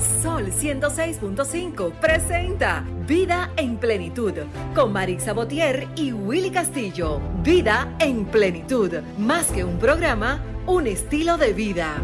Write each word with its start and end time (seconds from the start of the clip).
Sol 0.00 0.50
106.5 0.50 1.92
presenta 2.00 2.86
Vida 3.06 3.52
en 3.58 3.76
Plenitud 3.76 4.32
con 4.74 4.94
Marix 4.94 5.24
Sabotier 5.24 5.88
y 5.94 6.12
Willy 6.12 6.50
Castillo. 6.50 7.20
Vida 7.44 7.94
en 8.00 8.24
Plenitud, 8.24 8.92
más 9.18 9.46
que 9.48 9.62
un 9.62 9.78
programa, 9.78 10.42
un 10.66 10.86
estilo 10.86 11.36
de 11.36 11.52
vida. 11.52 12.02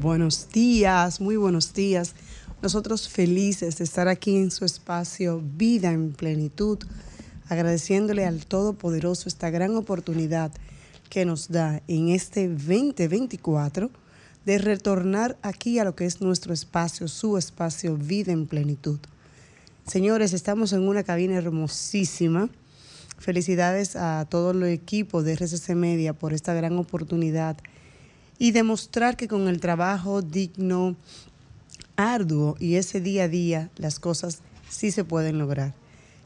Buenos 0.00 0.48
días, 0.50 1.20
muy 1.20 1.36
buenos 1.36 1.72
días. 1.72 2.16
Nosotros 2.60 3.08
felices 3.08 3.78
de 3.78 3.84
estar 3.84 4.08
aquí 4.08 4.36
en 4.36 4.50
su 4.50 4.64
espacio 4.64 5.40
Vida 5.44 5.92
en 5.92 6.12
Plenitud, 6.12 6.78
agradeciéndole 7.48 8.24
al 8.24 8.46
Todopoderoso 8.46 9.28
esta 9.28 9.50
gran 9.50 9.76
oportunidad 9.76 10.50
que 11.08 11.24
nos 11.24 11.48
da 11.48 11.82
en 11.86 12.08
este 12.08 12.48
2024 12.48 13.90
de 14.44 14.58
retornar 14.58 15.36
aquí 15.42 15.78
a 15.78 15.84
lo 15.84 15.94
que 15.94 16.04
es 16.04 16.20
nuestro 16.20 16.52
espacio, 16.52 17.08
su 17.08 17.38
espacio 17.38 17.96
Vida 17.96 18.32
en 18.32 18.46
Plenitud. 18.46 18.98
Señores, 19.86 20.32
estamos 20.32 20.72
en 20.72 20.86
una 20.86 21.02
cabina 21.02 21.36
hermosísima. 21.36 22.50
Felicidades 23.18 23.96
a 23.96 24.26
todo 24.28 24.50
el 24.50 24.62
equipo 24.64 25.22
de 25.22 25.34
RCC 25.34 25.74
Media 25.74 26.12
por 26.12 26.32
esta 26.32 26.52
gran 26.52 26.76
oportunidad 26.78 27.56
y 28.38 28.50
demostrar 28.50 29.16
que 29.16 29.28
con 29.28 29.48
el 29.48 29.60
trabajo 29.60 30.20
digno, 30.20 30.96
arduo 31.96 32.56
y 32.58 32.74
ese 32.74 33.00
día 33.00 33.24
a 33.24 33.28
día 33.28 33.70
las 33.76 33.98
cosas 34.00 34.40
sí 34.68 34.90
se 34.90 35.04
pueden 35.04 35.38
lograr. 35.38 35.74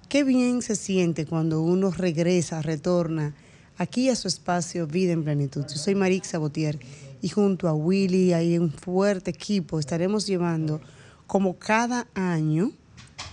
Qué 0.08 0.24
bien 0.24 0.62
se 0.62 0.74
siente 0.74 1.26
cuando 1.26 1.60
uno 1.60 1.90
regresa, 1.90 2.62
retorna 2.62 3.34
aquí 3.76 4.08
a 4.08 4.16
su 4.16 4.26
espacio 4.26 4.86
Vida 4.86 5.12
en 5.12 5.22
Plenitud. 5.22 5.66
Yo 5.68 5.76
soy 5.76 5.94
Marix 5.94 6.28
Sabotier 6.28 6.78
y 7.20 7.28
junto 7.28 7.68
a 7.68 7.74
Willy, 7.74 8.32
hay 8.32 8.58
un 8.58 8.70
fuerte 8.70 9.30
equipo, 9.30 9.78
estaremos 9.78 10.26
llevando 10.26 10.80
como 11.26 11.58
cada 11.58 12.06
año, 12.14 12.72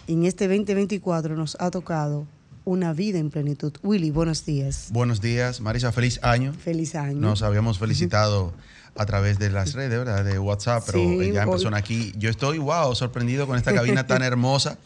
en 0.08 0.26
este 0.26 0.48
2024 0.48 1.36
nos 1.36 1.58
ha 1.60 1.72
tocado 1.72 2.28
una 2.66 2.94
vida 2.94 3.20
en 3.20 3.30
plenitud. 3.30 3.74
Willy, 3.84 4.12
buenos 4.12 4.46
días. 4.46 4.90
Buenos 4.92 5.22
días, 5.22 5.62
Marisa, 5.62 5.92
feliz 5.92 6.20
año. 6.24 6.54
Feliz 6.54 6.96
año. 6.96 7.20
Nos 7.20 7.42
habíamos 7.44 7.80
felicitado 7.80 8.54
a 8.96 9.06
través 9.06 9.40
de 9.40 9.50
las 9.50 9.74
redes, 9.74 9.98
¿verdad? 9.98 10.26
De 10.26 10.40
WhatsApp, 10.40 10.84
pero 10.86 11.22
ya 11.22 11.44
en 11.44 11.50
persona 11.50 11.78
aquí. 11.78 12.12
Yo 12.18 12.30
estoy, 12.30 12.58
wow, 12.58 12.96
sorprendido 12.96 13.46
con 13.48 13.58
esta 13.58 13.74
cabina 13.74 14.08
tan 14.08 14.22
hermosa 14.24 14.78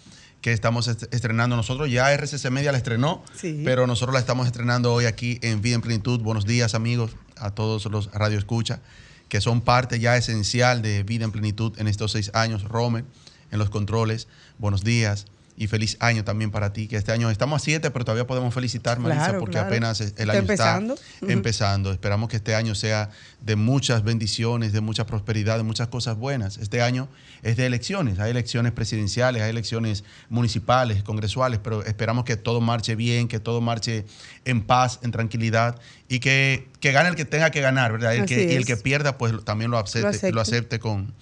que 0.41 0.53
estamos 0.53 0.87
estrenando 0.87 1.55
nosotros. 1.55 1.89
Ya 1.89 2.13
RCC 2.13 2.49
Media 2.49 2.71
la 2.71 2.77
estrenó, 2.77 3.23
pero 3.63 3.87
nosotros 3.87 4.13
la 4.13 4.19
estamos 4.19 4.47
estrenando 4.47 4.93
hoy 4.93 5.05
aquí 5.05 5.39
en 5.41 5.61
Vida 5.61 5.75
en 5.75 5.81
Plenitud. 5.81 6.21
Buenos 6.21 6.45
días, 6.45 6.75
amigos, 6.75 7.11
a 7.39 7.51
todos 7.51 7.85
los 7.85 8.11
Radio 8.11 8.37
Escucha, 8.37 8.79
que 9.27 9.41
son 9.41 9.61
parte 9.61 9.99
ya 9.99 10.17
esencial 10.17 10.81
de 10.81 11.03
Vida 11.03 11.25
en 11.25 11.31
Plenitud 11.31 11.73
en 11.79 11.87
estos 11.87 12.11
seis 12.11 12.31
años. 12.33 12.63
Rome, 12.63 13.03
en 13.51 13.59
los 13.59 13.69
controles. 13.69 14.27
Buenos 14.57 14.83
días 14.83 15.25
y 15.59 15.67
feliz 15.67 15.97
año 15.99 16.23
también 16.23 16.51
para 16.51 16.71
ti, 16.71 16.87
que 16.87 16.95
este 16.95 17.11
año 17.11 17.29
estamos 17.29 17.61
a 17.61 17.65
siete, 17.65 17.91
pero 17.91 18.05
todavía 18.05 18.25
podemos 18.25 18.53
felicitar, 18.53 18.97
Marisa, 18.97 19.37
porque 19.39 19.57
apenas 19.57 19.99
el 19.99 20.29
año 20.29 20.39
está 20.49 20.81
empezando. 21.27 21.91
Esperamos 21.91 22.29
que 22.29 22.37
este 22.37 22.55
año 22.55 22.75
sea 22.75 23.09
de 23.41 23.57
muchas 23.57 24.05
bendiciones, 24.05 24.71
de 24.71 24.79
mucha 24.79 25.05
prosperidad, 25.05 25.57
de 25.57 25.63
muchas 25.63 25.89
cosas 25.89 26.15
buenas. 26.15 26.57
Este 26.59 26.81
año 26.81 27.09
es 27.43 27.57
de 27.57 27.65
elecciones, 27.65 28.19
hay 28.19 28.31
elecciones 28.31 28.71
presidenciales, 28.71 29.41
hay 29.41 29.49
elecciones 29.49 30.05
municipales, 30.29 31.03
congresuales, 31.03 31.59
pero 31.61 31.83
esperamos 31.83 32.23
que 32.23 32.37
todo 32.37 32.61
marche 32.61 32.95
bien, 32.95 33.27
que 33.27 33.41
todo 33.41 33.59
marche 33.59 34.05
en 34.45 34.61
paz, 34.61 34.99
en 35.03 35.11
tranquilidad 35.11 35.77
y 36.07 36.21
que, 36.21 36.69
gane 36.81 37.09
el 37.09 37.15
que 37.15 37.25
tenga 37.25 37.51
que 37.51 37.59
ganar, 37.59 37.91
¿verdad? 37.91 38.15
El 38.15 38.25
que, 38.27 38.53
y 38.53 38.55
el 38.55 38.65
que 38.65 38.77
pierda, 38.77 39.17
pues 39.17 39.33
también 39.43 39.71
lo 39.71 39.77
acepte, 39.77 40.31
lo 40.31 40.39
acepte, 40.39 40.79
con, 40.79 41.13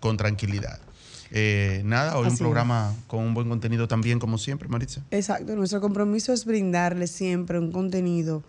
con 0.00 0.16
tranquilidad. 0.16 0.80
Eh, 1.34 1.80
nada, 1.86 2.18
hoy 2.18 2.28
un 2.28 2.36
programa 2.36 2.94
con 3.06 3.20
un 3.20 3.32
buen 3.32 3.48
contenido 3.48 3.88
también, 3.88 4.18
como 4.18 4.36
siempre, 4.36 4.68
Maritza. 4.68 5.02
Exacto, 5.10 5.56
nuestro 5.56 5.80
compromiso 5.80 6.34
es 6.34 6.44
brindarle 6.44 7.06
siempre 7.06 7.58
un 7.58 7.72
contenido 7.72 8.42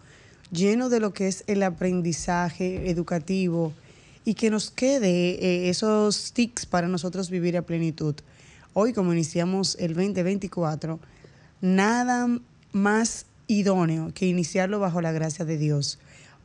lleno 0.52 0.90
de 0.90 1.00
lo 1.00 1.14
que 1.14 1.30
es 1.30 1.46
el 1.48 1.64
aprendizaje 1.64 2.90
educativo 2.90 3.72
y 4.26 4.34
que 4.34 4.50
nos 4.50 4.70
quede 4.70 5.10
eh, 5.10 5.70
esos 5.70 6.34
tics 6.34 6.66
para 6.66 6.90
nosotros 6.90 7.30
vivir 7.30 7.56
a 7.56 7.62
plenitud. 7.62 8.16
Hoy, 8.74 8.92
como 8.92 9.14
iniciamos 9.14 9.78
el 9.80 9.94
2024, 9.94 11.00
nada 11.62 12.28
más 12.74 13.28
idóneo 13.48 14.12
que 14.14 14.28
iniciarlo 14.28 14.80
bajo 14.80 15.00
la 15.00 15.14
gracia 15.14 15.46
de 15.46 15.58
Dios. 15.58 16.00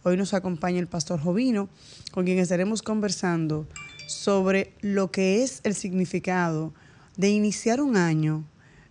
Hoy 0.04 0.16
nos 0.16 0.34
acompaña 0.34 0.78
el 0.78 0.86
pastor 0.86 1.20
Jovino, 1.20 1.68
con 2.12 2.24
quien 2.24 2.38
estaremos 2.38 2.82
conversando 2.82 3.66
sobre 4.08 4.72
lo 4.80 5.10
que 5.10 5.42
es 5.42 5.60
el 5.64 5.74
significado 5.74 6.72
de 7.16 7.28
iniciar 7.28 7.80
un 7.80 7.96
año 7.96 8.44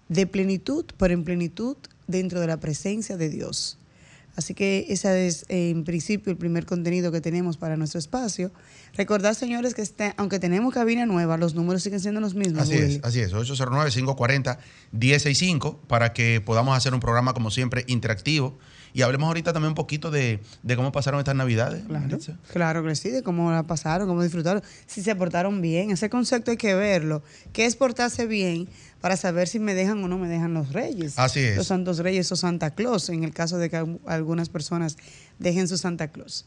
de 0.09 0.27
plenitud, 0.27 0.85
pero 0.97 1.13
en 1.13 1.23
plenitud 1.23 1.75
dentro 2.07 2.39
de 2.39 2.47
la 2.47 2.57
presencia 2.57 3.17
de 3.17 3.29
Dios. 3.29 3.77
Así 4.35 4.53
que 4.53 4.85
ese 4.89 5.25
es 5.25 5.45
en 5.49 5.83
principio 5.83 6.31
el 6.31 6.37
primer 6.37 6.67
contenido 6.67 7.11
que 7.11 7.21
tenemos 7.21 7.57
para 7.57 7.75
nuestro 7.75 7.97
espacio. 7.97 8.51
Recordad, 8.97 9.33
señores, 9.33 9.75
que 9.75 9.81
este, 9.81 10.13
aunque 10.17 10.39
tenemos 10.39 10.73
cabina 10.73 11.05
nueva, 11.05 11.37
los 11.37 11.55
números 11.55 11.83
siguen 11.83 11.99
siendo 11.99 12.19
los 12.19 12.33
mismos. 12.33 12.63
Así 12.63 12.73
es, 12.73 12.99
así 13.03 13.19
es, 13.19 13.31
809-540-1065 13.33 15.77
para 15.87 16.13
que 16.13 16.41
podamos 16.41 16.75
hacer 16.75 16.93
un 16.93 16.99
programa, 16.99 17.33
como 17.33 17.51
siempre, 17.51 17.83
interactivo 17.87 18.57
y 18.97 19.03
hablemos 19.03 19.27
ahorita 19.27 19.53
también 19.53 19.69
un 19.69 19.75
poquito 19.75 20.09
de, 20.09 20.39
cómo 20.75 20.91
pasaron 20.91 21.19
estas 21.19 21.35
navidades. 21.35 21.83
Claro, 21.85 22.17
claro 22.51 22.83
que 22.83 22.95
sí, 22.95 23.11
de 23.11 23.21
cómo 23.21 23.51
la 23.51 23.61
pasaron, 23.61 24.07
cómo 24.07 24.23
disfrutaron, 24.23 24.63
si 24.87 25.03
se 25.03 25.15
portaron 25.15 25.61
bien. 25.61 25.91
Ese 25.91 26.09
concepto 26.09 26.49
hay 26.49 26.57
que 26.57 26.73
verlo. 26.73 27.21
¿Qué 27.53 27.67
es 27.67 27.75
portarse 27.75 28.25
bien? 28.25 28.67
Para 28.99 29.15
saber 29.15 29.47
si 29.47 29.59
me 29.59 29.75
dejan 29.75 30.03
o 30.03 30.07
no 30.07 30.17
me 30.17 30.27
dejan 30.27 30.55
los 30.55 30.73
reyes. 30.73 31.19
Así 31.19 31.41
es. 31.41 31.57
Los 31.57 31.67
santos 31.67 31.99
reyes 31.99 32.31
o 32.31 32.35
Santa 32.35 32.71
Claus, 32.71 33.09
en 33.09 33.23
el 33.23 33.35
caso 33.35 33.59
de 33.59 33.69
que 33.69 33.85
algunas 34.07 34.49
personas 34.49 34.97
dejen 35.37 35.67
su 35.67 35.77
Santa 35.77 36.07
Claus. 36.07 36.43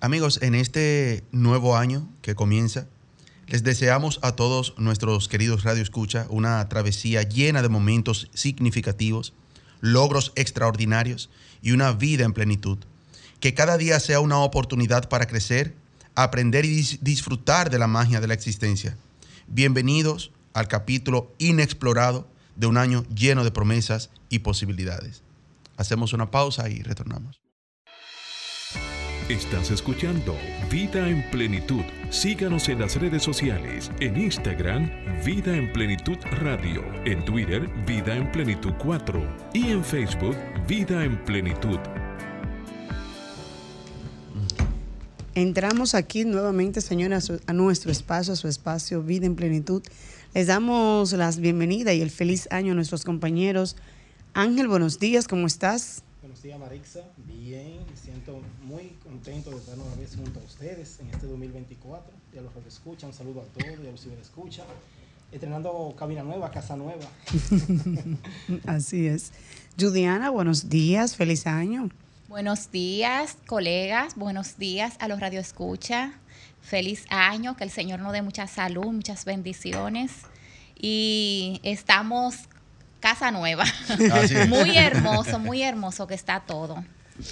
Amigos, 0.00 0.40
en 0.42 0.54
este 0.54 1.24
nuevo 1.32 1.76
año 1.76 2.08
que 2.20 2.34
comienza, 2.34 2.86
les 3.46 3.62
deseamos 3.62 4.18
a 4.22 4.32
todos 4.32 4.74
nuestros 4.76 5.28
queridos 5.28 5.64
Radio 5.64 5.82
Escucha 5.82 6.26
una 6.30 6.68
travesía 6.68 7.22
llena 7.22 7.62
de 7.62 7.68
momentos 7.68 8.28
significativos 8.34 9.32
logros 9.84 10.32
extraordinarios 10.34 11.28
y 11.60 11.72
una 11.72 11.92
vida 11.92 12.24
en 12.24 12.32
plenitud. 12.32 12.78
Que 13.38 13.52
cada 13.52 13.76
día 13.76 14.00
sea 14.00 14.20
una 14.20 14.38
oportunidad 14.38 15.10
para 15.10 15.26
crecer, 15.26 15.74
aprender 16.14 16.64
y 16.64 16.98
disfrutar 17.02 17.68
de 17.68 17.78
la 17.78 17.86
magia 17.86 18.22
de 18.22 18.26
la 18.26 18.34
existencia. 18.34 18.96
Bienvenidos 19.46 20.32
al 20.54 20.68
capítulo 20.68 21.34
inexplorado 21.36 22.26
de 22.56 22.66
un 22.66 22.78
año 22.78 23.04
lleno 23.14 23.44
de 23.44 23.50
promesas 23.50 24.08
y 24.30 24.38
posibilidades. 24.38 25.22
Hacemos 25.76 26.14
una 26.14 26.30
pausa 26.30 26.70
y 26.70 26.80
retornamos. 26.80 27.43
Estás 29.30 29.70
escuchando 29.70 30.36
Vida 30.70 31.08
en 31.08 31.22
Plenitud. 31.30 31.80
Síganos 32.10 32.68
en 32.68 32.80
las 32.80 32.96
redes 32.96 33.22
sociales, 33.22 33.90
en 34.00 34.20
Instagram, 34.20 34.90
Vida 35.24 35.56
en 35.56 35.72
Plenitud 35.72 36.18
Radio, 36.42 36.84
en 37.06 37.24
Twitter, 37.24 37.66
Vida 37.86 38.14
en 38.14 38.30
Plenitud 38.30 38.74
4 38.78 39.50
y 39.54 39.68
en 39.68 39.82
Facebook, 39.82 40.36
Vida 40.68 41.02
en 41.02 41.24
Plenitud. 41.24 41.78
Entramos 45.34 45.94
aquí 45.94 46.26
nuevamente, 46.26 46.82
señoras, 46.82 47.32
a 47.46 47.52
nuestro 47.54 47.90
espacio, 47.92 48.34
a 48.34 48.36
su 48.36 48.46
espacio 48.46 49.02
Vida 49.02 49.24
en 49.24 49.36
Plenitud. 49.36 49.82
Les 50.34 50.48
damos 50.48 51.14
las 51.14 51.38
bienvenidas 51.38 51.94
y 51.94 52.02
el 52.02 52.10
feliz 52.10 52.46
año 52.50 52.72
a 52.72 52.74
nuestros 52.74 53.04
compañeros. 53.04 53.76
Ángel, 54.34 54.68
buenos 54.68 54.98
días, 54.98 55.28
¿cómo 55.28 55.46
estás? 55.46 56.04
Buenos 56.34 56.42
días, 56.42 56.58
Marixa. 56.58 57.00
Bien, 57.28 57.78
me 57.88 57.96
siento 57.96 58.40
muy 58.64 58.88
contento 59.04 59.50
de 59.50 59.56
estar 59.58 59.76
nueva 59.76 59.94
vez 59.94 60.16
junto 60.16 60.40
a 60.40 60.42
ustedes 60.42 60.98
en 60.98 61.08
este 61.10 61.28
2024. 61.28 62.12
Ya 62.34 62.40
los 62.40 62.52
que 62.52 62.68
escuchan, 62.68 63.10
un 63.10 63.14
saludo 63.14 63.42
a 63.42 63.44
todos, 63.44 63.78
ya 63.80 63.92
los 63.92 64.00
que 64.00 64.20
escuchan. 64.20 64.66
Estrenando 65.30 65.94
cabina 65.96 66.24
nueva, 66.24 66.50
casa 66.50 66.74
nueva. 66.74 67.04
Así 68.66 69.06
es. 69.06 69.30
Judiana, 69.78 70.30
buenos 70.30 70.68
días, 70.68 71.14
feliz 71.14 71.46
año. 71.46 71.88
Buenos 72.26 72.72
días, 72.72 73.36
colegas. 73.46 74.16
Buenos 74.16 74.58
días 74.58 74.96
a 74.98 75.06
los 75.06 75.20
Radio 75.20 75.38
Escucha. 75.38 76.14
Feliz 76.60 77.04
año, 77.10 77.56
que 77.56 77.62
el 77.62 77.70
Señor 77.70 78.00
nos 78.00 78.12
dé 78.12 78.22
mucha 78.22 78.48
salud, 78.48 78.86
muchas 78.86 79.24
bendiciones. 79.24 80.10
Y 80.76 81.60
estamos 81.62 82.48
casa 83.04 83.30
nueva. 83.30 83.64
Muy 84.48 84.78
hermoso, 84.78 85.38
muy 85.38 85.60
hermoso 85.60 86.06
que 86.06 86.14
está 86.14 86.40
todo. 86.40 86.82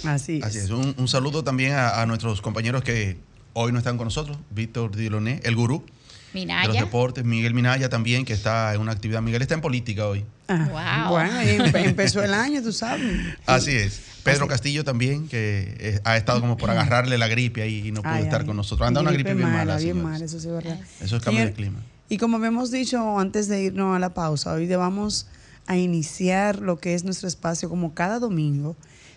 Así 0.05 0.37
es. 0.37 0.43
Así 0.43 0.59
es. 0.59 0.69
Un, 0.69 1.07
saludo 1.07 1.43
también 1.43 1.73
a, 1.73 2.05
nuestros 2.05 2.41
compañeros 2.41 2.83
que 2.83 3.17
hoy 3.53 3.71
no 3.71 3.79
están 3.79 3.97
con 3.97 4.05
nosotros. 4.05 4.37
Víctor 4.51 4.95
Diloné, 4.95 5.41
el 5.43 5.55
gurú. 5.55 5.83
Minaya. 6.31 6.61
De 6.61 6.67
los 6.67 6.77
deportes, 6.77 7.25
Miguel 7.25 7.55
Minaya 7.55 7.89
también, 7.89 8.23
que 8.23 8.33
está 8.33 8.71
en 8.75 8.81
una 8.81 8.91
actividad. 8.91 9.23
Miguel 9.23 9.41
está 9.41 9.55
en 9.55 9.61
política 9.61 10.07
hoy. 10.07 10.23
Ah, 10.47 11.07
wow. 11.09 11.13
Bueno, 11.13 11.65
empezó 11.73 12.23
el 12.23 12.35
año, 12.35 12.61
tú 12.61 12.71
sabes. 12.71 13.03
Así 13.47 13.71
es. 13.71 13.99
Pedro 14.23 14.47
Castillo 14.47 14.83
también, 14.83 15.27
que 15.27 15.75
eh, 15.79 16.01
ha 16.03 16.17
estado 16.17 16.39
como 16.39 16.55
por 16.55 16.69
agarrarle 16.69 17.17
la 17.17 17.27
gripe 17.27 17.63
ahí 17.63 17.87
y 17.87 17.91
no 17.91 18.03
puede 18.03 18.21
estar 18.21 18.45
con 18.45 18.55
nosotros. 18.55 18.87
Anda 18.87 19.01
una 19.01 19.11
gripe 19.11 19.33
bien 19.33 19.51
mala. 19.51 19.77
Bien 19.77 20.01
mala, 20.01 20.23
eso 20.23 20.39
sí 20.39 20.47
es 20.47 20.53
verdad. 20.53 20.79
Eso 21.01 21.17
es 21.17 21.23
cambio 21.23 21.45
de 21.45 21.53
clima. 21.53 21.79
Y 22.09 22.19
como 22.19 22.37
habíamos 22.37 22.69
dicho 22.69 23.19
antes 23.19 23.47
de 23.47 23.63
irnos 23.63 23.95
a 23.95 23.99
la 23.99 24.13
pausa, 24.13 24.53
hoy 24.53 24.67
vamos 24.67 25.25
a 25.67 25.77
iniciar 25.77 26.59
lo 26.59 26.77
que 26.77 26.93
es 26.93 27.03
nuestro 27.03 27.27
espacio 27.27 27.69
como 27.69 27.93
cada 27.93 28.19
domingo, 28.19 28.75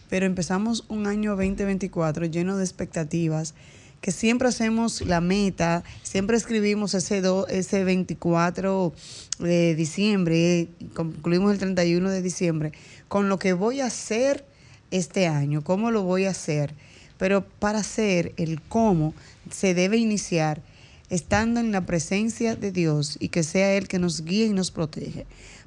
pero 0.09 0.27
empezamos 0.27 0.85
un 0.89 1.07
año 1.07 1.33
2024 1.33 2.27
lleno 2.27 2.57
de 2.57 2.65
expectativas 2.65 3.55
que 4.01 4.13
siempre 4.13 4.49
hacemos 4.49 5.01
la 5.01 5.21
meta, 5.21 5.83
siempre 6.03 6.37
escribimos 6.37 6.95
ese, 6.95 7.23
ese 7.49 7.85
24 7.85 8.93
de 9.41 9.75
diciembre, 9.75 10.69
concluimos 10.95 11.53
el 11.53 11.59
31 11.59 12.11
de 12.11 12.23
diciembre, 12.23 12.73
con 13.09 13.29
lo 13.29 13.39
que 13.39 13.53
voy 13.53 13.81
a 13.81 13.87
hacer 13.87 14.45
este 14.91 15.27
año, 15.27 15.65
cómo 15.65 15.91
lo 15.91 16.03
voy 16.03 16.27
a 16.27 16.31
hacer. 16.31 16.75
Pero 17.19 17.45
para 17.45 17.81
hacer 17.81 18.33
el 18.37 18.61
cómo 18.61 19.15
se 19.51 19.75
debe 19.75 19.97
iniciar 19.97 20.63
estando 21.09 21.61
en 21.61 21.73
la 21.73 21.87
presencia 21.87 22.57
de 22.57 22.73
Dios 22.73 23.17
y 23.21 23.29
que 23.29 23.43
sea 23.43 23.73
Él 23.75 23.89
que 23.89 23.99
nos 23.99 24.25
guíe 24.25 24.47
y 24.47 24.53
nos 24.53 24.71
protege. 24.71 25.27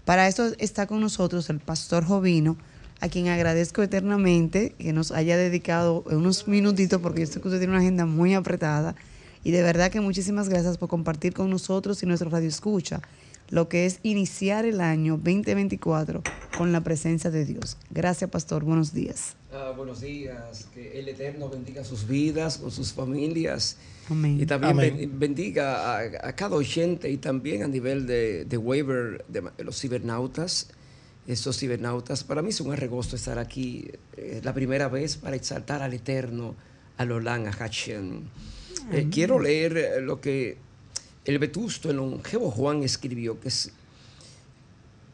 Para 0.09 0.27
eso 0.27 0.53
está 0.57 0.87
con 0.87 1.01
nosotros 1.01 1.51
el 1.51 1.59
pastor 1.59 2.03
Jovino, 2.03 2.57
a 2.99 3.09
quien 3.09 3.27
agradezco 3.27 3.83
eternamente 3.83 4.73
que 4.79 4.91
nos 4.91 5.11
haya 5.11 5.37
dedicado 5.37 6.03
unos 6.07 6.47
minutitos, 6.47 6.99
porque 6.99 7.19
yo 7.19 7.27
sé 7.27 7.39
que 7.39 7.47
usted 7.47 7.59
tiene 7.59 7.73
una 7.73 7.81
agenda 7.81 8.07
muy 8.07 8.33
apretada. 8.33 8.95
Y 9.43 9.51
de 9.51 9.61
verdad 9.61 9.91
que 9.91 10.01
muchísimas 10.01 10.49
gracias 10.49 10.79
por 10.79 10.89
compartir 10.89 11.35
con 11.35 11.51
nosotros 11.51 12.01
y 12.01 12.07
nuestro 12.07 12.31
radio 12.31 12.47
escucha 12.47 13.03
lo 13.49 13.69
que 13.69 13.85
es 13.85 13.99
iniciar 14.01 14.65
el 14.65 14.81
año 14.81 15.13
2024 15.17 16.23
con 16.57 16.71
la 16.71 16.81
presencia 16.81 17.29
de 17.29 17.45
Dios. 17.45 17.77
Gracias, 17.91 18.31
pastor. 18.31 18.63
Buenos 18.63 18.95
días. 18.95 19.35
Ah, 19.51 19.73
buenos 19.75 20.01
días. 20.01 20.67
Que 20.73 20.99
el 20.99 21.09
Eterno 21.09 21.49
bendiga 21.49 21.83
sus 21.83 22.07
vidas, 22.07 22.59
con 22.59 22.69
sus 22.69 22.93
familias. 22.93 23.77
Amén. 24.07 24.39
Y 24.39 24.45
también 24.45 25.19
bendiga 25.19 25.97
a, 25.97 26.35
cada 26.35 26.55
oyente 26.55 27.09
y 27.09 27.17
también 27.17 27.63
a 27.63 27.67
nivel 27.67 28.05
de, 28.05 28.45
de 28.45 28.57
waiver 28.57 29.25
de, 29.27 29.43
los 29.63 29.79
cibernautas. 29.79 30.69
Estos 31.27 31.57
cibernautas, 31.57 32.23
para 32.23 32.41
mí 32.41 32.49
es 32.49 32.61
un 32.61 32.71
arregosto 32.71 33.15
estar 33.15 33.39
aquí. 33.39 33.89
Es 34.15 34.45
la 34.45 34.53
primera 34.53 34.87
vez 34.87 35.17
para 35.17 35.35
exaltar 35.35 35.81
al 35.81 35.93
Eterno, 35.93 36.55
a 36.97 37.05
Lolan, 37.05 37.47
a 37.47 37.51
Hachem. 37.51 38.21
Eh, 38.91 39.07
quiero 39.11 39.39
leer 39.39 40.01
lo 40.01 40.21
que 40.21 40.57
el 41.25 41.39
Vetusto, 41.39 41.89
el 41.89 41.97
longevo 41.97 42.51
Juan 42.51 42.83
escribió, 42.83 43.39
que 43.39 43.49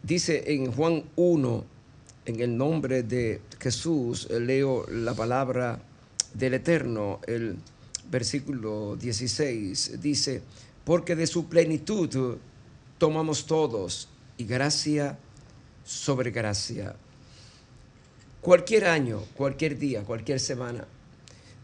dice 0.04 0.54
en 0.54 0.72
Juan 0.72 1.04
1, 1.16 1.66
en 2.26 2.40
el 2.40 2.58
nombre 2.58 3.04
de 3.04 3.42
Jesús, 3.60 4.30
leo 4.30 4.86
la 4.90 5.14
palabra 5.14 5.80
del 6.34 6.56
Eterno, 6.56 7.20
el 7.28 7.58
versículo 8.10 8.96
16, 8.96 10.02
dice, 10.02 10.42
porque 10.84 11.16
de 11.16 11.28
su 11.28 11.48
plenitud 11.48 12.38
tomamos 12.98 13.46
todos 13.46 14.10
y 14.38 14.46
gracia 14.46 15.18
sobre 15.84 16.32
gracia. 16.32 16.96
Cualquier 18.42 18.86
año, 18.86 19.22
cualquier 19.36 19.78
día, 19.78 20.04
cualquier 20.04 20.40
semana, 20.40 20.86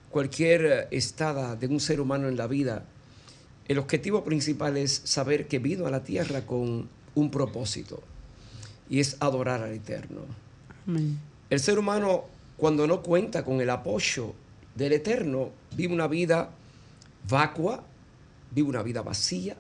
cualquier 0.10 0.88
estada 0.92 1.56
de 1.56 1.68
un 1.68 1.80
ser 1.80 2.02
humano 2.02 2.28
en 2.28 2.38
la 2.38 2.48
vida, 2.48 2.86
el 3.68 3.78
objetivo 3.78 4.24
principal 4.24 4.78
es 4.78 5.02
saber 5.06 5.48
que 5.48 5.60
vino 5.60 5.86
a 5.86 5.92
la 5.92 6.04
tierra 6.04 6.46
con 6.46 6.90
un 7.16 7.31
propósito 7.31 8.02
y 8.90 9.00
es 9.00 9.18
adorar 9.19 9.64
al 9.64 9.72
Eterno. 9.72 10.22
El 11.50 11.60
ser 11.60 11.80
humano, 11.80 12.25
cuando 12.57 12.88
no 12.88 13.01
cuenta 13.01 13.44
con 13.44 13.62
el 13.62 13.69
apoyo 13.69 14.33
del 14.75 14.94
Eterno, 14.94 15.50
vive 15.75 15.94
una 15.94 16.07
vida 16.07 16.51
vacua, 17.30 17.83
vive 18.51 18.69
una 18.69 18.83
vida 18.83 19.01
vacía, 19.01 19.56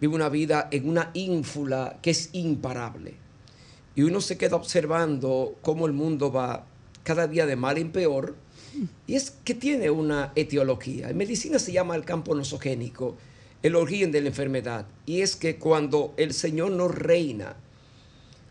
vive 0.00 0.14
una 0.14 0.28
vida 0.28 0.68
en 0.70 0.88
una 0.88 1.10
ínfula 1.14 1.98
que 2.02 2.10
es 2.10 2.30
imparable. 2.32 3.14
Y 3.94 4.02
uno 4.02 4.20
se 4.20 4.38
queda 4.38 4.56
observando 4.56 5.56
cómo 5.62 5.86
el 5.86 5.92
mundo 5.92 6.30
va 6.30 6.66
cada 7.02 7.26
día 7.26 7.46
de 7.46 7.56
mal 7.56 7.78
en 7.78 7.90
peor 7.90 8.36
y 9.06 9.14
es 9.14 9.30
que 9.30 9.54
tiene 9.54 9.90
una 9.90 10.32
etiología. 10.36 11.10
En 11.10 11.16
medicina 11.16 11.58
se 11.58 11.72
llama 11.72 11.96
el 11.96 12.04
campo 12.04 12.34
nosogénico, 12.34 13.16
el 13.62 13.74
origen 13.74 14.12
de 14.12 14.20
la 14.20 14.28
enfermedad. 14.28 14.86
Y 15.06 15.22
es 15.22 15.36
que 15.36 15.56
cuando 15.56 16.14
el 16.16 16.32
Señor 16.32 16.72
no 16.72 16.88
reina, 16.88 17.56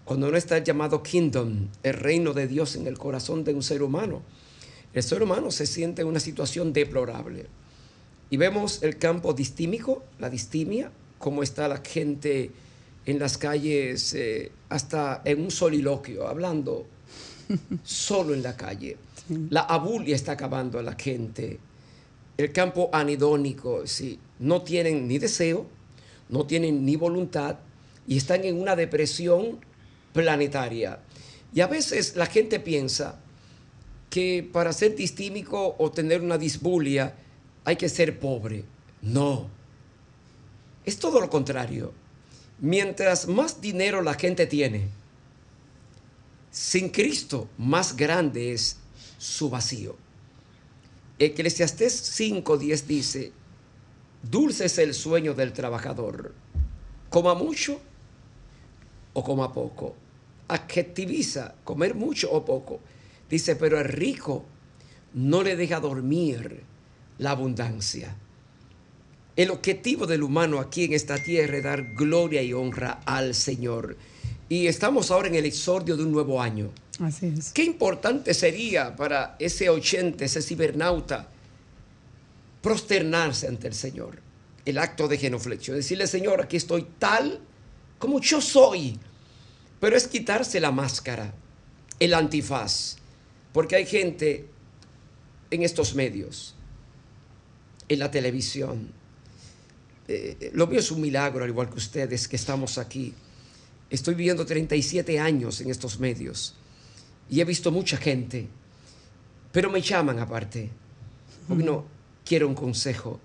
cuando 0.07 0.31
no 0.31 0.37
está 0.37 0.59
llamado 0.59 1.03
kingdom, 1.03 1.67
el 1.83 1.93
reino 1.93 2.31
de 2.31 2.47
Dios 2.47 2.77
en 2.77 2.87
el 2.87 2.97
corazón 2.97 3.43
de 3.43 3.53
un 3.53 3.61
ser 3.61 3.83
humano, 3.83 4.21
el 4.93 5.03
ser 5.03 5.21
humano 5.21 5.51
se 5.51 5.65
siente 5.65 6.01
en 6.01 6.07
una 6.07 6.21
situación 6.21 6.71
deplorable. 6.71 7.47
Y 8.29 8.37
vemos 8.37 8.83
el 8.83 8.97
campo 8.99 9.33
distímico, 9.33 10.05
la 10.17 10.29
distimia, 10.29 10.93
cómo 11.19 11.43
está 11.43 11.67
la 11.67 11.79
gente 11.79 12.51
en 13.05 13.19
las 13.19 13.37
calles, 13.37 14.13
eh, 14.13 14.53
hasta 14.69 15.23
en 15.25 15.41
un 15.41 15.51
soliloquio, 15.51 16.25
hablando 16.25 16.85
solo 17.83 18.33
en 18.33 18.43
la 18.43 18.55
calle. 18.55 18.95
La 19.49 19.63
abulia 19.63 20.15
está 20.15 20.31
acabando 20.31 20.79
a 20.79 20.83
la 20.83 20.95
gente. 20.95 21.59
El 22.37 22.53
campo 22.53 22.89
anidónico, 22.93 23.85
sí, 23.85 24.17
no 24.39 24.61
tienen 24.61 25.05
ni 25.05 25.17
deseo, 25.17 25.65
no 26.29 26.45
tienen 26.45 26.85
ni 26.85 26.95
voluntad 26.95 27.57
y 28.07 28.15
están 28.15 28.45
en 28.45 28.57
una 28.61 28.77
depresión 28.77 29.67
planetaria. 30.13 30.99
Y 31.53 31.61
a 31.61 31.67
veces 31.67 32.15
la 32.15 32.25
gente 32.25 32.59
piensa 32.59 33.19
que 34.09 34.47
para 34.51 34.73
ser 34.73 34.95
distímico 34.95 35.75
o 35.77 35.91
tener 35.91 36.21
una 36.21 36.37
disbulia 36.37 37.15
hay 37.65 37.75
que 37.75 37.89
ser 37.89 38.19
pobre. 38.19 38.63
No. 39.01 39.49
Es 40.85 40.97
todo 40.97 41.19
lo 41.19 41.29
contrario. 41.29 41.93
Mientras 42.59 43.27
más 43.27 43.61
dinero 43.61 44.01
la 44.01 44.15
gente 44.15 44.47
tiene, 44.47 44.89
sin 46.51 46.89
Cristo 46.89 47.49
más 47.57 47.95
grande 47.95 48.53
es 48.53 48.77
su 49.17 49.49
vacío. 49.49 49.95
Eclesiastés 51.19 52.19
5:10 52.19 52.83
dice, 52.85 53.31
dulce 54.23 54.65
es 54.65 54.77
el 54.77 54.93
sueño 54.93 55.33
del 55.33 55.53
trabajador, 55.53 56.33
coma 57.09 57.33
mucho 57.35 57.81
o 59.17 59.23
coma 59.23 59.51
poco. 59.51 59.95
Adjetiviza 60.47 61.55
comer 61.63 61.95
mucho 61.95 62.31
o 62.31 62.45
poco. 62.45 62.79
Dice, 63.29 63.55
pero 63.55 63.79
el 63.79 63.89
rico 63.89 64.45
no 65.15 65.41
le 65.41 65.55
deja 65.55 65.79
dormir 65.79 66.61
la 67.17 67.31
abundancia. 67.31 68.15
El 69.35 69.49
objetivo 69.49 70.05
del 70.05 70.23
humano 70.23 70.59
aquí 70.59 70.85
en 70.85 70.93
esta 70.93 71.17
tierra 71.17 71.57
es 71.57 71.63
dar 71.63 71.95
gloria 71.95 72.41
y 72.43 72.53
honra 72.53 73.01
al 73.05 73.33
Señor. 73.33 73.97
Y 74.49 74.67
estamos 74.67 75.09
ahora 75.09 75.27
en 75.27 75.35
el 75.35 75.45
exordio 75.45 75.97
de 75.97 76.03
un 76.03 76.11
nuevo 76.11 76.41
año. 76.41 76.69
Así 76.99 77.25
es. 77.25 77.51
Qué 77.51 77.63
importante 77.63 78.33
sería 78.33 78.95
para 78.95 79.35
ese 79.39 79.69
oyente, 79.69 80.25
ese 80.25 80.41
cibernauta, 80.41 81.27
prosternarse 82.61 83.47
ante 83.47 83.67
el 83.67 83.73
Señor. 83.73 84.19
El 84.63 84.77
acto 84.77 85.07
de 85.07 85.17
genuflexión. 85.17 85.75
Decirle, 85.75 86.07
Señor, 86.07 86.41
aquí 86.41 86.57
estoy 86.57 86.85
tal 86.99 87.39
como 87.99 88.19
yo 88.19 88.41
soy. 88.41 88.99
Pero 89.79 89.95
es 89.95 90.07
quitarse 90.07 90.59
la 90.59 90.71
máscara, 90.71 91.33
el 91.99 92.13
antifaz. 92.13 92.97
Porque 93.53 93.75
hay 93.75 93.85
gente 93.85 94.47
en 95.51 95.63
estos 95.63 95.95
medios, 95.95 96.55
en 97.87 97.99
la 97.99 98.11
televisión. 98.11 98.91
Eh, 100.07 100.51
lo 100.53 100.67
mío 100.67 100.79
es 100.79 100.91
un 100.91 101.01
milagro, 101.01 101.43
al 101.43 101.49
igual 101.49 101.69
que 101.69 101.77
ustedes 101.77 102.27
que 102.27 102.35
estamos 102.35 102.77
aquí. 102.77 103.13
Estoy 103.89 104.15
viviendo 104.15 104.45
37 104.45 105.19
años 105.19 105.61
en 105.61 105.69
estos 105.69 105.99
medios 105.99 106.55
y 107.29 107.39
he 107.39 107.45
visto 107.45 107.71
mucha 107.71 107.97
gente, 107.97 108.47
pero 109.51 109.69
me 109.69 109.81
llaman 109.81 110.19
aparte. 110.19 110.69
Porque 111.47 111.63
no 111.63 111.85
quiero 112.25 112.47
un 112.47 112.55
consejo. 112.55 113.19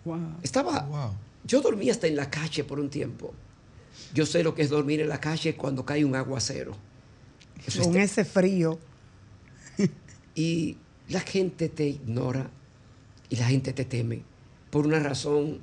Wow. 0.05 0.38
Estaba, 0.41 0.83
Wow. 0.83 1.12
yo 1.43 1.59
dormía 1.59 1.91
hasta 1.91 2.07
en 2.07 2.15
la 2.15 2.29
calle 2.29 2.63
por 2.63 2.79
un 2.79 2.89
tiempo. 2.89 3.33
Yo 4.13 4.25
sé 4.25 4.44
lo 4.44 4.56
que 4.56 4.62
es 4.63 4.70
dormir 4.70 5.01
en 5.01 5.10
la 5.10 5.20
calle 5.20 5.56
cuando 5.56 5.86
cae 5.86 6.04
un 6.06 6.16
aguacero. 6.16 6.75
Eso 7.66 7.84
Con 7.84 7.98
está- 7.98 8.22
ese 8.22 8.25
frío. 8.25 8.80
y 10.36 10.77
la 11.10 11.20
gente 11.22 11.70
te 11.70 11.88
ignora 11.88 12.50
y 13.30 13.36
la 13.36 13.48
gente 13.48 13.74
te 13.74 13.86
teme 13.86 14.22
por 14.70 14.86
una 14.86 15.00
razón 15.00 15.60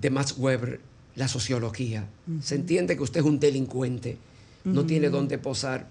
de 0.00 0.10
Max 0.10 0.34
Weber, 0.36 0.80
la 1.14 1.28
sociología. 1.28 2.08
Se 2.42 2.54
entiende 2.54 2.96
que 2.96 3.02
usted 3.02 3.20
es 3.20 3.26
un 3.26 3.38
delincuente, 3.38 4.16
no 4.64 4.86
tiene 4.86 5.10
dónde 5.10 5.38
posar. 5.38 5.88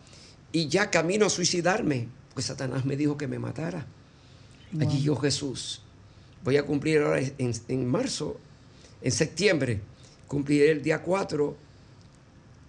Y 0.51 0.67
ya 0.67 0.89
camino 0.89 1.27
a 1.27 1.29
suicidarme, 1.29 2.07
pues 2.33 2.47
Satanás 2.47 2.85
me 2.85 2.95
dijo 2.97 3.17
que 3.17 3.27
me 3.27 3.39
matara. 3.39 3.85
Allí 4.79 5.01
yo 5.01 5.15
Jesús. 5.15 5.81
Voy 6.43 6.57
a 6.57 6.65
cumplir 6.65 6.99
ahora 7.01 7.19
en, 7.19 7.51
en 7.67 7.85
marzo, 7.87 8.39
en 9.01 9.11
septiembre, 9.11 9.81
cumpliré 10.31 10.71
el 10.71 10.81
día 10.81 11.01
4 11.01 11.57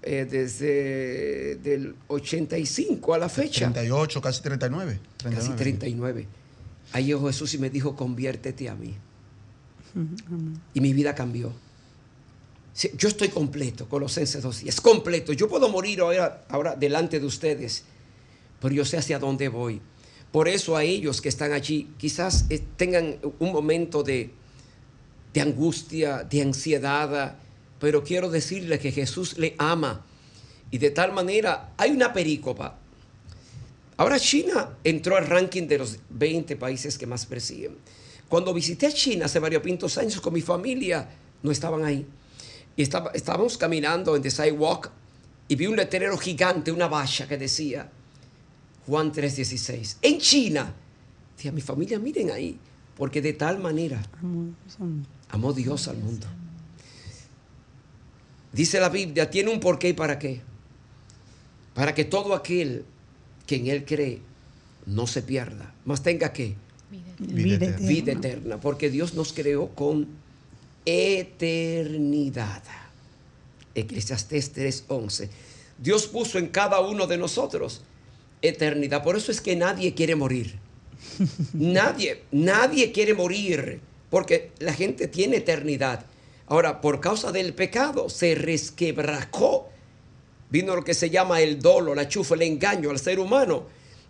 eh, 0.03 0.27
desde 0.29 1.55
del 1.63 1.95
85 2.09 3.15
a 3.15 3.19
la 3.19 3.29
fecha. 3.29 3.71
38, 3.73 4.21
casi 4.21 4.43
39. 4.43 4.99
Casi 5.23 5.53
39. 5.53 5.57
39. 5.57 6.27
Ahí 6.91 7.05
llegó 7.05 7.29
Jesús 7.29 7.55
y 7.55 7.59
me 7.59 7.71
dijo, 7.71 7.95
conviértete 7.95 8.69
a 8.69 8.75
mí. 8.75 8.97
Y 10.75 10.81
mi 10.81 10.93
vida 10.93 11.15
cambió. 11.15 11.53
Sí, 12.73 12.91
Yo 12.99 13.07
estoy 13.07 13.29
completo, 13.29 13.89
Colosenses 13.89 14.43
2. 14.43 14.65
Es 14.65 14.81
completo. 14.81 15.33
Yo 15.33 15.49
puedo 15.49 15.69
morir 15.69 16.01
ahora, 16.01 16.45
ahora 16.49 16.75
delante 16.75 17.21
de 17.21 17.27
ustedes, 17.27 17.85
pero 18.61 18.75
yo 18.75 18.85
sé 18.85 18.97
hacia 18.97 19.21
dónde 19.21 19.47
voy. 19.47 19.81
Por 20.33 20.49
eso 20.49 20.77
a 20.77 20.83
ellos 20.83 21.21
que 21.21 21.29
están 21.29 21.53
allí, 21.53 21.93
quizás 21.97 22.47
eh, 22.51 22.61
tengan 22.77 23.19
un 23.39 23.53
momento 23.53 24.03
de, 24.03 24.33
de 25.33 25.41
angustia, 25.41 26.25
de 26.25 26.43
ansiedad, 26.43 27.37
pero 27.83 28.05
quiero 28.05 28.31
decirles 28.31 28.79
que 28.79 28.93
Jesús 28.93 29.39
le 29.39 29.57
ama. 29.59 30.07
Y 30.71 30.79
de 30.79 30.93
tal 30.93 31.11
manera, 31.11 31.75
hay 31.77 31.91
una 31.91 32.13
perícopa. 32.13 32.79
Ahora 33.97 34.21
China 34.21 34.79
entró 34.85 35.17
al 35.17 35.27
ranking 35.27 35.67
de 35.67 35.79
los 35.79 35.99
20 36.11 36.55
países 36.55 36.97
que 36.97 37.09
más 37.09 37.27
persiguen. 37.27 37.77
Cuando 38.29 38.55
visité 38.55 38.87
a 38.87 38.93
China 38.93 39.25
hace 39.25 39.41
varios 39.41 39.65
pintos 39.65 39.99
años 39.99 40.21
con 40.21 40.33
mi 40.33 40.43
familia, 40.43 41.09
no 41.43 41.51
estaban 41.51 41.85
ahí. 41.85 42.07
Y 42.77 42.83
estábamos 42.83 43.59
caminando 43.59 44.15
en 44.15 44.23
the 44.23 44.31
sidewalk 44.31 44.93
y 45.49 45.57
vi 45.57 45.67
un 45.67 45.75
letrero 45.75 46.17
gigante, 46.17 46.71
una 46.71 46.87
valla 46.87 47.27
que 47.27 47.37
decía 47.37 47.91
Juan 48.87 49.11
3:16. 49.11 49.97
En 50.03 50.21
China. 50.21 50.73
Dije 51.37 51.49
a 51.49 51.53
mi 51.53 51.61
familia, 51.61 51.99
miren 51.99 52.31
ahí, 52.31 52.57
porque 52.97 53.21
de 53.21 53.33
tal 53.33 53.59
manera 53.59 54.01
amó 55.31 55.53
Dios 55.53 55.89
al 55.89 55.97
mundo. 55.97 56.29
Dice 58.53 58.81
la 58.81 58.89
Biblia, 58.89 59.31
tiene 59.31 59.51
un 59.51 59.61
porqué 59.61 59.91
y 59.91 59.93
para 59.93 60.19
qué. 60.19 60.41
Para 61.75 61.95
que 61.95 62.05
todo 62.05 62.35
aquel 62.35 62.85
que 63.47 63.57
en 63.57 63.67
Él 63.69 63.85
cree 63.85 64.21
no 64.87 65.07
se 65.07 65.23
pierda, 65.23 65.75
más 65.85 66.03
tenga 66.03 66.33
que 66.33 66.55
Vida 66.91 67.15
Vida 67.19 67.67
eterna. 67.67 67.89
vida 67.89 68.13
eterna, 68.13 68.61
porque 68.61 68.91
Dios 68.91 69.15
nos 69.15 69.33
creó 69.33 69.69
con 69.69 70.09
eternidad. 70.85 72.63
Eclesiastés 73.75 74.53
3:11. 74.53 75.31
Dios 75.79 76.07
puso 76.07 76.39
en 76.39 76.49
cada 76.49 76.81
uno 76.81 77.07
de 77.07 77.17
nosotros 77.17 77.83
eternidad. 78.43 79.03
Por 79.03 79.17
eso 79.17 79.33
es 79.33 79.41
que 79.41 79.57
nadie 79.57 79.95
quiere 79.95 80.15
morir. 80.17 80.59
Nadie, 81.53 82.23
nadie 82.31 82.93
quiere 82.93 83.13
morir, 83.13 83.81
porque 84.09 84.53
la 84.61 84.73
gente 84.73 85.09
tiene 85.09 85.39
eternidad. 85.39 86.07
Ahora, 86.53 86.83
por 86.83 87.01
causa 87.01 87.33
del 87.33 87.55
pecado, 87.55 88.11
se 88.11 88.35
resquebrajó. 88.35 89.71
Vino 90.51 90.77
lo 90.77 90.85
que 90.85 90.93
se 90.93 91.09
llama 91.09 91.41
el 91.41 91.61
dolo, 91.61 91.95
la 91.95 92.09
chufa, 92.09 92.35
el 92.35 92.43
engaño 92.43 92.91
al 92.91 92.99
ser 92.99 93.19
humano. 93.21 93.65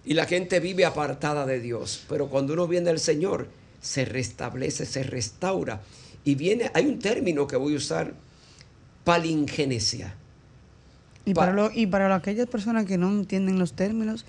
Y 0.05 0.15
la 0.15 0.27
gente 0.27 0.59
vive 0.59 0.85
apartada 0.85 1.47
de 1.47 1.61
Dios. 1.61 2.05
Pero 2.09 2.27
cuando 2.27 2.55
uno 2.55 2.67
viene 2.67 2.91
al 2.91 2.99
Señor, 2.99 3.47
se 3.81 4.05
restablece, 4.05 4.87
se 4.87 5.05
restaura. 5.05 5.83
Y 6.25 6.35
viene, 6.35 6.69
hay 6.75 6.87
un 6.87 6.99
término 6.99 7.47
que 7.47 7.55
voy 7.55 7.75
a 7.75 7.77
usar, 7.77 8.13
palingenesia. 9.05 10.15
Y 11.25 11.35
Pa- 11.35 11.43
para, 11.43 11.53
lo- 11.53 11.71
y 11.73 11.87
para 11.87 12.13
aquellas 12.13 12.49
personas 12.49 12.87
que 12.87 12.99
no 12.99 13.09
entienden 13.11 13.61
los 13.61 13.75
términos, 13.75 14.25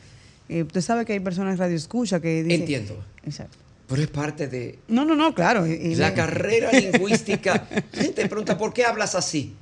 eh, 0.50 0.62
usted 0.62 0.82
sabe 0.82 1.06
que 1.06 1.14
hay 1.14 1.20
personas 1.20 1.58
radio 1.58 1.76
escucha 1.76 2.20
que 2.20 2.44
dicen... 2.44 2.62
Entiendo. 2.62 3.04
Exacto. 3.26 3.58
Pero 3.88 4.02
es 4.02 4.08
parte 4.08 4.48
de, 4.48 4.80
No, 4.88 5.06
no, 5.06 5.16
no, 5.16 5.34
claro. 5.36 5.68
y- 5.68 5.96
La 5.96 6.14
carrera 6.14 6.72
lingüística. 6.80 7.68
Gente 7.94 8.28
pregunta, 8.28 8.58
¿por 8.58 8.74
qué 8.74 8.86
hablas 8.86 9.14
así? 9.16 9.56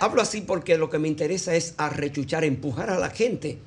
Hablo 0.00 0.22
así 0.22 0.40
porque 0.42 0.78
lo 0.78 0.88
que 0.90 0.98
me 0.98 1.08
interesa 1.08 1.54
es 1.54 1.74
arrechuchar, 1.76 2.44
empujar 2.44 2.90
a 2.90 2.98
la 2.98 3.10
gente 3.10 3.58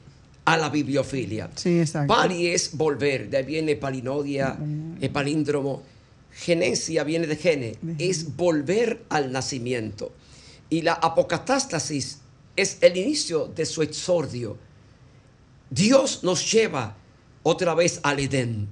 a 0.46 0.58
la 0.58 0.70
bibliofilia. 0.70 1.50
Sí, 1.56 1.80
exacto. 1.80 2.14
Pali 2.14 2.48
es 2.48 2.76
volver, 2.76 3.30
de 3.30 3.38
ahí 3.38 3.46
viene 3.46 3.76
palinodia, 3.76 4.58
eh, 5.02 5.10
palíndromo. 5.10 5.84
Genesia 6.34 7.04
viene 7.04 7.28
de 7.28 7.36
gene, 7.36 7.76
es 8.00 8.36
volver 8.38 9.04
al 9.10 9.32
nacimiento. 9.32 10.14
Y 10.70 10.82
la 10.82 10.94
apocatástasis 10.94 12.20
es 12.56 12.78
el 12.82 12.96
inicio 12.98 13.48
de 13.48 13.66
su 13.66 13.82
exordio. 13.82 14.58
Dios 15.70 16.24
nos 16.24 16.50
lleva 16.52 16.96
otra 17.44 17.74
vez 17.76 18.00
al 18.04 18.20
Edén. 18.20 18.68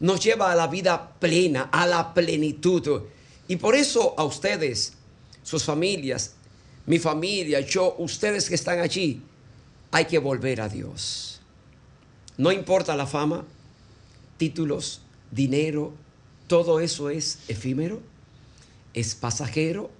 Nos 0.00 0.22
lleva 0.22 0.52
a 0.52 0.54
la 0.54 0.66
vida 0.66 1.14
plena, 1.18 1.68
a 1.72 1.86
la 1.86 2.14
plenitud. 2.14 3.02
Y 3.48 3.56
por 3.56 3.74
eso 3.74 4.14
a 4.16 4.24
ustedes, 4.24 4.92
sus 5.42 5.64
familias, 5.64 6.34
mi 6.86 6.98
familia, 6.98 7.60
yo, 7.60 7.96
ustedes 7.98 8.48
que 8.48 8.54
están 8.54 8.78
allí, 8.80 9.22
hay 9.90 10.04
que 10.04 10.18
volver 10.18 10.60
a 10.60 10.68
Dios. 10.68 11.40
No 12.36 12.52
importa 12.52 12.94
la 12.96 13.06
fama, 13.06 13.44
títulos, 14.36 15.00
dinero, 15.30 15.92
todo 16.46 16.80
eso 16.80 17.10
es 17.10 17.40
efímero. 17.48 18.00
es 18.94 19.14
pasajero. 19.14 19.90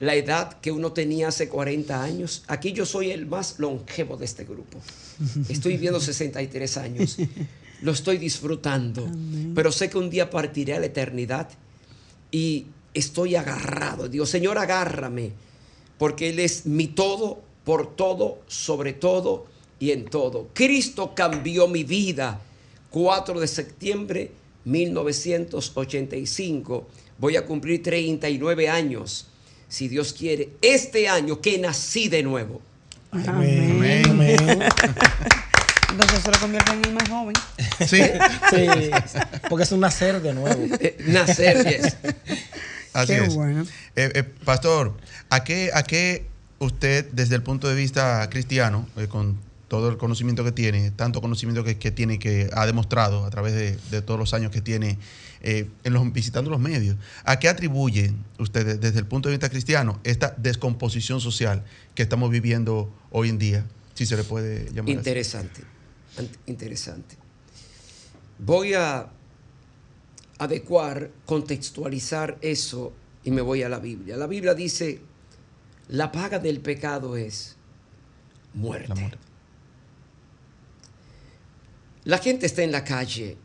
La 0.00 0.14
edad 0.14 0.58
que 0.60 0.72
uno 0.72 0.92
tenía 0.92 1.28
hace 1.28 1.48
40 1.48 2.02
años, 2.02 2.42
aquí 2.48 2.72
yo 2.72 2.84
soy 2.84 3.10
el 3.10 3.26
más 3.26 3.58
longevo 3.58 4.16
de 4.16 4.24
este 4.24 4.44
grupo. 4.44 4.80
Estoy 5.48 5.74
viviendo 5.74 6.00
63 6.00 6.76
años. 6.78 7.16
Lo 7.82 7.92
estoy 7.92 8.18
disfrutando, 8.18 9.08
pero 9.54 9.70
sé 9.70 9.88
que 9.90 9.98
un 9.98 10.10
día 10.10 10.30
partiré 10.30 10.74
a 10.74 10.80
la 10.80 10.86
eternidad 10.86 11.48
y 12.30 12.66
estoy 12.94 13.36
agarrado. 13.36 14.08
Digo, 14.08 14.24
Señor, 14.26 14.58
agárrame, 14.58 15.32
porque 15.98 16.30
Él 16.30 16.38
es 16.38 16.64
mi 16.66 16.86
todo, 16.88 17.42
por 17.64 17.96
todo, 17.96 18.38
sobre 18.46 18.94
todo 18.94 19.46
y 19.78 19.90
en 19.90 20.06
todo. 20.06 20.48
Cristo 20.54 21.14
cambió 21.14 21.68
mi 21.68 21.84
vida. 21.84 22.40
4 22.90 23.40
de 23.40 23.46
septiembre 23.48 24.30
1985. 24.64 26.86
Voy 27.18 27.36
a 27.36 27.44
cumplir 27.44 27.82
39 27.82 28.68
años, 28.68 29.26
si 29.68 29.88
Dios 29.88 30.12
quiere, 30.12 30.50
este 30.62 31.08
año 31.08 31.40
que 31.40 31.58
nací 31.58 32.08
de 32.08 32.22
nuevo. 32.22 32.60
Amén. 33.10 34.04
Amén. 34.08 34.38
Entonces 35.94 36.18
eso 36.18 36.30
lo 36.30 36.38
convierte 36.40 36.72
en 36.72 36.84
el 36.84 36.92
más 36.92 37.08
joven. 37.08 37.34
Sí, 37.86 38.02
sí, 38.50 38.90
porque 39.48 39.64
es 39.64 39.72
un 39.72 39.80
nacer 39.80 40.20
de 40.20 40.34
nuevo. 40.34 40.64
Eh, 40.80 40.96
nacer, 41.06 41.64
yes. 41.66 41.96
Así 42.92 43.12
es. 43.12 43.34
Bueno. 43.34 43.62
Eh, 43.96 44.12
eh, 44.14 44.22
pastor, 44.22 44.96
¿a 45.30 45.42
qué, 45.44 45.70
¿a 45.74 45.82
qué 45.82 46.26
usted, 46.58 47.06
desde 47.12 47.34
el 47.34 47.42
punto 47.42 47.68
de 47.68 47.74
vista 47.74 48.28
cristiano, 48.30 48.86
con 49.08 49.38
todo 49.68 49.88
el 49.88 49.96
conocimiento 49.96 50.44
que 50.44 50.52
tiene, 50.52 50.90
tanto 50.92 51.20
conocimiento 51.20 51.64
que, 51.64 51.74
tiene, 51.90 52.18
que 52.18 52.48
ha 52.52 52.66
demostrado 52.66 53.24
a 53.24 53.30
través 53.30 53.54
de, 53.90 54.02
todos 54.02 54.20
los 54.20 54.34
años 54.34 54.52
que 54.52 54.60
tiene 54.60 54.98
eh, 55.42 55.68
en 55.82 55.92
los, 55.92 56.12
visitando 56.12 56.50
los 56.50 56.60
medios, 56.60 56.96
¿a 57.24 57.38
qué 57.38 57.48
atribuyen 57.48 58.16
ustedes 58.38 58.80
desde 58.80 58.98
el 58.98 59.06
punto 59.06 59.28
de 59.28 59.34
vista 59.34 59.48
cristiano 59.48 59.98
esta 60.04 60.34
descomposición 60.36 61.20
social 61.20 61.64
que 61.94 62.02
estamos 62.02 62.30
viviendo 62.30 62.92
hoy 63.10 63.30
en 63.30 63.38
día? 63.38 63.66
Si 63.94 64.06
se 64.06 64.16
le 64.16 64.24
puede 64.24 64.70
llamar 64.72 64.90
Interesante, 64.90 65.62
interesante. 66.46 67.16
Voy 68.38 68.74
a 68.74 69.10
adecuar, 70.38 71.10
contextualizar 71.26 72.38
eso 72.40 72.92
y 73.22 73.30
me 73.30 73.40
voy 73.40 73.62
a 73.62 73.68
la 73.68 73.78
Biblia. 73.78 74.16
La 74.16 74.26
Biblia 74.26 74.54
dice, 74.54 75.00
la 75.88 76.12
paga 76.12 76.38
del 76.38 76.60
pecado 76.60 77.16
es 77.16 77.56
muerte. 78.54 78.88
La 78.88 78.94
muerte. 78.94 79.18
La 82.04 82.18
gente 82.18 82.46
está 82.46 82.62
en 82.62 82.72
la 82.72 82.84
calle. 82.84 83.38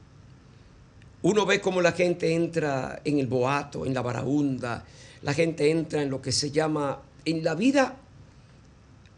Uno 1.22 1.46
ve 1.46 1.62
cómo 1.62 1.82
la 1.82 1.94
gente 1.94 2.34
entra 2.34 3.02
en 3.06 3.20
el 3.20 3.28
boato, 3.28 3.86
en 3.86 3.94
la 3.94 4.02
baraunda. 4.02 4.86
La 5.22 5.34
gente 5.34 5.70
entra 5.70 6.02
en 6.02 6.10
lo 6.10 6.22
que 6.22 6.32
se 6.32 6.52
llama, 6.52 7.02
en 7.26 7.44
la 7.44 7.56
vida 7.56 7.98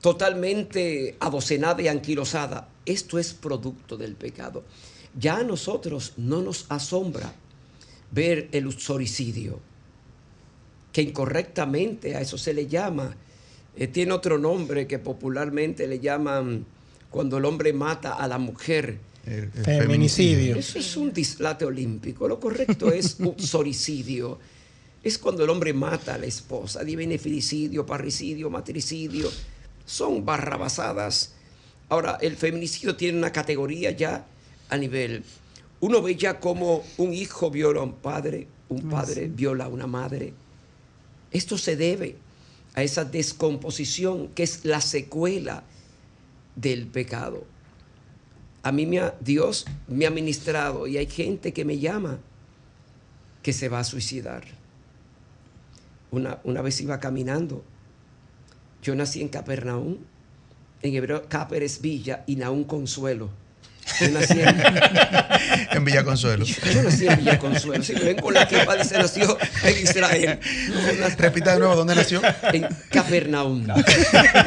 totalmente 0.02 1.16
adocenada 1.20 1.82
y 1.82 1.88
anquilosada. 1.88 2.68
Esto 2.86 3.20
es 3.20 3.34
producto 3.34 3.96
del 3.96 4.16
pecado. 4.16 4.64
Ya 5.18 5.38
a 5.38 5.44
nosotros 5.44 6.14
no 6.18 6.42
nos 6.42 6.66
asombra 6.70 7.34
ver 8.12 8.50
el 8.52 8.68
uxoricidio, 8.68 9.60
que 10.92 11.02
incorrectamente 11.02 12.16
a 12.16 12.22
eso 12.22 12.38
se 12.38 12.54
le 12.54 12.68
llama. 12.68 13.16
Eh, 13.78 13.88
tiene 13.88 14.12
otro 14.12 14.38
nombre 14.38 14.88
que 14.88 15.00
popularmente 15.00 15.88
le 15.88 16.00
llaman 16.00 16.66
cuando 17.10 17.38
el 17.38 17.46
hombre 17.46 17.72
mata 17.72 18.14
a 18.16 18.28
la 18.28 18.38
mujer 18.38 19.00
feminicidio. 19.64 20.56
Eso 20.56 20.80
es 20.80 20.98
un 20.98 21.14
dislate 21.14 21.64
olímpico. 21.66 22.28
Lo 22.28 22.40
correcto 22.40 22.92
es 22.92 23.18
uxoricidio. 23.20 24.40
Es 25.04 25.18
cuando 25.18 25.44
el 25.44 25.50
hombre 25.50 25.74
mata 25.74 26.16
a 26.16 26.18
la 26.18 26.26
esposa. 26.26 26.84
Divine 26.84 27.18
filicidio, 27.18 27.86
parricidio, 27.86 28.50
matricidio. 28.50 29.30
Son 29.92 30.24
barrabasadas. 30.24 31.34
Ahora, 31.90 32.18
el 32.22 32.38
feminicidio 32.38 32.96
tiene 32.96 33.18
una 33.18 33.32
categoría 33.32 33.92
ya 33.92 34.26
a 34.70 34.78
nivel. 34.78 35.24
Uno 35.82 36.02
ve 36.02 36.16
ya 36.16 36.40
como 36.40 36.84
un 36.98 37.14
hijo 37.14 37.52
viola 37.52 37.82
a 37.82 37.84
un 37.84 37.94
padre, 37.94 38.48
un 38.70 38.88
ah, 38.88 39.02
padre 39.02 39.28
viola 39.28 39.66
a 39.66 39.68
una 39.68 39.88
madre. 39.88 40.34
Esto 41.32 41.58
se 41.58 41.76
debe 41.76 42.16
a 42.74 42.84
esa 42.84 43.04
descomposición 43.04 44.30
que 44.30 44.44
es 44.44 44.64
la 44.64 44.80
secuela 44.80 45.64
del 46.56 46.88
pecado 46.88 47.46
a 48.64 48.72
mí 48.72 48.86
me 48.86 49.02
Dios 49.20 49.66
me 49.88 50.06
ha 50.06 50.12
ministrado 50.12 50.88
y 50.88 50.98
hay 50.98 51.08
gente 51.08 51.54
que 51.54 51.66
me 51.66 51.80
llama 51.80 52.20
que 53.42 53.54
se 53.54 53.70
va 53.70 53.80
a 53.80 53.84
suicidar. 53.84 54.44
Una, 56.12 56.40
una 56.44 56.62
vez 56.62 56.80
iba 56.82 57.00
caminando. 57.00 57.64
Yo 58.82 58.96
nací 58.96 59.22
en 59.22 59.30
Capernaum, 59.30 59.98
en 60.82 60.96
hebreo 60.96 61.28
Caper 61.28 61.64
Villa 61.82 62.24
y 62.26 62.36
Naún 62.36 62.64
Consuelo. 62.64 63.30
Yo 64.00 64.10
nací 64.10 64.40
en, 64.40 64.48
en 65.72 65.86
Villa 65.86 66.04
Consuelo. 66.04 66.46
Yo, 66.46 66.84
nací 66.84 67.08
en 67.08 67.18
Villa 67.18 67.40
Consuelo. 67.40 67.84
Si 67.84 67.94
ven 67.94 68.18
con 68.18 68.34
la 68.34 68.48
que 68.48 68.58
dice 68.78 68.98
nació 68.98 69.38
en 69.64 69.84
Israel. 69.84 70.40
Repita 71.18 71.54
de 71.54 71.60
nuevo, 71.60 71.76
¿dónde 71.76 71.96
nació? 71.96 72.22
En 72.54 72.68
Capernaum. 72.90 73.68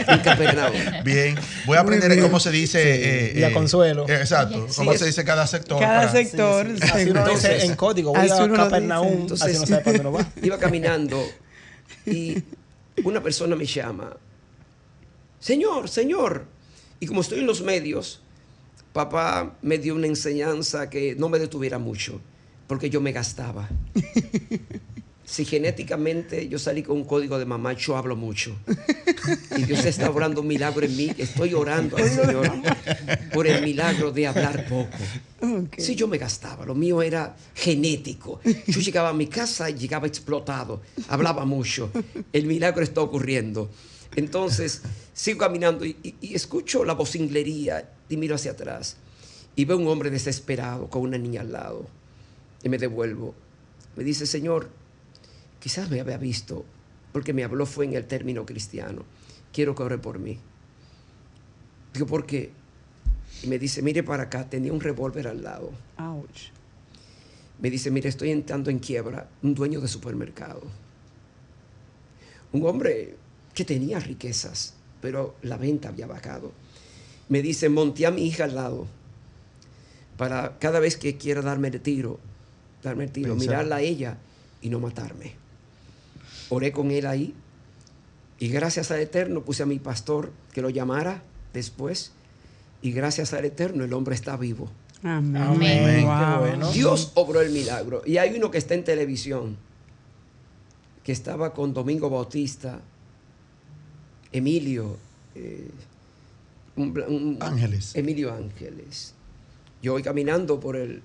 en 0.08 0.18
Capernaum. 0.20 0.74
Bien. 1.04 1.36
Voy 1.66 1.76
a 1.76 1.80
aprender 1.80 2.20
cómo 2.20 2.40
se 2.40 2.50
dice. 2.50 3.28
Eh, 3.28 3.32
Villa 3.34 3.48
eh, 3.48 3.52
Consuelo. 3.52 4.08
Eh, 4.08 4.16
exacto. 4.16 4.66
cómo 4.76 4.94
se 4.94 5.06
dice 5.06 5.24
cada 5.24 5.46
sector. 5.46 5.80
Cada 5.80 6.10
sector. 6.10 6.68
Así 6.80 7.10
uno 7.10 7.28
dice 7.28 7.64
en 7.64 7.76
código. 7.76 8.12
Voy 8.12 8.28
a 8.28 8.48
Capernaum. 8.56 9.22
Entonces, 9.22 9.48
así 9.48 9.58
no 9.58 9.66
sabe 9.66 9.82
para 9.82 9.98
dónde 9.98 10.22
va. 10.22 10.26
Iba 10.42 10.58
caminando 10.58 11.22
y 12.06 12.42
una 13.02 13.22
persona 13.22 13.56
me 13.56 13.66
llama. 13.66 14.16
Señor, 15.44 15.90
señor. 15.90 16.46
Y 17.00 17.06
como 17.06 17.20
estoy 17.20 17.40
en 17.40 17.46
los 17.46 17.60
medios, 17.60 18.22
papá 18.94 19.58
me 19.60 19.76
dio 19.76 19.94
una 19.94 20.06
enseñanza 20.06 20.88
que 20.88 21.14
no 21.16 21.28
me 21.28 21.38
detuviera 21.38 21.78
mucho, 21.78 22.18
porque 22.66 22.88
yo 22.88 23.02
me 23.02 23.12
gastaba. 23.12 23.68
si 25.26 25.44
genéticamente 25.44 26.48
yo 26.48 26.58
salí 26.58 26.82
con 26.82 26.96
un 26.96 27.04
código 27.04 27.38
de 27.38 27.44
mamá, 27.44 27.74
yo 27.74 27.94
hablo 27.94 28.16
mucho. 28.16 28.56
Y 29.54 29.64
Dios 29.64 29.84
está 29.84 30.08
obrando 30.08 30.40
un 30.40 30.46
milagro 30.46 30.86
en 30.86 30.96
mí. 30.96 31.12
Estoy 31.18 31.52
orando 31.52 31.98
al 31.98 32.08
Señor 32.08 32.50
por 33.34 33.46
el 33.46 33.62
milagro 33.62 34.12
de 34.12 34.26
hablar 34.26 34.66
poco. 34.66 34.96
Si 35.76 35.94
yo 35.94 36.08
me 36.08 36.16
gastaba, 36.16 36.64
lo 36.64 36.74
mío 36.74 37.02
era 37.02 37.36
genético. 37.54 38.40
Yo 38.66 38.80
llegaba 38.80 39.10
a 39.10 39.12
mi 39.12 39.26
casa 39.26 39.68
y 39.68 39.74
llegaba 39.74 40.06
explotado, 40.06 40.80
hablaba 41.08 41.44
mucho. 41.44 41.90
El 42.32 42.46
milagro 42.46 42.82
está 42.82 43.02
ocurriendo. 43.02 43.68
Entonces, 44.16 44.82
sigo 45.14 45.38
caminando 45.38 45.86
y, 45.86 45.96
escucho 46.20 46.84
la 46.84 46.92
vocinglería 46.92 47.88
y 48.08 48.16
miro 48.16 48.34
hacia 48.34 48.50
atrás 48.50 48.98
y 49.56 49.64
veo 49.64 49.78
un 49.78 49.88
hombre 49.88 50.10
desesperado 50.10 50.90
con 50.90 51.02
una 51.02 51.16
niña 51.16 51.40
al 51.40 51.52
lado 51.52 51.86
y 52.62 52.68
me 52.68 52.78
devuelvo. 52.78 53.34
Me 53.96 54.02
dice, 54.04 54.26
Señor, 54.26 54.68
quizás 55.60 55.88
me 55.88 56.00
había 56.00 56.18
visto 56.18 56.64
porque 57.12 57.32
me 57.32 57.44
habló 57.44 57.64
fue 57.64 57.84
en 57.84 57.94
el 57.94 58.06
término 58.06 58.44
cristiano. 58.44 59.04
Quiero 59.52 59.76
que 59.76 59.84
ore 59.84 59.98
por 59.98 60.18
mí. 60.18 60.38
Digo, 61.92 62.06
¿por 62.06 62.26
qué? 62.26 62.50
Y 63.44 63.46
me 63.46 63.58
dice, 63.58 63.82
mire 63.82 64.02
para 64.02 64.24
acá, 64.24 64.50
tenía 64.50 64.72
un 64.72 64.80
revólver 64.80 65.28
al 65.28 65.44
lado. 65.44 65.70
Ouch. 65.96 66.50
Me 67.60 67.70
dice, 67.70 67.92
mire, 67.92 68.08
estoy 68.08 68.30
entrando 68.30 68.68
en 68.68 68.80
quiebra, 68.80 69.28
un 69.42 69.54
dueño 69.54 69.80
de 69.80 69.86
supermercado. 69.86 70.62
Un 72.52 72.66
hombre 72.66 73.16
que 73.54 73.64
tenía 73.64 74.00
riquezas, 74.00 74.74
pero 75.04 75.34
la 75.42 75.58
venta 75.58 75.90
había 75.90 76.06
bajado. 76.06 76.50
Me 77.28 77.42
dice, 77.42 77.68
monté 77.68 78.06
a 78.06 78.10
mi 78.10 78.26
hija 78.26 78.44
al 78.44 78.54
lado 78.54 78.86
para 80.16 80.58
cada 80.58 80.80
vez 80.80 80.96
que 80.96 81.18
quiera 81.18 81.42
darme 81.42 81.68
el 81.68 81.78
tiro, 81.82 82.18
darme 82.82 83.04
el 83.04 83.10
tiro, 83.10 83.36
mirarla 83.36 83.76
a 83.76 83.80
ella 83.82 84.16
y 84.62 84.70
no 84.70 84.80
matarme. 84.80 85.34
Oré 86.48 86.72
con 86.72 86.90
él 86.90 87.04
ahí 87.04 87.34
y 88.38 88.48
gracias 88.48 88.90
al 88.92 89.00
Eterno 89.00 89.42
puse 89.42 89.62
a 89.62 89.66
mi 89.66 89.78
pastor 89.78 90.32
que 90.54 90.62
lo 90.62 90.70
llamara 90.70 91.22
después 91.52 92.12
y 92.80 92.92
gracias 92.92 93.34
al 93.34 93.44
Eterno 93.44 93.84
el 93.84 93.92
hombre 93.92 94.14
está 94.14 94.38
vivo. 94.38 94.70
Amén. 95.02 96.06
Dios 96.72 97.12
obró 97.12 97.42
el 97.42 97.50
milagro. 97.50 98.00
Y 98.06 98.16
hay 98.16 98.34
uno 98.34 98.50
que 98.50 98.56
está 98.56 98.72
en 98.72 98.84
televisión, 98.84 99.58
que 101.02 101.12
estaba 101.12 101.52
con 101.52 101.74
Domingo 101.74 102.08
Bautista, 102.08 102.80
Emilio. 104.34 104.98
Eh, 105.36 105.70
Ángeles. 107.40 107.94
Emilio 107.94 108.34
Ángeles. 108.34 109.14
Yo 109.80 109.92
voy 109.92 110.02
caminando 110.02 110.58
por 110.58 110.76
el 110.76 111.02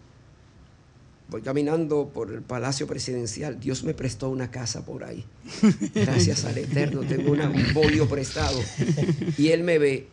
voy 1.29 1.43
caminando 1.43 2.09
por 2.11 2.31
el 2.31 2.41
palacio 2.41 2.87
presidencial. 2.87 3.59
Dios 3.59 3.83
me 3.83 3.93
prestó 3.93 4.29
una 4.29 4.49
casa 4.49 4.83
por 4.83 5.03
ahí. 5.03 5.23
Gracias 5.93 6.43
al 6.45 6.57
Eterno, 6.57 7.01
tengo 7.01 7.33
un 7.33 7.73
bolio 7.73 8.09
prestado. 8.09 8.59
Y 9.37 9.49
él 9.49 9.63
me 9.63 9.77
ve, 9.77 10.07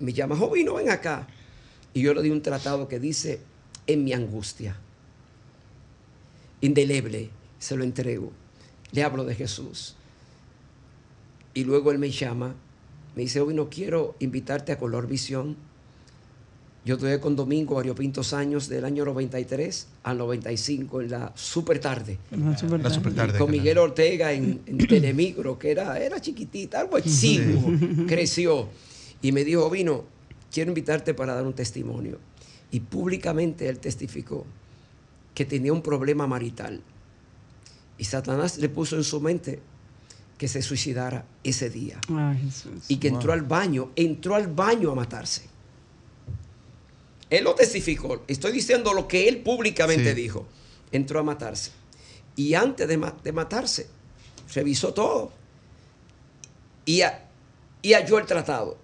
me 0.00 0.14
llama, 0.14 0.34
joven, 0.34 0.66
ven 0.74 0.88
acá. 0.88 1.28
Y 1.92 2.00
yo 2.00 2.14
le 2.14 2.22
di 2.22 2.30
un 2.30 2.40
tratado 2.40 2.88
que 2.88 2.98
dice, 2.98 3.40
en 3.86 4.02
mi 4.02 4.14
angustia, 4.14 4.78
indeleble, 6.62 7.28
se 7.58 7.76
lo 7.76 7.84
entrego. 7.84 8.32
le 8.92 9.02
hablo 9.02 9.24
de 9.24 9.34
Jesús. 9.34 9.94
Y 11.56 11.64
luego 11.64 11.90
él 11.90 11.98
me 11.98 12.10
llama, 12.10 12.54
me 13.14 13.22
dice, 13.22 13.40
hoy 13.40 13.54
no 13.54 13.70
quiero 13.70 14.14
invitarte 14.18 14.72
a 14.72 14.78
Color 14.78 15.06
Visión. 15.06 15.56
Yo 16.84 16.96
estuve 16.96 17.18
con 17.18 17.34
Domingo 17.34 17.76
variopintos 17.76 18.34
años 18.34 18.68
del 18.68 18.84
año 18.84 19.06
93 19.06 19.86
al 20.02 20.18
95 20.18 21.00
en 21.00 21.10
la 21.10 21.32
super 21.34 21.78
tarde. 21.78 22.18
La 22.30 22.58
super 22.90 23.14
tarde. 23.14 23.38
con 23.38 23.50
Miguel 23.50 23.78
Ortega 23.78 24.34
en, 24.34 24.60
en 24.66 24.86
Telemicro, 24.86 25.58
que 25.58 25.70
era, 25.70 25.98
era 25.98 26.20
chiquitita, 26.20 26.78
algo 26.78 26.98
exiguo, 26.98 27.72
creció. 28.06 28.68
Y 29.22 29.32
me 29.32 29.42
dijo, 29.42 29.70
vino, 29.70 30.04
quiero 30.52 30.70
invitarte 30.70 31.14
para 31.14 31.34
dar 31.34 31.46
un 31.46 31.54
testimonio. 31.54 32.18
Y 32.70 32.80
públicamente 32.80 33.66
él 33.66 33.78
testificó 33.78 34.44
que 35.34 35.46
tenía 35.46 35.72
un 35.72 35.80
problema 35.80 36.26
marital. 36.26 36.82
Y 37.96 38.04
Satanás 38.04 38.58
le 38.58 38.68
puso 38.68 38.96
en 38.96 39.04
su 39.04 39.22
mente 39.22 39.62
que 40.38 40.48
se 40.48 40.62
suicidara 40.62 41.24
ese 41.44 41.70
día. 41.70 42.00
Y 42.88 42.96
que 42.96 43.08
entró 43.08 43.32
al 43.32 43.42
baño, 43.42 43.90
entró 43.96 44.34
al 44.34 44.48
baño 44.48 44.90
a 44.90 44.94
matarse. 44.94 45.42
Él 47.30 47.44
lo 47.44 47.54
testificó. 47.54 48.22
Estoy 48.28 48.52
diciendo 48.52 48.92
lo 48.92 49.08
que 49.08 49.28
él 49.28 49.38
públicamente 49.38 50.14
dijo. 50.14 50.46
Entró 50.92 51.20
a 51.20 51.22
matarse. 51.22 51.70
Y 52.36 52.54
antes 52.54 52.86
de, 52.86 53.32
matarse, 53.32 53.88
revisó 54.54 54.92
todo. 54.92 55.32
Y, 56.84 57.00
y 57.82 57.92
halló 57.94 58.18
el 58.18 58.26
tratado. 58.26 58.78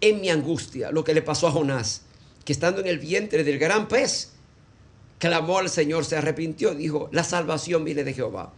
En 0.00 0.20
mi 0.20 0.30
angustia, 0.30 0.90
lo 0.90 1.04
que 1.04 1.14
le 1.14 1.22
pasó 1.22 1.46
a 1.46 1.52
Jonás, 1.52 2.02
que 2.44 2.52
estando 2.52 2.80
en 2.80 2.88
el 2.88 2.98
vientre 2.98 3.44
del 3.44 3.58
gran 3.58 3.86
pez, 3.86 4.32
clamó 5.18 5.58
al 5.58 5.70
Señor, 5.70 6.04
se 6.04 6.16
arrepintió, 6.16 6.74
dijo, 6.74 7.08
la 7.12 7.22
salvación 7.22 7.84
viene 7.84 8.02
de 8.02 8.12
Jehová. 8.12 8.52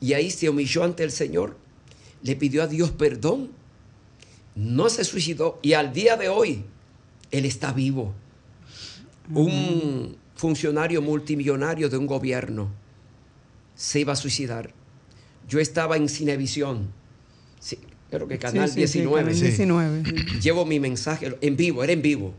Y 0.00 0.12
ahí 0.12 0.30
se 0.30 0.48
humilló 0.48 0.84
ante 0.84 1.02
el 1.04 1.10
Señor, 1.10 1.56
le 2.22 2.36
pidió 2.36 2.62
a 2.62 2.66
Dios 2.66 2.90
perdón, 2.90 3.50
no 4.54 4.88
se 4.88 5.04
suicidó 5.04 5.58
y 5.62 5.72
al 5.72 5.92
día 5.92 6.16
de 6.16 6.28
hoy 6.28 6.64
él 7.30 7.44
está 7.44 7.72
vivo. 7.72 8.14
Un 9.34 10.16
funcionario 10.34 11.02
multimillonario 11.02 11.88
de 11.88 11.96
un 11.96 12.06
gobierno 12.06 12.70
se 13.74 14.00
iba 14.00 14.12
a 14.12 14.16
suicidar. 14.16 14.72
Yo 15.48 15.60
estaba 15.60 15.96
en 15.96 16.08
Cinevisión, 16.08 16.88
creo 18.10 18.28
que 18.28 18.38
Canal 18.38 18.72
19. 18.72 19.34
19. 19.34 20.02
Llevo 20.40 20.64
mi 20.64 20.80
mensaje 20.80 21.36
en 21.40 21.56
vivo, 21.56 21.82
era 21.82 21.92
en 21.92 22.02
vivo, 22.02 22.34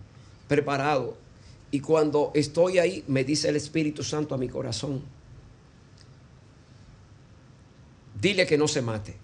preparado 0.47 1.17
y 1.71 1.79
cuando 1.81 2.31
estoy 2.33 2.79
ahí, 2.79 3.03
me 3.07 3.23
dice 3.23 3.49
el 3.49 3.55
Espíritu 3.55 4.03
Santo 4.03 4.33
a 4.33 4.37
mi 4.37 4.47
corazón, 4.47 5.01
dile 8.21 8.45
que 8.45 8.57
no 8.57 8.67
se 8.67 8.81
mate. 8.81 9.15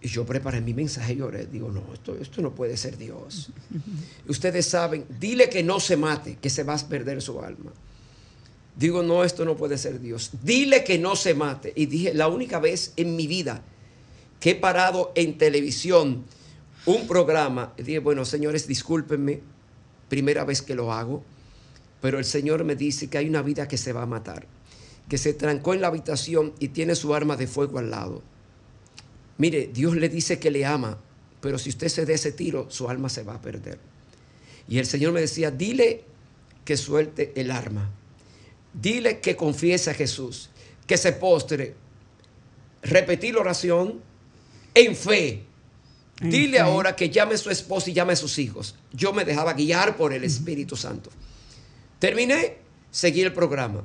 Y 0.00 0.08
yo 0.08 0.24
preparé 0.24 0.60
mi 0.60 0.74
mensaje 0.74 1.14
y 1.14 1.16
lloré. 1.16 1.46
Digo, 1.46 1.70
no, 1.70 1.82
esto, 1.92 2.16
esto 2.16 2.40
no 2.40 2.54
puede 2.54 2.76
ser 2.76 2.96
Dios. 2.96 3.50
Ustedes 4.28 4.66
saben, 4.66 5.04
dile 5.18 5.48
que 5.48 5.62
no 5.62 5.80
se 5.80 5.96
mate, 5.96 6.36
que 6.40 6.50
se 6.50 6.62
va 6.62 6.74
a 6.74 6.88
perder 6.88 7.20
su 7.20 7.40
alma. 7.40 7.72
Digo, 8.76 9.02
no, 9.02 9.24
esto 9.24 9.44
no 9.44 9.56
puede 9.56 9.76
ser 9.76 10.00
Dios. 10.00 10.30
Dile 10.42 10.84
que 10.84 10.98
no 10.98 11.16
se 11.16 11.34
mate. 11.34 11.72
Y 11.74 11.86
dije, 11.86 12.14
la 12.14 12.28
única 12.28 12.60
vez 12.60 12.92
en 12.96 13.16
mi 13.16 13.26
vida 13.26 13.62
que 14.38 14.50
he 14.50 14.54
parado 14.54 15.12
en 15.16 15.36
televisión 15.36 16.24
un 16.86 17.06
programa, 17.06 17.74
dije, 17.76 17.98
bueno, 17.98 18.24
señores, 18.24 18.66
discúlpenme, 18.68 19.40
primera 20.08 20.44
vez 20.44 20.62
que 20.62 20.74
lo 20.74 20.92
hago, 20.92 21.24
pero 22.00 22.18
el 22.18 22.24
Señor 22.24 22.64
me 22.64 22.76
dice 22.76 23.08
que 23.08 23.18
hay 23.18 23.28
una 23.28 23.42
vida 23.42 23.68
que 23.68 23.76
se 23.76 23.92
va 23.92 24.02
a 24.02 24.06
matar, 24.06 24.46
que 25.08 25.18
se 25.18 25.32
trancó 25.32 25.74
en 25.74 25.80
la 25.80 25.88
habitación 25.88 26.52
y 26.58 26.68
tiene 26.68 26.94
su 26.94 27.14
arma 27.14 27.36
de 27.36 27.46
fuego 27.46 27.78
al 27.78 27.90
lado. 27.90 28.22
Mire, 29.38 29.70
Dios 29.72 29.96
le 29.96 30.08
dice 30.08 30.38
que 30.38 30.50
le 30.50 30.66
ama, 30.66 30.98
pero 31.40 31.58
si 31.58 31.70
usted 31.70 31.88
se 31.88 32.04
dé 32.04 32.14
ese 32.14 32.32
tiro, 32.32 32.66
su 32.70 32.88
alma 32.88 33.08
se 33.08 33.22
va 33.22 33.34
a 33.34 33.40
perder. 33.40 33.78
Y 34.68 34.78
el 34.78 34.86
Señor 34.86 35.12
me 35.12 35.20
decía, 35.20 35.50
dile 35.50 36.04
que 36.64 36.76
suelte 36.76 37.32
el 37.36 37.50
arma, 37.50 37.90
dile 38.74 39.20
que 39.20 39.36
confiese 39.36 39.90
a 39.90 39.94
Jesús, 39.94 40.50
que 40.86 40.98
se 40.98 41.12
postre, 41.12 41.74
repetir 42.82 43.34
la 43.34 43.40
oración 43.40 44.00
en 44.74 44.94
fe, 44.94 45.48
Dile 46.20 46.58
ahora 46.58 46.96
que 46.96 47.10
llame 47.10 47.34
a 47.34 47.38
su 47.38 47.50
esposa 47.50 47.90
y 47.90 47.92
llame 47.92 48.12
a 48.12 48.16
sus 48.16 48.38
hijos. 48.38 48.74
Yo 48.92 49.12
me 49.12 49.24
dejaba 49.24 49.52
guiar 49.52 49.96
por 49.96 50.12
el 50.12 50.24
Espíritu 50.24 50.74
Santo. 50.76 51.10
Terminé, 51.98 52.56
seguí 52.90 53.22
el 53.22 53.32
programa. 53.32 53.84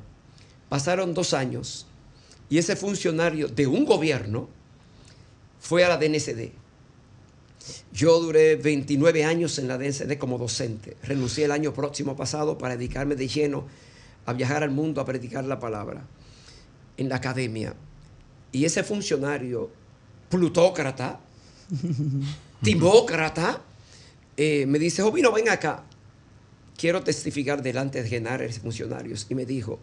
Pasaron 0.68 1.14
dos 1.14 1.34
años 1.34 1.86
y 2.48 2.58
ese 2.58 2.76
funcionario 2.76 3.48
de 3.48 3.66
un 3.66 3.84
gobierno 3.84 4.48
fue 5.60 5.84
a 5.84 5.88
la 5.88 5.96
DNCD. 5.96 6.52
Yo 7.92 8.20
duré 8.20 8.56
29 8.56 9.24
años 9.24 9.58
en 9.58 9.68
la 9.68 9.78
DNCD 9.78 10.18
como 10.18 10.36
docente. 10.36 10.96
Renuncié 11.02 11.46
el 11.46 11.52
año 11.52 11.72
próximo 11.72 12.16
pasado 12.16 12.58
para 12.58 12.76
dedicarme 12.76 13.16
de 13.16 13.28
lleno 13.28 13.66
a 14.26 14.32
viajar 14.32 14.62
al 14.62 14.70
mundo 14.70 15.00
a 15.00 15.04
predicar 15.04 15.44
la 15.44 15.58
palabra 15.58 16.04
en 16.96 17.08
la 17.08 17.16
academia. 17.16 17.74
Y 18.52 18.64
ese 18.64 18.84
funcionario 18.84 19.70
plutócrata, 20.28 21.20
timócrata, 22.62 23.62
eh, 24.36 24.66
me 24.66 24.78
dice, 24.78 25.02
Jovino, 25.02 25.32
ven 25.32 25.48
acá. 25.48 25.84
Quiero 26.76 27.02
testificar 27.02 27.62
delante 27.62 28.02
de 28.02 28.08
generales 28.08 28.58
funcionarios. 28.58 29.26
Y 29.30 29.34
me 29.34 29.46
dijo, 29.46 29.78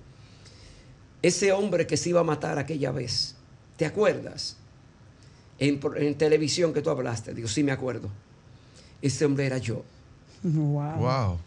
ese 1.21 1.51
hombre 1.51 1.87
que 1.87 1.97
se 1.97 2.09
iba 2.09 2.21
a 2.21 2.23
matar 2.23 2.57
aquella 2.59 2.91
vez, 2.91 3.35
¿te 3.77 3.85
acuerdas? 3.85 4.57
En, 5.59 5.79
televisión 6.15 6.73
que 6.73 6.81
tú 6.81 6.89
hablaste. 6.89 7.33
Digo, 7.33 7.47
sí 7.47 7.63
me 7.63 7.71
acuerdo. 7.71 8.09
Ese 9.01 9.25
hombre 9.25 9.45
era 9.45 9.59
yo. 9.59 9.83
Wow. 10.43 11.37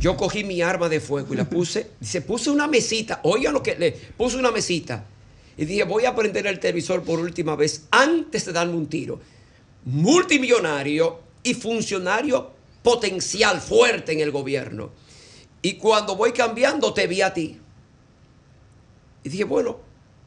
Yo 0.00 0.16
cogí 0.16 0.44
mi 0.44 0.62
arma 0.62 0.88
de 0.88 0.98
fuego 0.98 1.34
y 1.34 1.36
la 1.36 1.44
puse. 1.44 1.90
Dice, 2.00 2.22
puse 2.22 2.50
una 2.50 2.66
mesita. 2.66 3.20
Oigan 3.22 3.52
lo 3.52 3.62
que 3.62 3.76
le 3.76 3.92
puse 3.92 4.38
una 4.38 4.50
mesita. 4.50 5.04
Y 5.58 5.66
dije, 5.66 5.84
voy 5.84 6.06
a 6.06 6.14
prender 6.14 6.46
el 6.46 6.58
televisor 6.58 7.02
por 7.02 7.20
última 7.20 7.54
vez 7.54 7.84
antes 7.90 8.46
de 8.46 8.52
darme 8.52 8.74
un 8.74 8.86
tiro 8.86 9.20
multimillonario 9.84 11.20
y 11.42 11.54
funcionario 11.54 12.50
potencial 12.82 13.60
fuerte 13.60 14.12
en 14.12 14.20
el 14.20 14.30
gobierno. 14.30 14.90
Y 15.62 15.74
cuando 15.74 16.16
voy 16.16 16.32
cambiando, 16.32 16.92
te 16.92 17.06
vi 17.06 17.22
a 17.22 17.32
ti. 17.32 17.58
Y 19.24 19.30
dije, 19.30 19.44
bueno, 19.44 19.78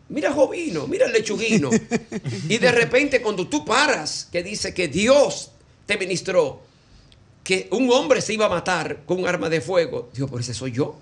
mira 0.10 0.34
Jovino, 0.34 0.88
mira 0.88 1.06
el 1.06 1.14
lechuguino. 1.14 1.70
y 2.50 2.58
de 2.58 2.72
repente 2.72 3.22
cuando 3.22 3.48
tú 3.48 3.64
paras, 3.64 4.28
que 4.32 4.44
dice 4.44 4.74
que 4.74 4.88
Dios 4.88 5.52
te 5.86 5.98
ministró, 5.98 6.62
que 7.44 7.70
un 7.72 7.90
hombre 7.92 8.22
se 8.22 8.34
iba 8.34 8.48
a 8.48 8.50
matar 8.50 9.06
con 9.06 9.20
un 9.20 9.28
arma 9.28 9.48
de 9.48 9.62
fuego, 9.62 10.10
digo, 10.14 10.28
por 10.28 10.42
ese 10.42 10.54
soy 10.54 10.74
yo. 10.74 10.98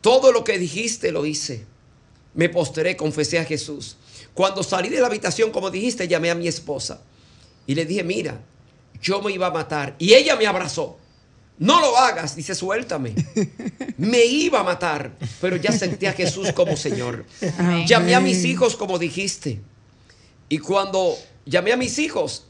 Todo 0.00 0.32
lo 0.32 0.44
que 0.44 0.58
dijiste 0.58 1.12
lo 1.12 1.24
hice. 1.24 1.64
Me 2.34 2.48
posteré, 2.48 2.96
confesé 2.96 3.38
a 3.38 3.44
Jesús. 3.44 3.96
Cuando 4.34 4.62
salí 4.62 4.88
de 4.88 5.00
la 5.00 5.06
habitación, 5.06 5.50
como 5.50 5.70
dijiste, 5.70 6.06
llamé 6.06 6.30
a 6.30 6.34
mi 6.34 6.48
esposa 6.48 7.02
y 7.66 7.74
le 7.74 7.84
dije, 7.84 8.02
mira, 8.04 8.40
yo 9.00 9.20
me 9.22 9.32
iba 9.32 9.46
a 9.46 9.50
matar. 9.50 9.96
Y 9.98 10.14
ella 10.14 10.36
me 10.36 10.46
abrazó. 10.46 10.98
No 11.60 11.78
lo 11.78 11.98
hagas, 11.98 12.34
dice, 12.34 12.54
suéltame. 12.54 13.14
Me 13.98 14.24
iba 14.24 14.60
a 14.60 14.64
matar, 14.64 15.12
pero 15.42 15.56
ya 15.56 15.70
sentí 15.72 16.06
a 16.06 16.14
Jesús 16.14 16.52
como 16.52 16.74
Señor. 16.74 17.26
Llamé 17.86 18.14
a 18.14 18.20
mis 18.20 18.46
hijos 18.46 18.76
como 18.76 18.98
dijiste. 18.98 19.60
Y 20.48 20.56
cuando 20.56 21.14
llamé 21.44 21.72
a 21.72 21.76
mis 21.76 21.98
hijos, 21.98 22.46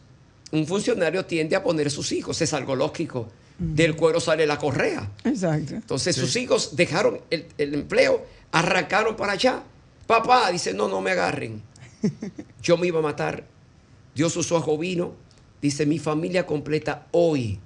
un 0.53 0.65
funcionario 0.65 1.27
tiende 1.27 1.57
a 1.57 1.63
poner 1.65 1.89
a 1.89 1.91
sus 1.91 2.13
hijos, 2.13 2.41
es 2.41 2.55
algo 2.55 2.77
lógico. 2.77 3.29
Del 3.59 3.97
cuero 3.97 4.21
sale 4.21 4.47
la 4.47 4.59
correa. 4.59 5.11
Exacto. 5.25 5.75
Entonces 5.75 6.15
sus 6.15 6.37
hijos 6.37 6.77
dejaron 6.77 7.21
el, 7.31 7.47
el 7.59 7.75
empleo, 7.75 8.25
arrancaron 8.53 9.17
para 9.17 9.33
allá. 9.33 9.65
Papá 10.07 10.53
dice, 10.53 10.73
no, 10.73 10.89
no 10.89 11.01
me 11.01 11.11
agarren. 11.11 11.63
Yo 12.63 12.77
me 12.77 12.87
iba 12.87 13.01
a 13.01 13.03
matar. 13.03 13.45
Dios 14.15 14.37
usó 14.37 14.57
a 14.57 14.61
Jovino. 14.61 15.15
Dice, 15.61 15.85
mi 15.85 15.99
familia 15.99 16.47
completa 16.47 17.09
hoy 17.11 17.59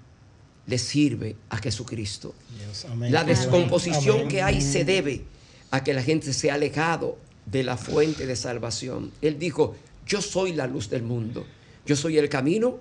le 0.67 0.79
sirve 0.79 1.37
a 1.51 1.59
Jesucristo. 1.59 2.35
La 3.01 3.25
descomposición 3.25 4.29
que 4.29 4.43
hay 4.43 4.61
se 4.61 4.85
debe 4.85 5.23
a 5.71 5.85
que 5.85 5.93
la 5.93 6.03
gente 6.03 6.33
se 6.33 6.51
ha 6.51 6.55
alejado 6.55 7.19
de 7.47 7.63
la 7.63 7.77
fuente 7.77 8.27
de 8.27 8.37
salvación. 8.37 9.13
Él 9.21 9.39
dijo, 9.39 9.77
yo 10.07 10.23
soy 10.23 10.53
la 10.53 10.67
luz 10.67 10.89
del 10.89 11.03
mundo. 11.03 11.47
Yo 11.87 11.97
soy 11.97 12.17
el 12.19 12.29
camino, 12.29 12.79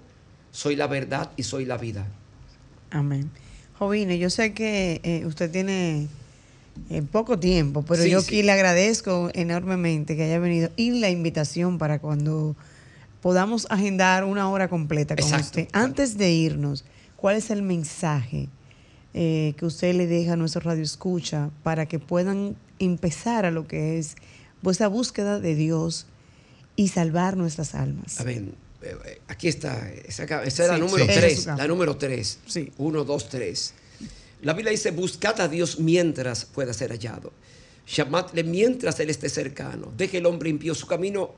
soy 0.52 0.76
la 0.76 0.88
verdad 0.88 1.32
y 1.36 1.44
soy 1.44 1.66
la 1.66 1.78
vida. 1.78 2.08
Amén. 2.92 3.30
Jovino, 3.78 4.14
yo 4.14 4.30
sé 4.30 4.54
que 4.54 5.02
eh, 5.04 5.26
usted 5.26 5.52
tiene 5.52 6.08
en 6.90 7.08
poco 7.08 7.40
tiempo, 7.40 7.84
pero 7.84 8.06
yo 8.06 8.20
aquí 8.20 8.44
le 8.44 8.52
agradezco 8.52 9.30
enormemente 9.34 10.16
que 10.16 10.24
haya 10.24 10.40
venido 10.40 10.70
y 10.76 10.92
la 11.00 11.10
invitación 11.10 11.78
para 11.78 12.00
cuando 12.00 12.56
podamos 13.22 13.68
agendar 13.70 14.24
una 14.24 14.50
hora 14.50 14.68
completa 14.68 15.16
con 15.16 15.34
usted. 15.34 15.68
Antes 15.72 16.18
de 16.18 16.32
irnos, 16.32 16.86
¿cuál 17.24 17.38
es 17.38 17.52
el 17.52 17.62
mensaje 17.62 18.50
eh, 19.14 19.54
que 19.56 19.66
usted 19.66 19.96
le 19.96 20.08
deja 20.08 20.34
a 20.34 20.36
nuestro 20.36 20.60
radio 20.60 20.84
escucha 20.84 21.52
para 21.64 21.86
que 21.86 21.98
puedan 21.98 22.58
empezar 22.80 23.46
a 23.46 23.52
lo 23.52 23.66
que 23.66 23.98
es 23.98 24.18
vuestra 24.62 24.90
búsqueda 24.90 25.40
de 25.40 25.56
Dios 25.56 26.06
y 26.76 26.90
salvar 26.90 27.38
nuestras 27.38 27.76
almas. 27.76 28.20
A 28.20 28.26
ver, 28.26 28.44
eh, 28.82 29.22
aquí 29.30 29.48
está, 29.48 29.90
esa, 29.90 30.44
es 30.44 30.60
la 30.60 30.78
número 30.78 31.06
3, 31.06 31.46
la 31.46 31.66
número 31.66 31.96
3. 31.96 32.40
Sí. 32.46 32.74
1, 32.78 33.06
2, 33.06 33.30
3. 33.30 33.74
La 34.42 34.52
Biblia 34.52 34.72
dice, 34.72 34.92
buscad 34.92 35.40
a 35.40 35.48
Dios 35.48 35.80
mientras 35.80 36.44
pueda 36.44 36.74
ser 36.74 36.92
hallado. 36.92 37.32
Llamadle 37.88 38.44
mientras 38.44 39.00
Él 39.00 39.10
esté 39.10 39.30
cercano. 39.30 39.94
Deje 39.96 40.18
el 40.18 40.26
hombre 40.26 40.50
impío 40.50 40.76
su 40.76 40.88
camino 40.88 41.32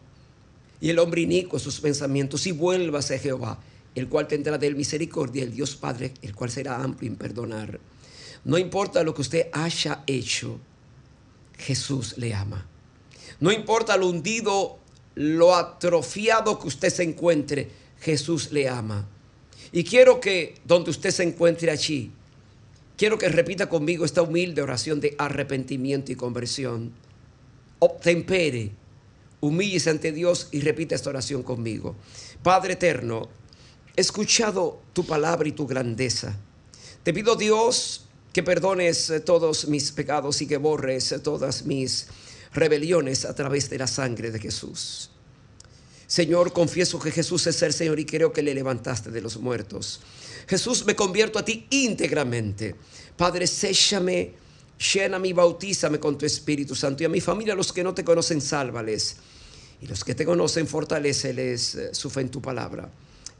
y 0.81 0.89
el 0.89 0.97
hombre 0.97 1.21
inicuo 1.21 1.59
sus 1.59 1.79
pensamientos 1.79 2.47
y 2.47 2.53
vuélvase 2.53 3.13
a 3.13 3.19
Jehová, 3.19 3.59
el 3.95 4.09
cual 4.09 4.27
tendrá 4.27 4.57
de 4.57 4.67
él 4.67 4.75
misericordia, 4.75 5.43
el 5.43 5.53
Dios 5.53 5.75
Padre, 5.75 6.13
el 6.21 6.35
cual 6.35 6.51
será 6.51 6.83
amplio 6.83 7.09
en 7.09 7.15
perdonar. 7.15 7.79
No 8.43 8.57
importa 8.57 9.03
lo 9.03 9.15
que 9.15 9.21
usted 9.21 9.47
haya 9.53 10.03
hecho, 10.05 10.59
Jesús 11.57 12.17
le 12.17 12.33
ama. 12.33 12.67
No 13.39 13.51
importa 13.51 13.97
lo 13.97 14.07
hundido, 14.07 14.77
lo 15.15 15.55
atrofiado 15.55 16.59
que 16.59 16.67
usted 16.67 16.89
se 16.89 17.03
encuentre, 17.03 17.69
Jesús 18.01 18.51
le 18.51 18.67
ama. 18.69 19.07
Y 19.71 19.83
quiero 19.83 20.19
que 20.19 20.55
donde 20.65 20.91
usted 20.91 21.11
se 21.11 21.23
encuentre 21.23 21.71
allí, 21.71 22.11
quiero 22.97 23.17
que 23.17 23.29
repita 23.29 23.67
conmigo 23.67 24.05
esta 24.05 24.21
humilde 24.21 24.61
oración 24.61 24.99
de 24.99 25.15
arrepentimiento 25.17 26.11
y 26.11 26.15
conversión. 26.15 26.91
Obtempere, 27.79 28.71
humíllese 29.41 29.89
ante 29.89 30.11
Dios 30.11 30.49
y 30.51 30.61
repita 30.61 30.95
esta 30.95 31.09
oración 31.09 31.43
conmigo. 31.43 31.95
Padre 32.43 32.73
eterno, 32.73 33.29
he 33.95 34.01
escuchado 34.01 34.81
tu 34.93 35.05
palabra 35.05 35.47
y 35.47 35.51
tu 35.51 35.65
grandeza. 35.65 36.35
Te 37.03 37.13
pido 37.13 37.35
Dios 37.35 38.05
que 38.33 38.43
perdones 38.43 39.13
todos 39.25 39.67
mis 39.67 39.91
pecados 39.91 40.41
y 40.41 40.47
que 40.47 40.57
borres 40.57 41.15
todas 41.23 41.65
mis 41.65 42.07
rebeliones 42.53 43.25
a 43.25 43.33
través 43.33 43.69
de 43.69 43.77
la 43.77 43.87
sangre 43.87 44.31
de 44.31 44.39
Jesús. 44.39 45.09
Señor, 46.07 46.53
confieso 46.53 46.99
que 46.99 47.11
Jesús 47.11 47.47
es 47.47 47.61
el 47.61 47.73
Señor 47.73 47.99
y 47.99 48.05
creo 48.05 48.31
que 48.31 48.43
le 48.43 48.53
levantaste 48.53 49.09
de 49.09 49.21
los 49.21 49.37
muertos. 49.37 50.01
Jesús, 50.47 50.85
me 50.85 50.95
convierto 50.95 51.39
a 51.39 51.45
ti 51.45 51.65
íntegramente. 51.69 52.75
Padre, 53.17 53.47
séchame, 53.47 54.33
lléname 54.93 55.29
y 55.29 55.33
bautízame 55.33 55.99
con 55.99 56.17
tu 56.17 56.25
Espíritu 56.25 56.75
Santo. 56.75 57.03
Y 57.03 57.05
a 57.07 57.09
mi 57.09 57.21
familia, 57.21 57.55
los 57.55 57.73
que 57.73 57.83
no 57.83 57.93
te 57.93 58.03
conocen, 58.03 58.41
sálvales. 58.41 59.17
Y 59.81 59.87
los 59.87 60.03
que 60.03 60.13
te 60.13 60.25
conocen, 60.25 60.67
fortaleceles 60.67 61.75
eh, 61.75 61.89
su 61.93 62.09
fe 62.09 62.21
en 62.21 62.29
tu 62.29 62.41
palabra. 62.41 62.89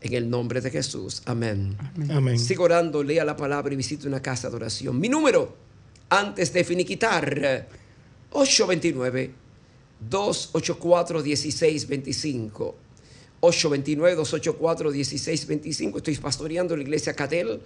En 0.02 0.14
el 0.14 0.30
nombre 0.30 0.62
de 0.62 0.70
Jesús. 0.70 1.24
Amén. 1.26 1.76
Amén. 2.10 2.38
Sigo 2.38 2.66
orando, 2.66 3.04
lea 3.04 3.26
la 3.26 3.36
palabra 3.36 3.74
y 3.74 3.78
visite 3.78 4.08
una 4.08 4.22
casa 4.22 4.50
de 4.50 4.56
oración. 4.56 5.00
Mi 5.00 5.10
número, 5.10 5.56
antes 6.10 6.54
de 6.54 6.64
finiquitar, 6.64 7.68
829 8.32 9.32
284 10.10 11.24
1625. 11.24 12.76
829-284-1625. 13.42 15.98
Estoy 15.98 16.16
pastoreando 16.18 16.76
la 16.76 16.82
iglesia 16.84 17.14
Cadel. 17.14 17.62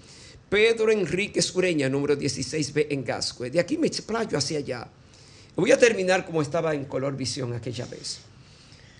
Pedro 0.49 0.91
Enrique 0.91 1.41
Sureña, 1.41 1.87
número 1.89 2.17
16B 2.17 2.87
en 2.89 3.05
Gascue. 3.05 3.49
De 3.51 3.59
aquí 3.59 3.77
me 3.77 3.87
explayo 3.87 4.37
hacia 4.37 4.59
allá. 4.59 4.87
Voy 5.55 5.71
a 5.71 5.77
terminar 5.77 6.25
como 6.25 6.41
estaba 6.41 6.73
en 6.73 6.85
color 6.85 7.15
visión 7.15 7.53
aquella 7.53 7.85
vez. 7.85 8.19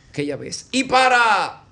Aquella 0.09 0.35
vez. 0.35 0.67
Y 0.71 0.83
para 0.83 1.63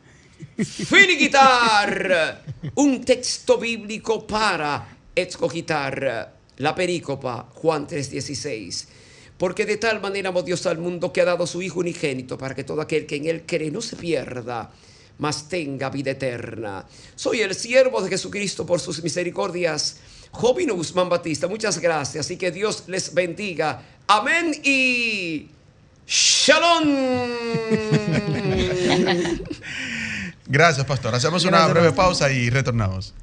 finiquitar 0.58 2.44
un 2.76 3.04
texto 3.04 3.58
bíblico 3.58 4.26
para 4.26 4.98
escogitar 5.16 6.34
la 6.58 6.76
perícopa 6.76 7.50
Juan 7.54 7.88
3:16. 7.88 8.88
Porque 9.38 9.66
de 9.66 9.78
tal 9.78 10.02
manera 10.02 10.30
amó 10.30 10.42
Dios 10.42 10.66
al 10.66 10.80
mundo 10.80 11.14
que 11.14 11.22
ha 11.22 11.26
dado 11.26 11.46
su 11.46 11.62
Hijo 11.62 11.80
unigénito 11.80 12.38
para 12.38 12.56
que 12.56 12.64
todo 12.64 12.82
aquel 12.82 13.06
que 13.06 13.18
en 13.18 13.26
él 13.26 13.44
cree 13.46 13.70
no 13.70 13.82
se 13.82 13.96
pierda, 13.96 14.72
mas 15.20 15.48
tenga 15.48 15.90
vida 15.90 16.12
eterna. 16.12 16.86
Soy 17.16 17.42
el 17.42 17.54
siervo 17.54 18.02
de 18.02 18.10
Jesucristo 18.10 18.66
por 18.66 18.80
sus 18.80 19.04
misericordias. 19.04 19.98
Jovino 20.32 20.76
Guzmán 20.76 21.10
Batista, 21.10 21.48
muchas 21.48 21.80
gracias 21.80 22.30
y 22.32 22.38
que 22.38 22.52
Dios 22.52 22.84
les 22.88 23.14
bendiga. 23.14 23.82
Amén 24.08 24.60
y 24.64 25.50
shalom. 26.08 27.28
Gracias, 30.50 30.86
pastor. 30.86 31.14
Hacemos 31.14 31.44
una 31.44 31.68
breve 31.68 31.92
pausa 31.92 32.32
y 32.32 32.50
retornamos. 32.50 33.14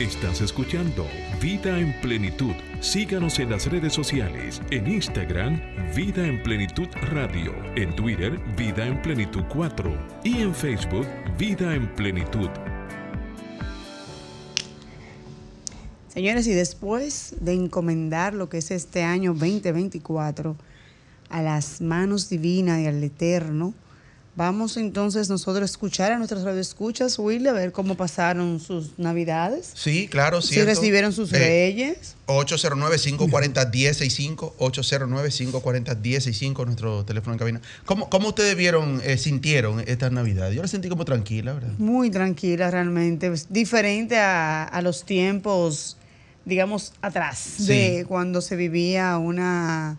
Estás 0.00 0.40
escuchando 0.40 1.06
Vida 1.40 1.78
en 1.78 2.00
Plenitud. 2.00 2.52
Síganos 2.80 3.38
en 3.38 3.50
las 3.50 3.66
redes 3.66 3.92
sociales, 3.92 4.60
en 4.70 4.88
Instagram, 4.88 5.60
Vida 5.94 6.26
en 6.26 6.42
Plenitud 6.42 6.88
Radio, 7.12 7.54
en 7.76 7.94
Twitter, 7.94 8.40
Vida 8.56 8.86
en 8.86 9.00
Plenitud 9.02 9.44
4 9.48 10.20
y 10.24 10.42
en 10.42 10.52
Facebook, 10.52 11.06
Vida 11.38 11.72
en 11.74 11.94
Plenitud. 11.94 12.48
Señores, 16.08 16.48
y 16.48 16.54
después 16.54 17.36
de 17.40 17.54
encomendar 17.54 18.34
lo 18.34 18.48
que 18.48 18.58
es 18.58 18.72
este 18.72 19.04
año 19.04 19.32
2024 19.32 20.56
a 21.28 21.42
las 21.42 21.80
manos 21.80 22.28
divinas 22.28 22.80
y 22.80 22.86
al 22.86 23.02
Eterno, 23.04 23.74
Vamos 24.38 24.76
entonces 24.76 25.28
nosotros 25.28 25.62
a 25.62 25.64
escuchar 25.64 26.12
a 26.12 26.16
nuestras 26.16 26.44
radioescuchas, 26.44 27.18
Will, 27.18 27.44
a 27.48 27.52
ver 27.52 27.72
cómo 27.72 27.96
pasaron 27.96 28.60
sus 28.60 28.96
navidades. 28.96 29.72
Sí, 29.74 30.06
claro, 30.06 30.40
sí. 30.42 30.54
Si 30.54 30.62
recibieron 30.62 31.12
sus 31.12 31.32
reyes. 31.32 32.14
809-540-1065, 32.28 34.52
809-540-1065, 34.58 36.66
nuestro 36.66 37.04
teléfono 37.04 37.32
en 37.32 37.38
cabina. 37.40 37.60
¿Cómo, 37.84 38.08
cómo 38.08 38.28
ustedes 38.28 38.56
vieron, 38.56 39.02
eh, 39.04 39.18
sintieron 39.18 39.80
esta 39.80 40.08
Navidad? 40.08 40.52
Yo 40.52 40.62
la 40.62 40.68
sentí 40.68 40.88
como 40.88 41.04
tranquila, 41.04 41.54
¿verdad? 41.54 41.72
Muy 41.78 42.08
tranquila 42.08 42.70
realmente, 42.70 43.32
diferente 43.48 44.18
a, 44.18 44.80
los 44.84 45.02
tiempos, 45.02 45.96
digamos, 46.44 46.92
atrás, 47.02 47.66
de 47.66 48.04
cuando 48.06 48.40
se 48.40 48.54
vivía 48.54 49.18
una 49.18 49.98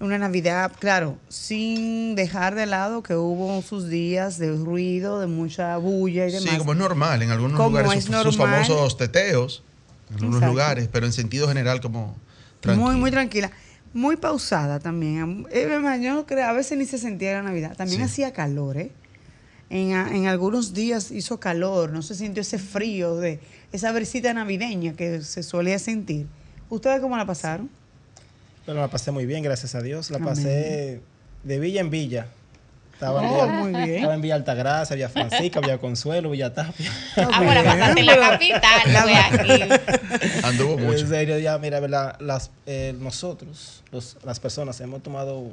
una 0.00 0.16
Navidad, 0.16 0.72
claro, 0.78 1.18
sin 1.28 2.14
dejar 2.14 2.54
de 2.54 2.64
lado 2.64 3.02
que 3.02 3.14
hubo 3.14 3.60
sus 3.60 3.88
días 3.88 4.38
de 4.38 4.50
ruido, 4.56 5.20
de 5.20 5.26
mucha 5.26 5.76
bulla 5.76 6.26
y 6.26 6.32
demás. 6.32 6.50
Sí, 6.50 6.58
como 6.58 6.72
es 6.72 6.78
normal, 6.78 7.22
en 7.22 7.30
algunos 7.30 7.58
lugares 7.58 8.04
sus, 8.04 8.36
famosos 8.36 8.96
teteos, 8.96 9.62
en 10.08 10.16
algunos 10.16 10.42
lugares, 10.42 10.88
pero 10.90 11.04
en 11.04 11.12
sentido 11.12 11.46
general 11.48 11.82
como 11.82 12.16
tranquila. 12.60 12.86
Muy, 12.86 12.96
muy 12.96 13.10
tranquila. 13.10 13.50
Muy 13.92 14.16
pausada 14.16 14.80
también. 14.80 15.46
Yo 16.02 16.24
creo, 16.26 16.48
a 16.48 16.52
veces 16.52 16.78
ni 16.78 16.86
se 16.86 16.96
sentía 16.96 17.34
la 17.34 17.42
Navidad. 17.42 17.76
También 17.76 18.02
hacía 18.02 18.32
calor, 18.32 18.78
¿eh? 18.78 18.92
En, 19.68 19.90
en, 19.90 20.26
algunos 20.26 20.74
días 20.74 21.12
hizo 21.12 21.38
calor, 21.38 21.92
no 21.92 22.02
se 22.02 22.16
sintió 22.16 22.40
ese 22.40 22.58
frío 22.58 23.16
de 23.16 23.38
esa 23.70 23.92
brisita 23.92 24.32
navideña 24.34 24.94
que 24.94 25.22
se 25.22 25.44
solía 25.44 25.78
sentir. 25.78 26.26
¿Ustedes 26.70 27.00
cómo 27.00 27.16
la 27.16 27.24
pasaron? 27.24 27.70
Bueno, 28.70 28.82
la 28.82 28.88
pasé 28.88 29.10
muy 29.10 29.26
bien, 29.26 29.42
gracias 29.42 29.74
a 29.74 29.82
Dios. 29.82 30.12
La 30.12 30.20
pasé 30.20 31.00
de 31.42 31.58
villa 31.58 31.80
en 31.80 31.90
villa. 31.90 32.28
Estaba, 32.92 33.20
en, 33.20 33.28
oh, 33.28 33.32
Villa, 33.32 33.46
muy 33.46 33.72
bien. 33.72 33.96
estaba 33.96 34.14
en 34.14 34.20
Villa 34.20 34.36
Altagracia, 34.36 34.94
Villa 34.94 35.08
Francisca, 35.08 35.58
Villa 35.58 35.78
Consuelo, 35.78 36.30
Villa 36.30 36.54
Tapia. 36.54 36.88
Ahora 37.16 37.64
pasaste 37.64 37.98
en 37.98 38.06
la 38.06 38.16
capital, 38.16 38.80
fue 39.02 39.16
aquí. 39.16 40.44
Anduvo 40.44 40.78
mucho. 40.78 40.98
En 41.00 41.08
serio, 41.08 41.38
ya, 41.40 41.58
mira, 41.58 41.80
las, 42.20 42.52
eh, 42.64 42.94
nosotros, 42.96 43.82
las 44.22 44.38
personas, 44.38 44.80
hemos 44.80 45.02
tomado 45.02 45.48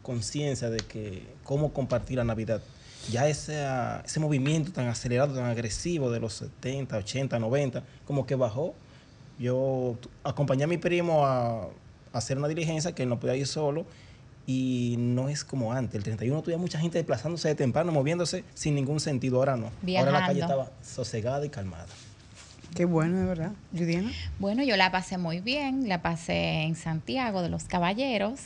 conciencia 0.00 0.70
de 0.70 0.78
que 0.78 1.24
cómo 1.44 1.74
compartir 1.74 2.16
la 2.16 2.24
Navidad. 2.24 2.62
Ya 3.12 3.28
ese, 3.28 3.66
ese 4.02 4.18
movimiento 4.18 4.72
tan 4.72 4.88
acelerado, 4.88 5.34
tan 5.34 5.44
agresivo 5.44 6.10
de 6.10 6.20
los 6.20 6.32
70, 6.32 6.96
80, 6.96 7.38
90, 7.38 7.82
como 8.06 8.24
que 8.24 8.34
bajó. 8.34 8.74
Yo 9.38 9.98
acompañé 10.24 10.64
a 10.64 10.66
mi 10.66 10.78
primo 10.78 11.26
a 11.26 11.68
hacer 12.12 12.38
una 12.38 12.48
diligencia 12.48 12.94
que 12.94 13.02
él 13.02 13.08
no 13.08 13.18
podía 13.18 13.36
ir 13.36 13.46
solo 13.46 13.86
y 14.46 14.94
no 14.98 15.28
es 15.28 15.44
como 15.44 15.72
antes. 15.72 15.96
El 15.96 16.04
31 16.04 16.42
tuve 16.42 16.56
mucha 16.56 16.78
gente 16.78 16.98
desplazándose 16.98 17.48
de 17.48 17.54
temprano, 17.54 17.92
moviéndose 17.92 18.44
sin 18.54 18.74
ningún 18.74 19.00
sentido. 19.00 19.38
Ahora 19.38 19.56
no. 19.56 19.70
Ahora 19.98 20.12
la 20.12 20.26
calle 20.26 20.40
estaba 20.40 20.70
sosegada 20.82 21.44
y 21.44 21.48
calmada. 21.48 21.86
Qué 22.74 22.84
bueno, 22.84 23.18
de 23.18 23.24
verdad. 23.24 23.52
Judiana. 23.72 24.12
Bueno, 24.38 24.62
yo 24.62 24.76
la 24.76 24.92
pasé 24.92 25.16
muy 25.16 25.40
bien. 25.40 25.88
La 25.88 26.02
pasé 26.02 26.62
en 26.62 26.76
Santiago 26.76 27.42
de 27.42 27.48
los 27.48 27.64
Caballeros, 27.64 28.40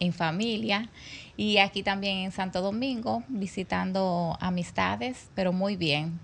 en 0.00 0.12
familia. 0.12 0.90
Y 1.36 1.58
aquí 1.58 1.82
también 1.82 2.18
en 2.18 2.32
Santo 2.32 2.62
Domingo, 2.62 3.22
visitando 3.28 4.36
amistades, 4.40 5.28
pero 5.34 5.52
muy 5.52 5.76
bien. 5.76 6.18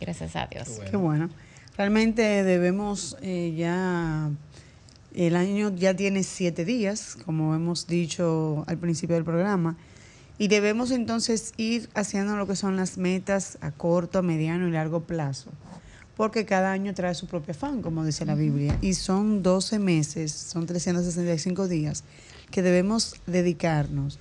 Gracias 0.00 0.36
a 0.36 0.46
Dios. 0.46 0.80
Qué 0.88 0.96
bueno. 0.96 1.30
Realmente 1.76 2.44
debemos 2.44 3.16
eh, 3.20 3.54
ya 3.56 4.30
el 5.14 5.36
año 5.36 5.74
ya 5.74 5.94
tiene 5.94 6.24
siete 6.24 6.64
días, 6.64 7.16
como 7.24 7.54
hemos 7.54 7.86
dicho 7.86 8.64
al 8.66 8.78
principio 8.78 9.14
del 9.14 9.24
programa, 9.24 9.76
y 10.38 10.48
debemos 10.48 10.90
entonces 10.90 11.52
ir 11.56 11.88
haciendo 11.94 12.36
lo 12.36 12.46
que 12.48 12.56
son 12.56 12.76
las 12.76 12.98
metas 12.98 13.56
a 13.60 13.70
corto, 13.70 14.22
mediano 14.22 14.68
y 14.68 14.72
largo 14.72 15.00
plazo. 15.00 15.50
porque 16.16 16.46
cada 16.46 16.70
año 16.70 16.94
trae 16.94 17.12
su 17.12 17.26
propio 17.26 17.50
afán, 17.52 17.82
como 17.82 18.04
dice 18.04 18.24
la 18.24 18.36
Biblia, 18.36 18.78
y 18.80 18.94
son 18.94 19.42
12 19.42 19.80
meses, 19.80 20.30
son 20.30 20.64
365 20.64 21.66
días 21.66 22.04
que 22.52 22.62
debemos 22.62 23.16
dedicarnos. 23.26 24.20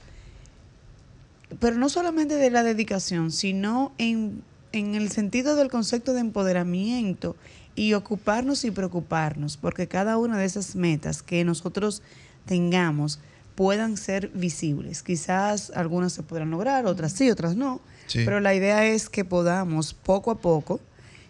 Pero 1.60 1.76
no 1.78 1.90
solamente 1.90 2.36
de 2.36 2.50
la 2.50 2.64
dedicación, 2.64 3.32
sino 3.32 3.92
en, 4.00 4.42
en 4.72 4.96
el 4.96 5.12
sentido 5.12 5.56
del 5.56 5.70
concepto 5.70 6.14
de 6.14 6.22
empoderamiento 6.22 7.36
y 7.76 7.94
ocuparnos 7.94 8.64
y 8.66 8.72
preocuparnos, 8.72 9.58
porque 9.58 9.88
cada 9.88 10.18
una 10.18 10.38
de 10.38 10.46
esas 10.46 10.76
metas 10.76 11.24
que 11.24 11.44
nosotros 11.44 12.02
tengamos 12.46 13.20
puedan 13.56 13.98
ser 13.98 14.30
visibles. 14.30 15.04
Quizás 15.04 15.72
algunas 15.76 16.14
se 16.14 16.24
podrán 16.24 16.52
lograr, 16.52 16.86
otras 16.86 17.14
sí, 17.14 17.30
otras 17.30 17.56
no, 17.56 17.82
pero 18.14 18.40
la 18.40 18.54
idea 18.54 18.86
es 18.86 19.10
que 19.10 19.26
podamos 19.26 19.94
poco 19.94 20.32
a 20.32 20.40
poco 20.40 20.80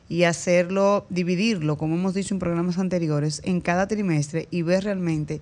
y 0.09 0.23
hacerlo, 0.23 1.05
dividirlo, 1.09 1.77
como 1.77 1.95
hemos 1.95 2.13
dicho 2.13 2.33
en 2.33 2.39
programas 2.39 2.77
anteriores, 2.77 3.41
en 3.45 3.61
cada 3.61 3.87
trimestre 3.87 4.47
y 4.51 4.61
ver 4.61 4.83
realmente 4.83 5.41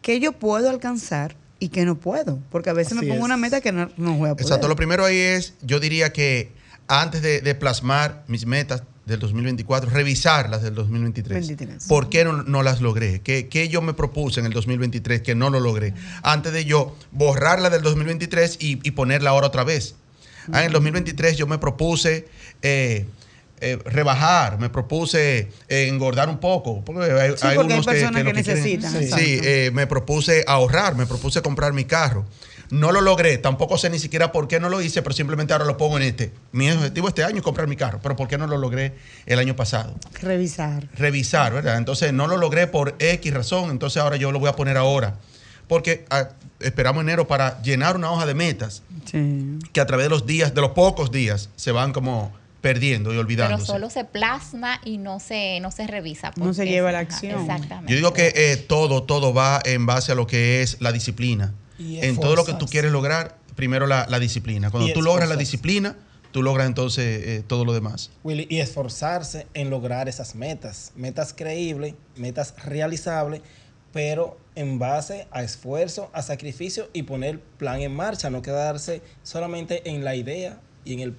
qué 0.00 0.20
yo 0.20 0.32
puedo 0.32 0.70
alcanzar 0.70 1.36
y 1.58 1.68
qué 1.68 1.84
no 1.84 1.96
puedo. 1.98 2.38
Porque 2.50 2.70
a 2.70 2.72
veces 2.72 2.94
me 2.94 3.06
pongo 3.06 3.24
una 3.24 3.36
meta 3.36 3.60
que 3.60 3.72
no, 3.72 3.90
no, 3.96 4.14
voy 4.14 4.30
a 4.30 4.34
poder. 4.34 4.46
Exacto, 4.46 4.68
lo 4.68 4.76
primero 4.76 5.04
ahí 5.04 5.18
es, 5.18 5.54
yo 5.62 5.80
diría 5.80 6.12
que 6.12 6.52
antes 6.88 7.22
de, 7.22 7.54
plasmar 7.54 8.24
mis 8.26 8.46
metas 8.46 8.82
del 9.10 9.20
2024, 9.20 9.90
revisarlas 9.90 10.62
del 10.62 10.74
2023. 10.74 11.52
¿Por 11.88 12.08
qué 12.08 12.24
no, 12.24 12.62
las 12.62 12.80
logré? 12.80 13.20
¿Qué, 13.20 13.48
¿Qué, 13.48 13.68
yo 13.68 13.82
me 13.82 13.92
propuse 13.92 14.40
en 14.40 14.46
el 14.46 14.52
2023 14.52 15.20
que 15.20 15.34
no 15.34 15.50
lo 15.50 15.60
logré? 15.60 15.92
Antes 16.22 16.52
de 16.52 16.64
yo 16.64 16.96
borrarla 17.10 17.68
del 17.68 17.82
2023 17.82 18.58
y, 18.60 18.80
y 18.82 18.90
ponerla 18.92 19.30
ahora 19.30 19.48
otra 19.48 19.64
vez. 19.64 19.96
Ah, 20.52 20.60
en 20.60 20.66
el 20.66 20.72
2023 20.72 21.36
yo 21.36 21.46
me 21.46 21.58
propuse... 21.58 22.28
Eh, 22.62 23.06
eh, 23.62 23.78
rebajar, 23.84 24.58
me 24.58 24.70
propuse 24.70 25.50
eh, 25.68 25.86
engordar 25.86 26.30
un 26.30 26.38
poco. 26.38 26.82
Porque 26.82 27.12
hay, 27.12 27.32
sí, 27.32 27.46
porque 27.54 27.74
hay 27.74 27.82
personas 27.82 28.24
que, 28.24 28.32
necesitan. 28.32 28.90
sí, 28.90 29.38
me 29.74 29.86
propuse 29.86 30.44
ahorrar, 30.46 30.96
me 30.96 31.04
propuse 31.04 31.42
comprar 31.42 31.74
mi 31.74 31.84
carro. 31.84 32.24
No 32.70 32.92
lo 32.92 33.00
logré, 33.00 33.38
tampoco 33.38 33.76
sé 33.78 33.90
ni 33.90 33.98
siquiera 33.98 34.30
por 34.30 34.46
qué 34.46 34.60
no 34.60 34.68
lo 34.68 34.80
hice, 34.80 35.02
pero 35.02 35.14
simplemente 35.14 35.52
ahora 35.52 35.64
lo 35.64 35.76
pongo 35.76 35.96
en 35.96 36.04
este. 36.04 36.32
Mi 36.52 36.70
objetivo 36.70 37.08
este 37.08 37.24
año 37.24 37.38
es 37.38 37.42
comprar 37.42 37.66
mi 37.66 37.76
carro, 37.76 37.98
pero 38.02 38.14
¿por 38.14 38.28
qué 38.28 38.38
no 38.38 38.46
lo 38.46 38.58
logré 38.58 38.94
el 39.26 39.38
año 39.38 39.56
pasado? 39.56 39.94
Revisar. 40.20 40.88
Revisar, 40.94 41.52
¿verdad? 41.52 41.78
Entonces 41.78 42.12
no 42.12 42.28
lo 42.28 42.36
logré 42.36 42.68
por 42.68 42.94
X 42.98 43.34
razón, 43.34 43.70
entonces 43.70 44.00
ahora 44.00 44.16
yo 44.16 44.30
lo 44.30 44.38
voy 44.38 44.48
a 44.48 44.56
poner 44.56 44.76
ahora. 44.76 45.16
Porque 45.66 46.04
ah, 46.10 46.30
esperamos 46.60 47.02
enero 47.02 47.26
para 47.26 47.60
llenar 47.62 47.96
una 47.96 48.10
hoja 48.10 48.26
de 48.26 48.34
metas 48.34 48.82
que 49.72 49.80
a 49.80 49.86
través 49.86 50.06
de 50.06 50.10
los 50.10 50.26
días, 50.26 50.54
de 50.54 50.60
los 50.60 50.70
pocos 50.70 51.10
días, 51.10 51.48
se 51.56 51.72
van 51.72 51.92
como 51.92 52.32
perdiendo 52.60 53.12
y 53.14 53.16
olvidando. 53.16 53.56
Pero 53.56 53.66
solo 53.66 53.90
se 53.90 54.04
plasma 54.04 54.80
y 54.84 54.98
no 54.98 55.18
se, 55.18 55.60
no 55.60 55.70
se 55.70 55.86
revisa. 55.86 56.32
No 56.36 56.54
se 56.54 56.66
lleva 56.66 56.92
la 56.92 57.00
acción. 57.00 57.40
Exactamente. 57.40 57.90
Yo 57.90 57.96
digo 57.96 58.12
que 58.12 58.32
eh, 58.34 58.56
todo, 58.56 59.02
todo 59.02 59.32
va 59.32 59.60
en 59.64 59.86
base 59.86 60.12
a 60.12 60.14
lo 60.14 60.26
que 60.26 60.62
es 60.62 60.80
la 60.80 60.92
disciplina. 60.92 61.54
En 61.80 62.16
todo 62.18 62.36
lo 62.36 62.44
que 62.44 62.54
tú 62.54 62.66
quieres 62.66 62.92
lograr, 62.92 63.38
primero 63.56 63.86
la, 63.86 64.18
disciplina. 64.18 64.70
Cuando 64.70 64.92
tú 64.92 65.02
logras 65.02 65.28
la 65.28 65.36
disciplina, 65.36 65.96
tú 66.30 66.42
logras 66.42 66.66
entonces 66.66 67.26
eh, 67.26 67.44
todo 67.46 67.64
lo 67.64 67.72
demás. 67.72 68.10
Willy, 68.22 68.46
y 68.48 68.60
esforzarse 68.60 69.46
en 69.54 69.70
lograr 69.70 70.08
esas 70.08 70.34
metas. 70.34 70.92
Metas 70.94 71.32
creíbles, 71.32 71.94
metas 72.16 72.54
realizables, 72.64 73.40
pero 73.92 74.38
en 74.54 74.78
base 74.78 75.26
a 75.30 75.42
esfuerzo, 75.42 76.10
a 76.12 76.22
sacrificio 76.22 76.88
y 76.92 77.02
poner 77.02 77.40
plan 77.40 77.80
en 77.80 77.94
marcha, 77.94 78.30
no 78.30 78.42
quedarse 78.42 79.02
solamente 79.22 79.88
en 79.90 80.04
la 80.04 80.14
idea 80.14 80.60
y 80.84 80.94
en 80.94 81.00
el 81.00 81.16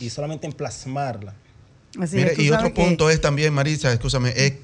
y, 0.00 0.10
solamente 0.10 0.46
en 0.46 0.52
plasmarla. 0.52 1.34
y 2.38 2.50
otro 2.50 2.72
punto 2.72 3.10
es 3.10 3.20
también, 3.20 3.52
Marisa, 3.52 3.92
escúchame, 3.92 4.32
es 4.36 4.54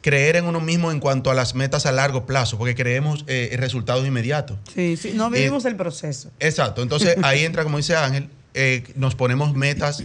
creer 0.00 0.36
en 0.36 0.46
uno 0.46 0.60
mismo 0.60 0.90
en 0.90 1.00
cuanto 1.00 1.30
a 1.30 1.34
las 1.34 1.54
metas 1.54 1.86
a 1.86 1.92
largo 1.92 2.26
plazo, 2.26 2.58
porque 2.58 2.74
creemos 2.74 3.24
eh, 3.26 3.54
resultados 3.58 4.06
inmediatos. 4.06 4.58
Sí, 4.74 4.96
sí, 4.96 5.12
no 5.14 5.30
vivimos 5.30 5.64
el 5.64 5.76
proceso. 5.76 6.30
Exacto, 6.40 6.82
entonces 6.82 7.16
ahí 7.22 7.44
entra, 7.44 7.62
como 7.64 7.76
dice 7.76 7.96
Ángel, 7.96 8.28
eh, 8.54 8.84
nos 8.96 9.14
ponemos 9.14 9.54
metas 9.54 10.02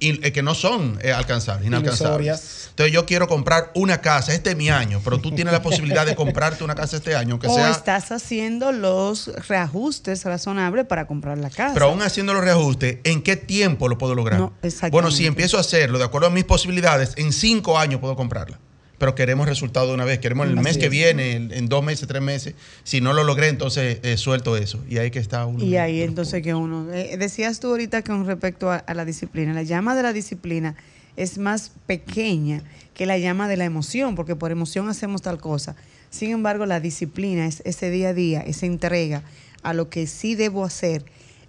eh, 0.00 0.32
que 0.32 0.42
no 0.42 0.54
son 0.54 0.98
eh, 1.02 1.12
alcanzables, 1.12 1.66
inalcanzables. 1.66 2.68
Entonces 2.70 2.92
yo 2.92 3.04
quiero 3.04 3.26
comprar 3.26 3.72
una 3.74 4.00
casa, 4.00 4.32
este 4.32 4.50
es 4.50 4.56
mi 4.56 4.70
año, 4.70 5.00
pero 5.02 5.18
tú 5.18 5.32
tienes 5.34 5.52
la 5.52 5.60
posibilidad 5.60 6.06
de 6.06 6.14
comprarte 6.14 6.62
una 6.62 6.76
casa 6.76 6.98
este 6.98 7.16
año, 7.16 7.38
o 7.44 7.66
estás 7.66 8.12
haciendo 8.12 8.70
los 8.70 9.26
reajustes 9.48 10.24
razonables 10.24 10.86
para 10.86 11.06
comprar 11.06 11.38
la 11.38 11.50
casa. 11.50 11.74
Pero 11.74 11.86
aún 11.86 12.02
haciendo 12.02 12.32
los 12.32 12.44
reajustes, 12.44 12.98
¿en 13.02 13.22
qué 13.22 13.34
tiempo 13.36 13.88
lo 13.88 13.98
puedo 13.98 14.14
lograr? 14.14 14.50
bueno, 14.92 15.10
si 15.10 15.26
empiezo 15.26 15.56
a 15.56 15.60
hacerlo 15.60 15.98
de 15.98 16.04
acuerdo 16.04 16.28
a 16.28 16.30
mis 16.30 16.44
posibilidades, 16.44 17.14
en 17.16 17.32
cinco 17.32 17.78
años 17.78 18.00
puedo 18.00 18.14
comprarla 18.14 18.58
pero 18.98 19.14
queremos 19.14 19.48
resultado 19.48 19.88
de 19.88 19.94
una 19.94 20.04
vez. 20.04 20.18
Queremos 20.18 20.48
el 20.48 20.56
mes 20.56 20.76
que 20.76 20.88
viene, 20.88 21.32
en, 21.32 21.68
dos 21.68 21.84
meses, 21.84 22.08
tres 22.08 22.20
meses. 22.20 22.54
Si 22.82 23.00
no 23.00 23.12
lo 23.12 23.22
logré, 23.22 23.48
entonces 23.48 24.00
eh, 24.02 24.16
suelto 24.16 24.56
eso. 24.56 24.84
Y 24.88 24.98
ahí 24.98 25.10
que 25.10 25.20
está 25.20 25.46
uno. 25.46 25.64
Y 25.64 25.76
ahí 25.76 26.02
entonces 26.02 26.42
que 26.42 26.52
uno... 26.52 26.92
Eh, 26.92 27.16
decías 27.16 27.60
tú 27.60 27.68
ahorita 27.68 28.02
con 28.02 28.26
respecto 28.26 28.70
a, 28.70 28.82
la 28.92 29.04
disciplina, 29.04 29.54
la 29.54 29.62
llama 29.62 29.94
de 29.94 30.02
la 30.02 30.12
disciplina 30.12 30.74
es 31.16 31.38
más 31.38 31.72
pequeña 31.86 32.62
que 32.94 33.06
la 33.06 33.18
llama 33.18 33.48
de 33.48 33.56
la 33.56 33.64
emoción, 33.64 34.14
porque 34.14 34.36
por 34.36 34.50
emoción 34.50 34.88
hacemos 34.88 35.22
tal 35.22 35.38
cosa. 35.38 35.76
Sin 36.10 36.30
embargo, 36.30 36.66
la 36.66 36.80
disciplina 36.80 37.46
es 37.46 37.62
ese 37.64 37.90
día 37.90 38.10
a 38.10 38.14
día, 38.14 38.40
esa 38.40 38.66
entrega 38.66 39.22
a 39.62 39.74
lo 39.74 39.90
que 39.90 40.06
sí 40.06 40.34
debo 40.34 40.64
hacer 40.64 41.04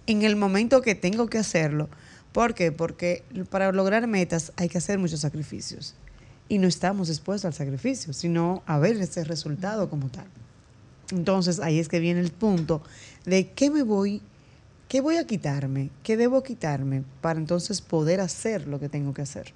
en 0.06 0.22
el 0.22 0.36
momento 0.36 0.82
que 0.82 0.94
tengo 0.94 1.28
que 1.28 1.38
hacerlo. 1.38 1.88
¿Por 2.32 2.54
qué? 2.54 2.70
Porque 2.70 3.24
para 3.48 3.72
lograr 3.72 4.06
metas 4.06 4.52
hay 4.56 4.68
que 4.68 4.78
hacer 4.78 4.98
muchos 4.98 5.20
sacrificios 5.20 5.94
y 6.50 6.58
no 6.58 6.66
estamos 6.66 7.08
expuestos 7.08 7.44
al 7.46 7.54
sacrificio, 7.54 8.12
sino 8.12 8.64
a 8.66 8.80
ver 8.80 8.96
ese 8.96 9.22
resultado 9.22 9.88
como 9.88 10.08
tal. 10.08 10.26
Entonces 11.12 11.60
ahí 11.60 11.78
es 11.78 11.88
que 11.88 12.00
viene 12.00 12.18
el 12.18 12.32
punto 12.32 12.82
de 13.24 13.50
qué 13.52 13.70
me 13.70 13.84
voy, 13.84 14.20
qué 14.88 15.00
voy 15.00 15.16
a 15.16 15.26
quitarme, 15.28 15.90
qué 16.02 16.16
debo 16.16 16.42
quitarme 16.42 17.04
para 17.20 17.38
entonces 17.38 17.80
poder 17.80 18.20
hacer 18.20 18.66
lo 18.66 18.80
que 18.80 18.88
tengo 18.88 19.14
que 19.14 19.22
hacer. 19.22 19.52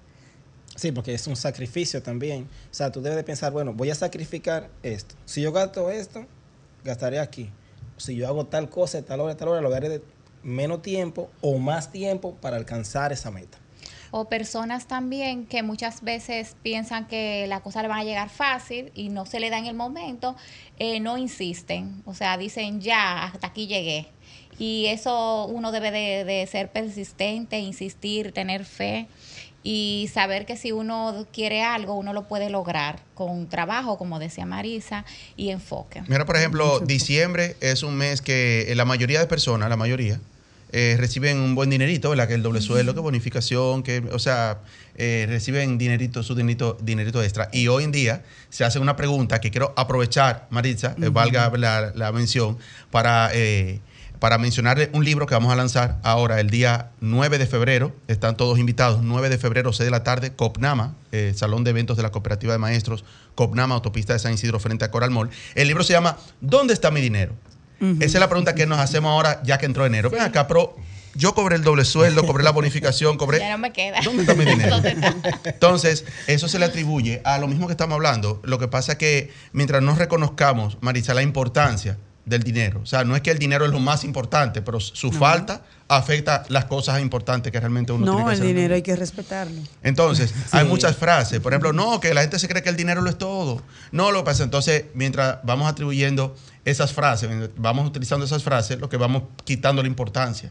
Sí, 0.76 0.92
porque 0.92 1.14
es 1.14 1.26
un 1.26 1.34
sacrificio 1.34 2.00
también. 2.00 2.44
O 2.44 2.74
sea, 2.74 2.92
tú 2.92 3.02
debes 3.02 3.16
de 3.16 3.24
pensar, 3.24 3.52
bueno, 3.52 3.74
voy 3.74 3.90
a 3.90 3.94
sacrificar 3.96 4.70
esto. 4.84 5.16
Si 5.24 5.42
yo 5.42 5.50
gasto 5.50 5.90
esto, 5.90 6.24
gastaré 6.84 7.18
aquí. 7.18 7.50
Si 7.96 8.14
yo 8.14 8.28
hago 8.28 8.46
tal 8.46 8.70
cosa, 8.70 9.02
tal 9.02 9.20
hora, 9.20 9.36
tal 9.36 9.48
hora, 9.48 9.60
lo 9.60 9.74
haré 9.74 9.88
de 9.88 10.02
menos 10.44 10.80
tiempo 10.80 11.28
o 11.40 11.58
más 11.58 11.90
tiempo 11.90 12.36
para 12.36 12.56
alcanzar 12.56 13.12
esa 13.12 13.32
meta 13.32 13.63
o 14.16 14.28
personas 14.28 14.86
también 14.86 15.44
que 15.44 15.64
muchas 15.64 16.04
veces 16.04 16.54
piensan 16.62 17.08
que 17.08 17.46
la 17.48 17.58
cosa 17.62 17.82
le 17.82 17.88
van 17.88 17.98
a 17.98 18.04
llegar 18.04 18.30
fácil 18.30 18.92
y 18.94 19.08
no 19.08 19.26
se 19.26 19.40
le 19.40 19.50
da 19.50 19.58
en 19.58 19.66
el 19.66 19.74
momento, 19.74 20.36
eh, 20.78 21.00
no 21.00 21.18
insisten, 21.18 22.00
o 22.04 22.14
sea, 22.14 22.38
dicen 22.38 22.80
ya, 22.80 23.24
hasta 23.24 23.48
aquí 23.48 23.66
llegué. 23.66 24.06
Y 24.56 24.86
eso 24.86 25.46
uno 25.46 25.72
debe 25.72 25.90
de, 25.90 26.46
ser 26.46 26.70
persistente, 26.70 27.58
insistir, 27.58 28.30
tener 28.30 28.64
fe 28.64 29.08
y 29.64 30.08
saber 30.14 30.46
que 30.46 30.56
si 30.56 30.70
uno 30.70 31.26
quiere 31.32 31.64
algo, 31.64 31.94
uno 31.94 32.12
lo 32.12 32.28
puede 32.28 32.50
lograr 32.50 33.00
con 33.14 33.48
trabajo, 33.48 33.98
como 33.98 34.20
decía 34.20 34.46
Marisa, 34.46 35.04
y 35.36 35.48
enfoque. 35.50 36.02
Mira, 36.06 36.24
por 36.24 36.36
ejemplo, 36.36 36.78
diciembre 36.78 37.56
es 37.60 37.82
un 37.82 37.96
mes 37.96 38.22
que 38.22 38.72
la 38.76 38.84
mayoría 38.84 39.18
de 39.18 39.26
personas, 39.26 39.68
la 39.68 39.76
mayoría, 39.76 40.20
eh, 40.76 40.96
reciben 40.98 41.38
un 41.38 41.54
buen 41.54 41.70
dinerito, 41.70 42.10
¿verdad? 42.10 42.26
Que 42.26 42.34
el 42.34 42.42
doble 42.42 42.60
sueldo, 42.60 42.94
que 42.94 43.00
bonificación, 43.00 43.84
que, 43.84 44.02
o 44.10 44.18
sea, 44.18 44.58
eh, 44.96 45.24
reciben 45.28 45.78
dinerito, 45.78 46.24
su 46.24 46.34
dinerito, 46.34 46.76
dinerito 46.82 47.22
extra. 47.22 47.48
Y 47.52 47.68
hoy 47.68 47.84
en 47.84 47.92
día 47.92 48.24
se 48.48 48.64
hace 48.64 48.80
una 48.80 48.96
pregunta 48.96 49.40
que 49.40 49.52
quiero 49.52 49.72
aprovechar, 49.76 50.48
Maritza, 50.50 50.96
eh, 51.00 51.10
valga 51.10 51.48
la, 51.94 52.10
mención, 52.10 52.58
para, 52.90 53.30
para 54.18 54.36
mencionarle 54.36 54.90
un 54.92 55.04
libro 55.04 55.26
que 55.26 55.34
vamos 55.34 55.52
a 55.52 55.54
lanzar 55.54 56.00
ahora, 56.02 56.40
el 56.40 56.50
día 56.50 56.90
9 57.00 57.38
de 57.38 57.46
febrero. 57.46 57.94
Están 58.08 58.36
todos 58.36 58.58
invitados, 58.58 59.00
9 59.00 59.28
de 59.28 59.38
febrero, 59.38 59.72
6 59.72 59.86
de 59.86 59.92
la 59.92 60.02
tarde, 60.02 60.32
COPNAMA, 60.32 60.96
Salón 61.36 61.62
de 61.62 61.70
Eventos 61.70 61.96
de 61.96 62.02
la 62.02 62.10
Cooperativa 62.10 62.52
de 62.52 62.58
Maestros, 62.58 63.04
COPNAMA, 63.36 63.76
Autopista 63.76 64.12
de 64.12 64.18
San 64.18 64.34
Isidro, 64.34 64.58
frente 64.58 64.84
a 64.84 64.90
Coral 64.90 65.12
Mall. 65.12 65.30
El 65.54 65.68
libro 65.68 65.84
se 65.84 65.92
llama 65.92 66.16
¿Dónde 66.40 66.74
está 66.74 66.90
mi 66.90 67.00
dinero? 67.00 67.32
Esa 67.80 68.04
es 68.04 68.14
la 68.14 68.28
pregunta 68.28 68.54
que 68.54 68.66
nos 68.66 68.78
hacemos 68.78 69.10
ahora 69.10 69.42
ya 69.44 69.58
que 69.58 69.66
entró 69.66 69.84
enero. 69.84 70.10
Ven 70.10 70.22
acá, 70.22 70.46
pero 70.46 70.76
yo 71.14 71.34
cobré 71.34 71.56
el 71.56 71.62
doble 71.62 71.84
sueldo, 71.84 72.26
cobré 72.26 72.42
la 72.42 72.50
bonificación, 72.50 73.16
cobré... 73.16 73.38
Ya 73.38 73.50
no 73.50 73.58
me 73.58 73.72
queda. 73.72 74.00
¿Dónde 74.02 74.22
está 74.22 74.34
mi 74.34 74.44
dinero? 74.44 74.76
Entonces, 75.44 76.04
eso 76.26 76.48
se 76.48 76.58
le 76.58 76.64
atribuye 76.64 77.20
a 77.24 77.38
lo 77.38 77.46
mismo 77.46 77.66
que 77.66 77.72
estamos 77.72 77.94
hablando. 77.94 78.40
Lo 78.44 78.58
que 78.58 78.68
pasa 78.68 78.92
es 78.92 78.98
que 78.98 79.32
mientras 79.52 79.82
no 79.82 79.94
reconozcamos, 79.94 80.78
Marisa, 80.80 81.14
la 81.14 81.22
importancia 81.22 81.98
del 82.26 82.42
dinero. 82.42 82.80
O 82.82 82.86
sea, 82.86 83.04
no 83.04 83.14
es 83.16 83.22
que 83.22 83.30
el 83.30 83.38
dinero 83.38 83.64
es 83.64 83.70
lo 83.70 83.80
más 83.80 84.04
importante, 84.04 84.62
pero 84.62 84.80
su 84.80 85.12
falta 85.12 85.62
afecta 85.88 86.44
las 86.48 86.64
cosas 86.64 87.00
importantes 87.00 87.52
que 87.52 87.60
realmente 87.60 87.92
uno 87.92 88.04
tiene 88.04 88.16
que 88.16 88.22
hacer. 88.22 88.38
No, 88.38 88.48
el 88.48 88.54
dinero 88.54 88.74
hay 88.74 88.82
que 88.82 88.96
respetarlo. 88.96 89.60
Entonces, 89.82 90.32
hay 90.52 90.66
muchas 90.66 90.96
frases. 90.96 91.40
Por 91.40 91.52
ejemplo, 91.52 91.72
no, 91.72 92.00
que 92.00 92.14
la 92.14 92.22
gente 92.22 92.38
se 92.38 92.48
cree 92.48 92.62
que 92.62 92.70
el 92.70 92.76
dinero 92.76 93.02
lo 93.02 93.10
es 93.10 93.18
todo. 93.18 93.62
No 93.92 94.10
lo 94.10 94.24
pasa. 94.24 94.44
Entonces, 94.44 94.86
mientras 94.94 95.38
vamos 95.42 95.68
atribuyendo 95.68 96.34
esas 96.64 96.92
frases, 96.92 97.30
vamos 97.56 97.86
utilizando 97.86 98.24
esas 98.24 98.42
frases, 98.42 98.78
lo 98.78 98.88
que 98.88 98.96
vamos 98.96 99.24
quitando 99.44 99.82
la 99.82 99.88
importancia. 99.88 100.50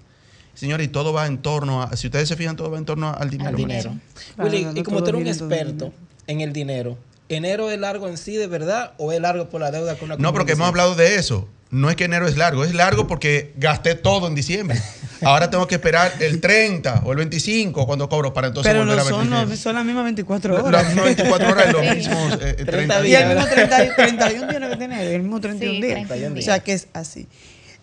Señores, 0.53 0.85
y 0.85 0.89
todo 0.89 1.13
va 1.13 1.25
en 1.25 1.39
torno 1.39 1.81
a, 1.81 1.95
si 1.97 2.07
ustedes 2.07 2.29
se 2.29 2.35
fijan, 2.35 2.55
todo 2.55 2.69
va 2.69 2.77
en 2.77 2.85
torno 2.85 3.11
al 3.11 3.29
dinero. 3.29 3.57
dinero. 3.57 3.97
Willy, 4.37 4.67
y 4.75 4.83
como 4.83 5.01
tú 5.01 5.09
eres 5.09 5.21
un 5.21 5.27
experto 5.27 5.93
en 6.27 6.41
el 6.41 6.53
dinero, 6.53 6.95
¿enero 7.27 7.71
es 7.71 7.79
largo 7.79 8.07
en 8.07 8.17
sí 8.17 8.35
de 8.35 8.45
verdad 8.45 8.93
o 8.99 9.11
es 9.11 9.19
largo 9.19 9.49
por 9.49 9.61
la 9.61 9.71
deuda 9.71 9.97
con 9.97 10.09
la 10.09 10.17
No, 10.17 10.31
porque 10.31 10.51
hemos 10.51 10.67
hablado 10.67 10.93
de 10.93 11.15
eso. 11.15 11.49
No 11.73 11.89
es 11.89 11.95
que 11.95 12.05
enero 12.05 12.27
es 12.27 12.37
largo, 12.37 12.63
es 12.63 12.75
largo 12.75 13.07
porque 13.07 13.51
gasté 13.57 13.95
todo 13.95 14.27
en 14.27 14.35
diciembre. 14.35 14.79
Ahora 15.23 15.49
tengo 15.49 15.65
que 15.67 15.75
esperar 15.75 16.11
el 16.19 16.39
30 16.39 17.01
o 17.03 17.11
el 17.13 17.17
25 17.17 17.87
cuando 17.87 18.07
cobro 18.07 18.31
para 18.31 18.47
entonces 18.47 18.71
Pero 18.71 18.83
volver 18.83 18.99
a 18.99 19.03
ver. 19.03 19.13
Pero 19.13 19.57
son 19.57 19.75
las 19.75 19.85
mismas 19.85 20.03
24 20.03 20.65
horas. 20.65 20.71
Las 20.71 20.87
mismas 20.87 21.05
24 21.05 21.49
horas 21.49 21.73
los 21.73 21.95
mismos 21.95 22.39
30 22.39 23.01
días. 23.01 23.21
Y 23.21 23.23
el 23.23 23.35
mismo 23.35 23.47
31 23.95 24.47
tiene 24.47 24.69
que 24.69 24.77
tener, 24.77 25.07
el 25.07 25.21
mismo 25.23 25.41
31 25.41 25.85
días. 25.87 26.11
O 26.37 26.41
sea 26.41 26.59
que 26.59 26.73
es 26.73 26.87
así. 26.93 27.27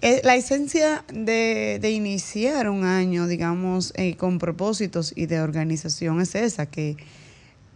Eh, 0.03 0.21
la 0.23 0.37
esencia 0.37 1.05
de, 1.13 1.79
de, 1.81 1.91
iniciar 1.91 2.71
un 2.71 2.85
año, 2.85 3.27
digamos, 3.27 3.93
eh, 3.97 4.17
con 4.17 4.39
propósitos 4.39 5.13
y 5.15 5.27
de 5.27 5.41
organización 5.41 6.23
es 6.23 6.35
esa, 6.37 6.67
que 6.67 6.97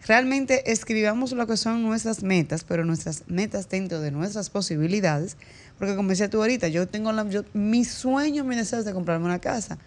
realmente 0.06 0.70
escribamos 0.70 1.32
lo 1.32 1.46
que 1.46 1.56
son 1.56 1.82
nuestras 1.82 2.22
metas, 2.22 2.64
pero 2.64 2.84
nuestras 2.84 3.24
metas 3.26 3.68
dentro 3.68 4.00
de 4.00 4.10
nuestras 4.10 4.50
posibilidades, 4.50 5.36
porque 5.78 5.96
como 5.96 6.10
decía 6.10 6.30
tú 6.30 6.40
ahorita, 6.40 6.68
yo 6.68 6.86
tengo 6.86 7.12
la, 7.12 7.28
yo, 7.28 7.44
mi 7.52 7.84
sueño, 7.84 8.44
mi 8.44 8.56
deseo 8.56 8.80
es 8.80 8.84
de 8.84 8.92
comprarme 8.92 9.26
una 9.26 9.40
casa, 9.40 9.78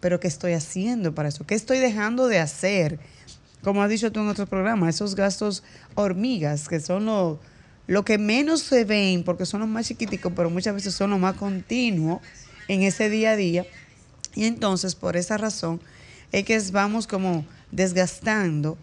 pero 0.00 0.20
¿qué 0.20 0.28
estoy 0.28 0.52
haciendo 0.52 1.14
para 1.14 1.28
eso? 1.28 1.46
¿Qué 1.46 1.54
estoy 1.54 1.78
dejando 1.78 2.28
de 2.28 2.38
hacer? 2.38 2.98
Como 3.62 3.82
has 3.82 3.90
dicho 3.90 4.12
tú 4.12 4.20
en 4.20 4.28
otros 4.28 4.48
programas, 4.48 4.94
esos 4.94 5.14
gastos 5.14 5.62
hormigas, 5.94 6.68
que 6.68 6.80
son 6.80 7.06
los 7.06 7.38
lo 7.86 8.04
que 8.04 8.18
menos 8.18 8.62
se 8.62 8.84
ven, 8.84 9.22
porque 9.22 9.46
son 9.46 9.60
los 9.60 9.68
más 9.68 9.86
chiquiticos, 9.86 10.32
pero 10.34 10.50
muchas 10.50 10.74
veces 10.74 10.94
son 10.94 11.10
los 11.10 11.20
más 11.20 11.36
continuos 11.36 12.20
en 12.66 12.82
ese 12.82 13.08
día 13.08 13.30
a 13.30 13.36
día. 13.36 13.64
Y 14.34 14.44
entonces, 14.44 14.96
por 14.96 15.16
esa 15.16 15.38
razón, 15.38 15.80
es 16.32 16.44
que 16.44 16.60
vamos 16.72 17.06
como 17.06 17.46
desgastando 17.70 18.76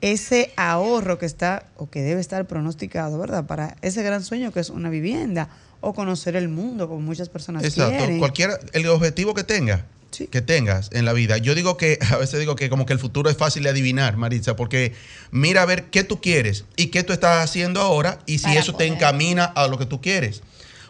ese 0.00 0.52
ahorro 0.56 1.18
que 1.18 1.26
está 1.26 1.66
o 1.76 1.88
que 1.90 2.02
debe 2.02 2.20
estar 2.20 2.46
pronosticado, 2.46 3.18
¿verdad? 3.18 3.46
Para 3.46 3.76
ese 3.82 4.02
gran 4.02 4.22
sueño 4.22 4.52
que 4.52 4.60
es 4.60 4.70
una 4.70 4.90
vivienda 4.90 5.48
o 5.80 5.94
conocer 5.94 6.36
el 6.36 6.48
mundo, 6.48 6.88
como 6.88 7.00
muchas 7.00 7.28
personas 7.28 7.64
Exacto. 7.64 7.96
quieren. 7.96 8.18
Cualquier, 8.18 8.58
el 8.72 8.86
objetivo 8.88 9.34
que 9.34 9.44
tenga, 9.44 9.86
que 10.10 10.40
tengas 10.40 10.90
en 10.92 11.04
la 11.04 11.12
vida. 11.12 11.38
Yo 11.38 11.54
digo 11.54 11.76
que, 11.76 11.98
a 12.10 12.16
veces 12.16 12.40
digo 12.40 12.56
que 12.56 12.68
como 12.68 12.86
que 12.86 12.92
el 12.92 12.98
futuro 12.98 13.30
es 13.30 13.36
fácil 13.36 13.62
de 13.62 13.70
adivinar, 13.70 14.16
Maritza, 14.16 14.56
porque 14.56 14.94
mira 15.30 15.62
a 15.62 15.66
ver 15.66 15.84
qué 15.84 16.04
tú 16.04 16.20
quieres 16.20 16.64
y 16.76 16.88
qué 16.88 17.02
tú 17.02 17.12
estás 17.12 17.44
haciendo 17.44 17.80
ahora 17.80 18.18
y 18.26 18.38
si 18.38 18.56
eso 18.56 18.74
te 18.74 18.86
encamina 18.86 19.44
a 19.44 19.68
lo 19.68 19.78
que 19.78 19.86
tú 19.86 20.00
quieres. 20.00 20.42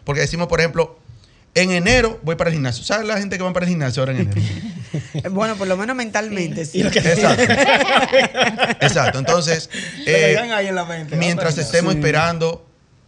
Porque 0.03 0.21
decimos, 0.21 0.47
por 0.47 0.59
ejemplo, 0.59 0.99
en 1.57 1.71
enero 1.71 2.19
voy 2.23 2.35
para 2.35 2.49
el 2.49 2.55
gimnasio. 2.55 2.83
¿Sabes 2.83 3.07
la 3.07 3.17
gente 3.17 3.37
que 3.37 3.43
va 3.43 3.51
para 3.51 3.65
el 3.65 3.69
gimnasio 3.69 4.01
ahora 4.01 4.13
en 4.13 4.19
enero? 4.19 4.41
bueno, 5.31 5.55
por 5.55 5.67
lo 5.67 5.75
menos 5.75 5.95
mentalmente, 5.95 6.65
sí. 6.65 6.81
Exacto. 6.81 7.53
Exacto. 8.79 9.19
Entonces, 9.19 9.69
eh, 10.05 10.37
mientras 11.17 11.57
estemos 11.57 11.95
esperando 11.95 12.65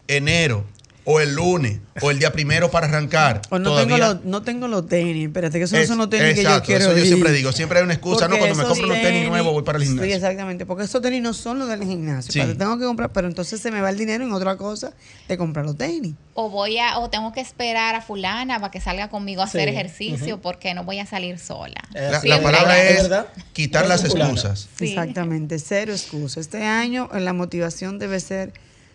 enero 0.07 0.65
o 1.05 1.19
el 1.19 1.33
lunes 1.33 1.79
o 2.01 2.11
el 2.11 2.19
día 2.19 2.31
primero 2.31 2.71
para 2.71 2.87
arrancar. 2.87 3.41
O 3.49 3.59
no, 3.59 3.75
tengo, 3.75 3.97
los, 3.97 4.23
no 4.25 4.41
tengo 4.41 4.67
los 4.67 4.87
tenis, 4.87 5.27
espérate, 5.27 5.57
que 5.57 5.65
esos 5.65 5.79
no 5.79 5.85
son 5.85 5.97
los 5.97 6.09
tenis 6.09 6.35
que 6.35 6.43
yo 6.43 6.61
quiero. 6.63 6.85
Eso 6.85 6.97
yo 6.97 7.05
siempre 7.05 7.31
digo, 7.31 7.51
siempre 7.51 7.79
hay 7.79 7.83
una 7.83 7.93
excusa, 7.93 8.27
¿no? 8.27 8.37
Cuando 8.37 8.55
me 8.55 8.63
compro 8.63 8.87
los 8.87 9.01
tenis 9.01 9.27
nuevos 9.27 9.53
voy 9.53 9.63
para 9.63 9.77
el 9.77 9.85
gimnasio. 9.85 10.09
Sí, 10.09 10.15
exactamente, 10.15 10.65
porque 10.65 10.83
esos 10.83 11.01
tenis 11.01 11.21
no 11.21 11.33
son 11.33 11.59
los 11.59 11.67
del 11.67 11.83
gimnasio. 11.83 12.31
Sí. 12.31 12.55
tengo 12.55 12.77
que 12.77 12.85
comprar, 12.85 13.11
pero 13.11 13.27
entonces 13.27 13.59
se 13.59 13.71
me 13.71 13.81
va 13.81 13.89
el 13.89 13.97
dinero 13.97 14.23
en 14.23 14.31
otra 14.31 14.55
cosa 14.57 14.93
de 15.27 15.37
comprar 15.37 15.65
los 15.65 15.77
tenis. 15.77 16.13
O 16.33 16.49
voy 16.49 16.77
a, 16.77 16.99
o 16.99 17.09
tengo 17.09 17.33
que 17.33 17.41
esperar 17.41 17.95
a 17.95 18.01
fulana 18.01 18.59
para 18.59 18.71
que 18.71 18.79
salga 18.79 19.09
conmigo 19.09 19.41
a 19.41 19.45
hacer 19.45 19.67
ejercicio 19.67 20.41
porque 20.41 20.73
no 20.73 20.83
voy 20.83 20.99
a 20.99 21.05
salir 21.05 21.37
sola. 21.37 21.81
La, 21.93 22.21
la 22.23 22.41
palabra 22.41 22.81
es 22.81 23.09
quitar 23.53 23.87
las 23.87 24.03
excusas. 24.03 24.69
Exactamente, 24.79 25.59
cero 25.59 25.91
excusas. 25.91 26.37
Este 26.37 26.63
año 26.63 27.09
la 27.13 27.33
motivación 27.33 27.99
debe 27.99 28.19
ser 28.19 28.53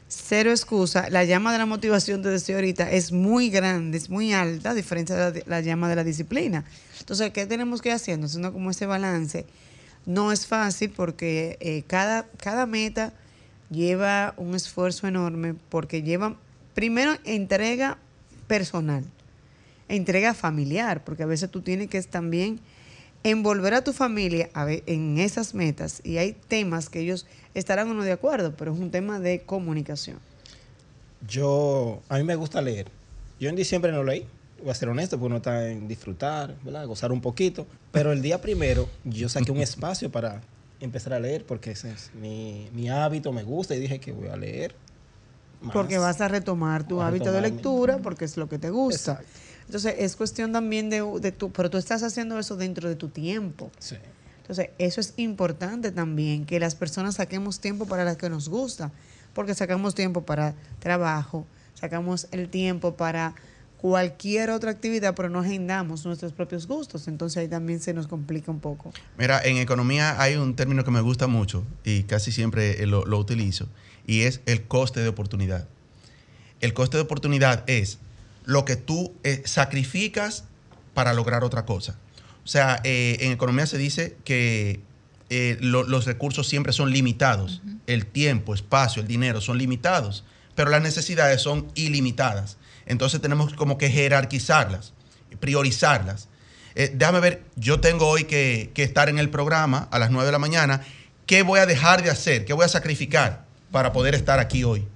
cero 0.08 0.50
excusa. 0.50 1.08
La 1.10 1.24
llama 1.24 1.52
de 1.52 1.58
la 1.58 1.66
motivación, 1.66 2.22
te 2.22 2.28
decía 2.28 2.56
ahorita, 2.56 2.90
es 2.90 3.12
muy 3.12 3.50
grande, 3.50 3.98
es 3.98 4.10
muy 4.10 4.32
alta, 4.32 4.70
a 4.70 4.74
diferencia 4.74 5.30
de 5.30 5.44
la, 5.46 5.60
llama 5.60 5.88
de 5.88 5.96
la 5.96 6.04
disciplina. 6.04 6.64
Entonces, 7.00 7.30
¿qué 7.32 7.46
tenemos 7.46 7.82
que 7.82 7.90
ir 7.90 7.94
haciendo? 7.94 8.26
Haciendo 8.26 8.52
como 8.52 8.70
ese 8.70 8.86
balance. 8.86 9.46
No 10.06 10.32
es 10.32 10.46
fácil 10.46 10.90
porque 10.90 11.56
eh, 11.60 11.82
cada, 11.86 12.26
cada 12.36 12.66
meta 12.66 13.12
lleva 13.70 14.34
un 14.36 14.54
esfuerzo 14.54 15.06
enorme 15.06 15.54
porque 15.68 16.02
lleva, 16.02 16.36
primero, 16.74 17.16
entrega 17.24 17.98
personal, 18.46 19.04
entrega 19.88 20.34
familiar, 20.34 21.02
porque 21.04 21.22
a 21.22 21.26
veces 21.26 21.50
tú 21.50 21.62
tienes 21.62 21.88
que 21.88 22.02
también 22.02 22.60
envolver 23.22 23.72
a 23.72 23.82
tu 23.82 23.92
familia 23.92 24.50
en 24.54 25.18
esas 25.18 25.54
metas 25.54 26.02
y 26.04 26.18
hay 26.18 26.34
temas 26.46 26.90
que 26.90 27.00
ellos 27.00 27.26
estarán 27.54 27.90
o 27.90 27.94
no 27.94 28.02
de 28.02 28.12
acuerdo, 28.12 28.54
pero 28.56 28.72
es 28.72 28.78
un 28.78 28.90
tema 28.90 29.20
de 29.20 29.42
comunicación. 29.42 30.18
Yo, 31.26 32.02
a 32.08 32.18
mí 32.18 32.24
me 32.24 32.36
gusta 32.36 32.60
leer. 32.60 32.88
Yo 33.40 33.48
en 33.48 33.56
diciembre 33.56 33.92
no 33.92 34.02
leí, 34.02 34.26
voy 34.60 34.70
a 34.70 34.74
ser 34.74 34.88
honesto, 34.88 35.16
porque 35.16 35.26
uno 35.26 35.36
está 35.36 35.70
en 35.70 35.88
disfrutar, 35.88 36.54
¿verdad? 36.62 36.86
gozar 36.86 37.12
un 37.12 37.20
poquito, 37.20 37.66
pero 37.92 38.12
el 38.12 38.22
día 38.22 38.40
primero 38.40 38.88
yo 39.04 39.28
saqué 39.28 39.52
un 39.52 39.60
espacio 39.60 40.10
para 40.10 40.42
empezar 40.80 41.14
a 41.14 41.20
leer 41.20 41.46
porque 41.46 41.70
ese 41.70 41.92
es 41.92 42.10
mi, 42.14 42.88
hábito, 42.88 43.32
me 43.32 43.42
gusta 43.42 43.74
y 43.74 43.80
dije 43.80 44.00
que 44.00 44.12
voy 44.12 44.28
a 44.28 44.36
leer. 44.36 44.74
Porque 45.72 45.96
vas 45.96 46.20
a 46.20 46.28
retomar 46.28 46.86
tu 46.86 47.00
hábito 47.00 47.32
de 47.32 47.40
lectura 47.40 47.98
porque 47.98 48.26
es 48.26 48.36
lo 48.36 48.48
que 48.48 48.58
te 48.58 48.70
gusta. 48.70 49.20
Entonces 49.64 49.94
es 49.98 50.14
cuestión 50.14 50.52
también 50.52 50.90
de, 50.90 51.02
de 51.20 51.32
tu, 51.32 51.50
pero 51.50 51.70
tú 51.70 51.78
estás 51.78 52.02
haciendo 52.02 52.38
eso 52.38 52.56
dentro 52.56 52.86
de 52.88 52.96
tu 52.96 53.08
tiempo. 53.08 53.70
Sí. 53.78 53.96
Entonces, 54.44 54.68
eso 54.76 55.00
es 55.00 55.14
importante 55.16 55.90
también, 55.90 56.44
que 56.44 56.60
las 56.60 56.74
personas 56.74 57.14
saquemos 57.14 57.60
tiempo 57.60 57.86
para 57.86 58.04
lo 58.04 58.14
que 58.18 58.28
nos 58.28 58.50
gusta, 58.50 58.92
porque 59.32 59.54
sacamos 59.54 59.94
tiempo 59.94 60.26
para 60.26 60.54
trabajo, 60.80 61.46
sacamos 61.72 62.28
el 62.30 62.50
tiempo 62.50 62.94
para 62.94 63.34
cualquier 63.78 64.50
otra 64.50 64.70
actividad, 64.70 65.14
pero 65.14 65.30
no 65.30 65.38
agendamos 65.40 66.04
nuestros 66.04 66.34
propios 66.34 66.66
gustos. 66.66 67.08
Entonces 67.08 67.38
ahí 67.38 67.48
también 67.48 67.80
se 67.80 67.94
nos 67.94 68.06
complica 68.06 68.50
un 68.50 68.60
poco. 68.60 68.92
Mira, 69.16 69.40
en 69.42 69.56
economía 69.56 70.20
hay 70.20 70.36
un 70.36 70.54
término 70.54 70.84
que 70.84 70.90
me 70.90 71.00
gusta 71.00 71.26
mucho 71.26 71.64
y 71.82 72.02
casi 72.02 72.30
siempre 72.30 72.86
lo, 72.86 73.06
lo 73.06 73.18
utilizo, 73.18 73.66
y 74.06 74.22
es 74.22 74.42
el 74.44 74.64
coste 74.64 75.00
de 75.00 75.08
oportunidad. 75.08 75.66
El 76.60 76.74
coste 76.74 76.98
de 76.98 77.02
oportunidad 77.02 77.64
es 77.66 77.98
lo 78.44 78.66
que 78.66 78.76
tú 78.76 79.14
eh, 79.22 79.40
sacrificas 79.46 80.44
para 80.92 81.14
lograr 81.14 81.44
otra 81.44 81.64
cosa. 81.64 81.96
O 82.44 82.48
sea, 82.48 82.80
eh, 82.84 83.16
en 83.20 83.32
economía 83.32 83.66
se 83.66 83.78
dice 83.78 84.16
que 84.24 84.80
eh, 85.30 85.56
los 85.60 86.04
recursos 86.04 86.46
siempre 86.46 86.72
son 86.72 86.92
limitados. 86.92 87.62
El 87.86 88.06
tiempo, 88.06 88.54
espacio, 88.54 89.02
el 89.02 89.08
dinero 89.08 89.40
son 89.40 89.58
limitados, 89.58 90.24
pero 90.54 90.70
las 90.70 90.82
necesidades 90.82 91.40
son 91.40 91.66
ilimitadas. 91.74 92.58
Entonces 92.86 93.20
tenemos 93.20 93.54
como 93.54 93.78
que 93.78 93.90
jerarquizarlas, 93.90 94.92
priorizarlas. 95.40 96.28
Eh, 96.74 96.92
déjame 96.94 97.20
ver, 97.20 97.42
yo 97.56 97.80
tengo 97.80 98.06
hoy 98.08 98.24
que, 98.24 98.70
estar 98.76 99.08
en 99.08 99.18
el 99.18 99.30
programa 99.30 99.88
a 99.90 99.98
las 99.98 100.10
9 100.10 100.26
de 100.26 100.32
la 100.32 100.38
mañana. 100.38 100.82
¿Qué 101.26 101.42
voy 101.42 101.60
a 101.60 101.66
dejar 101.66 102.02
de 102.02 102.10
hacer? 102.10 102.44
¿Qué 102.44 102.52
voy 102.52 102.66
a 102.66 102.68
sacrificar 102.68 103.46
para 103.70 103.92
poder 103.92 104.14
estar 104.14 104.38
aquí 104.38 104.64
hoy? 104.64 104.86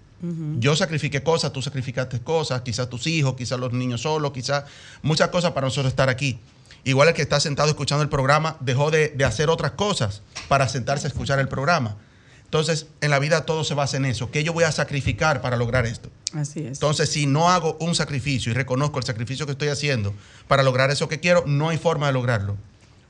Yo 0.59 0.75
sacrifiqué 0.75 1.23
cosas, 1.23 1.53
tú 1.53 1.63
sacrificaste 1.63 2.21
cosas, 2.21 2.63
quizás 2.63 2.91
tus 2.91 3.07
hijos, 3.07 3.37
quizás 3.37 3.59
los 3.61 3.73
niños 3.73 4.03
solos, 4.03 4.33
quizás 4.33 4.65
muchas 5.01 5.29
cosas 5.29 5.53
para 5.53 5.69
nosotros 5.69 5.93
estar 5.93 6.09
aquí. 6.09 6.41
Igual 6.89 7.09
el 7.09 7.15
que 7.15 7.21
está 7.21 7.39
sentado 7.39 7.69
escuchando 7.69 8.03
el 8.03 8.09
programa 8.09 8.57
dejó 8.61 8.91
de, 8.91 9.15
hacer 9.23 9.51
otras 9.51 9.73
cosas 9.73 10.23
para 10.49 10.67
sentarse 10.71 11.07
a 11.07 11.09
escuchar 11.09 11.39
el 11.39 11.47
programa. 11.47 11.99
Entonces, 12.45 12.87
en 13.03 13.11
la 13.11 13.19
vida 13.19 13.45
todo 13.45 13.63
se 13.63 13.75
basa 13.75 13.99
en 13.99 14.07
eso. 14.07 14.31
¿Qué 14.31 14.43
yo 14.43 14.55
voy 14.55 14.65
a 14.65 14.73
sacrificar 14.73 15.43
para 15.43 15.59
lograr 15.59 15.85
esto? 15.85 16.09
Así 16.33 16.61
es. 16.61 16.79
Entonces, 16.79 17.11
si 17.11 17.27
no 17.27 17.51
hago 17.51 17.77
un 17.79 17.95
sacrificio 17.95 18.53
y 18.53 18.55
reconozco 18.55 18.99
el 18.99 19.05
sacrificio 19.05 19.45
que 19.45 19.53
estoy 19.53 19.69
haciendo 19.69 20.15
para 20.47 20.63
lograr 20.63 20.91
eso 20.91 21.11
que 21.11 21.21
quiero, 21.21 21.45
no 21.47 21.69
hay 21.69 21.77
forma 21.77 22.07
de 22.07 22.15
lograrlo. 22.15 22.57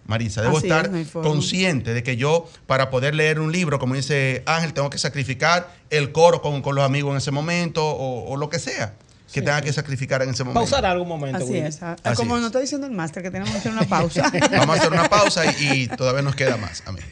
Marisa, 0.09 0.43
debo 0.43 0.59
estar 0.59 0.91
consciente 1.13 1.95
de 1.95 2.03
que 2.03 2.17
yo, 2.17 2.51
para 2.67 2.91
poder 2.91 3.15
leer 3.15 3.39
un 3.39 3.53
libro, 3.53 3.79
como 3.79 3.95
dice 3.95 4.43
Ángel, 4.47 4.73
tengo 4.73 4.91
que 4.91 4.99
sacrificar 4.99 5.73
el 5.91 6.11
coro 6.11 6.43
con, 6.43 6.75
los 6.75 6.85
amigos 6.85 7.13
en 7.13 7.19
ese 7.19 7.31
momento 7.31 7.87
o 7.87 8.37
lo 8.37 8.49
que 8.49 8.59
sea 8.59 8.97
que 9.33 9.43
tenga 9.43 9.61
que 9.61 9.73
sacrificar 9.73 10.23
en 10.23 10.31
ese 10.31 10.45
momento. 10.45 10.61
Pausar 10.61 10.87
algún 10.87 11.09
momento. 11.09 11.45
Así 11.45 11.57
es. 11.57 11.83
Ah, 11.83 11.97
como 12.17 12.37
nos 12.37 12.47
está 12.47 12.61
diciendo 12.61 12.87
el 12.87 12.93
máster, 12.93 13.23
que 13.23 13.31
tenemos 13.31 13.51
que 13.53 13.59
hacer 13.59 13.73
una 13.73 13.85
pausa. 13.85 14.31
Vamos 14.53 14.77
a 14.77 14.81
hacer 14.81 14.93
una 14.93 15.09
pausa 15.09 15.45
y, 15.61 15.89
todavía 15.89 16.23
nos 16.23 16.35
queda 16.35 16.57
más. 16.57 16.83
Amén. 16.87 17.05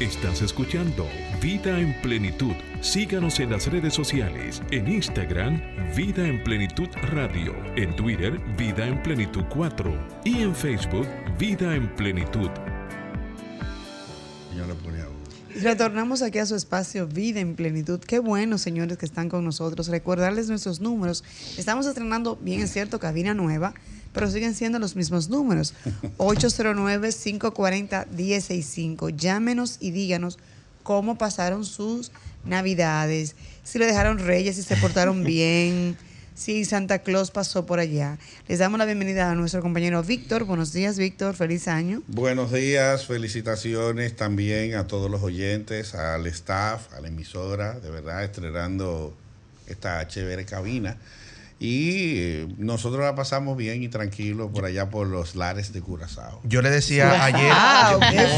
Estás 0.00 0.42
escuchando 0.42 1.06
Vida 1.40 1.78
en 1.78 1.94
Plenitud. 2.02 2.54
Síganos 2.80 3.38
en 3.38 3.52
las 3.52 3.68
redes 3.68 3.94
sociales. 3.94 4.60
En 4.70 4.88
Instagram, 4.88 5.62
Vida 5.94 6.26
en 6.26 6.42
Plenitud 6.42 6.88
Radio. 7.12 7.54
En 7.76 7.94
Twitter, 7.94 8.38
Vida 8.58 8.86
en 8.86 9.00
Plenitud 9.02 9.44
4. 9.50 10.22
Y 10.24 10.42
en 10.42 10.54
Facebook, 10.54 11.06
Vida 11.38 11.74
en 11.74 11.94
Plenitud. 11.94 12.50
Ponía 14.48 14.66
Retornamos 15.54 16.22
aquí 16.22 16.38
a 16.38 16.46
su 16.46 16.56
espacio 16.56 17.06
Vida 17.06 17.40
en 17.40 17.54
Plenitud. 17.54 18.00
Qué 18.00 18.18
bueno, 18.18 18.58
señores, 18.58 18.98
que 18.98 19.06
están 19.06 19.28
con 19.28 19.44
nosotros. 19.44 19.86
Recordarles 19.88 20.48
nuestros 20.48 20.80
números. 20.80 21.22
Estamos 21.56 21.86
estrenando, 21.86 22.36
bien 22.36 22.60
es 22.60 22.72
cierto, 22.72 22.98
cabina 22.98 23.34
nueva. 23.34 23.74
pero 24.12 24.30
siguen 24.30 24.54
siendo 24.54 24.78
los 24.78 24.96
mismos 24.96 25.28
números. 25.28 25.74
809-540-165. 26.18 29.16
Llámenos 29.16 29.76
y 29.80 29.90
díganos 29.90 30.38
cómo 30.82 31.18
pasaron 31.18 31.64
sus 31.64 32.12
navidades, 32.44 33.36
si 33.64 33.78
le 33.78 33.86
dejaron 33.86 34.18
reyes, 34.18 34.56
si 34.56 34.62
se 34.62 34.76
portaron 34.76 35.24
bien 35.24 35.96
si 36.34 36.64
Santa 36.64 36.98
Claus 37.00 37.30
pasó 37.30 37.64
por 37.64 37.78
allá. 37.78 38.18
Les 38.48 38.58
damos 38.58 38.78
la 38.78 38.84
bienvenida 38.84 39.30
a 39.30 39.34
nuestro 39.34 39.62
compañero 39.62 40.02
Víctor. 40.02 40.44
Buenos 40.44 40.72
días, 40.72 40.98
Víctor. 40.98 41.34
Feliz 41.34 41.68
año. 41.68 42.02
Buenos 42.08 42.52
días, 42.52 43.06
felicitaciones 43.06 44.16
también 44.16 44.74
a 44.74 44.86
todos 44.86 45.10
los 45.10 45.22
oyentes, 45.22 45.94
al 45.94 46.26
staff, 46.26 46.92
a 46.92 47.00
la 47.00 47.08
emisora, 47.08 47.78
de 47.78 47.90
verdad, 47.90 48.24
estrenando 48.24 49.14
esta 49.66 50.06
chévere 50.08 50.44
cabina. 50.44 50.96
Y 51.66 52.46
nosotros 52.58 53.02
la 53.02 53.14
pasamos 53.14 53.56
bien 53.56 53.82
y 53.82 53.88
tranquilo 53.88 54.52
por 54.52 54.66
allá 54.66 54.90
por 54.90 55.06
los 55.06 55.34
lares 55.34 55.72
de 55.72 55.80
Curazao. 55.80 56.42
Yo 56.44 56.60
le 56.60 56.68
decía 56.68 57.24
ayer, 57.24 57.50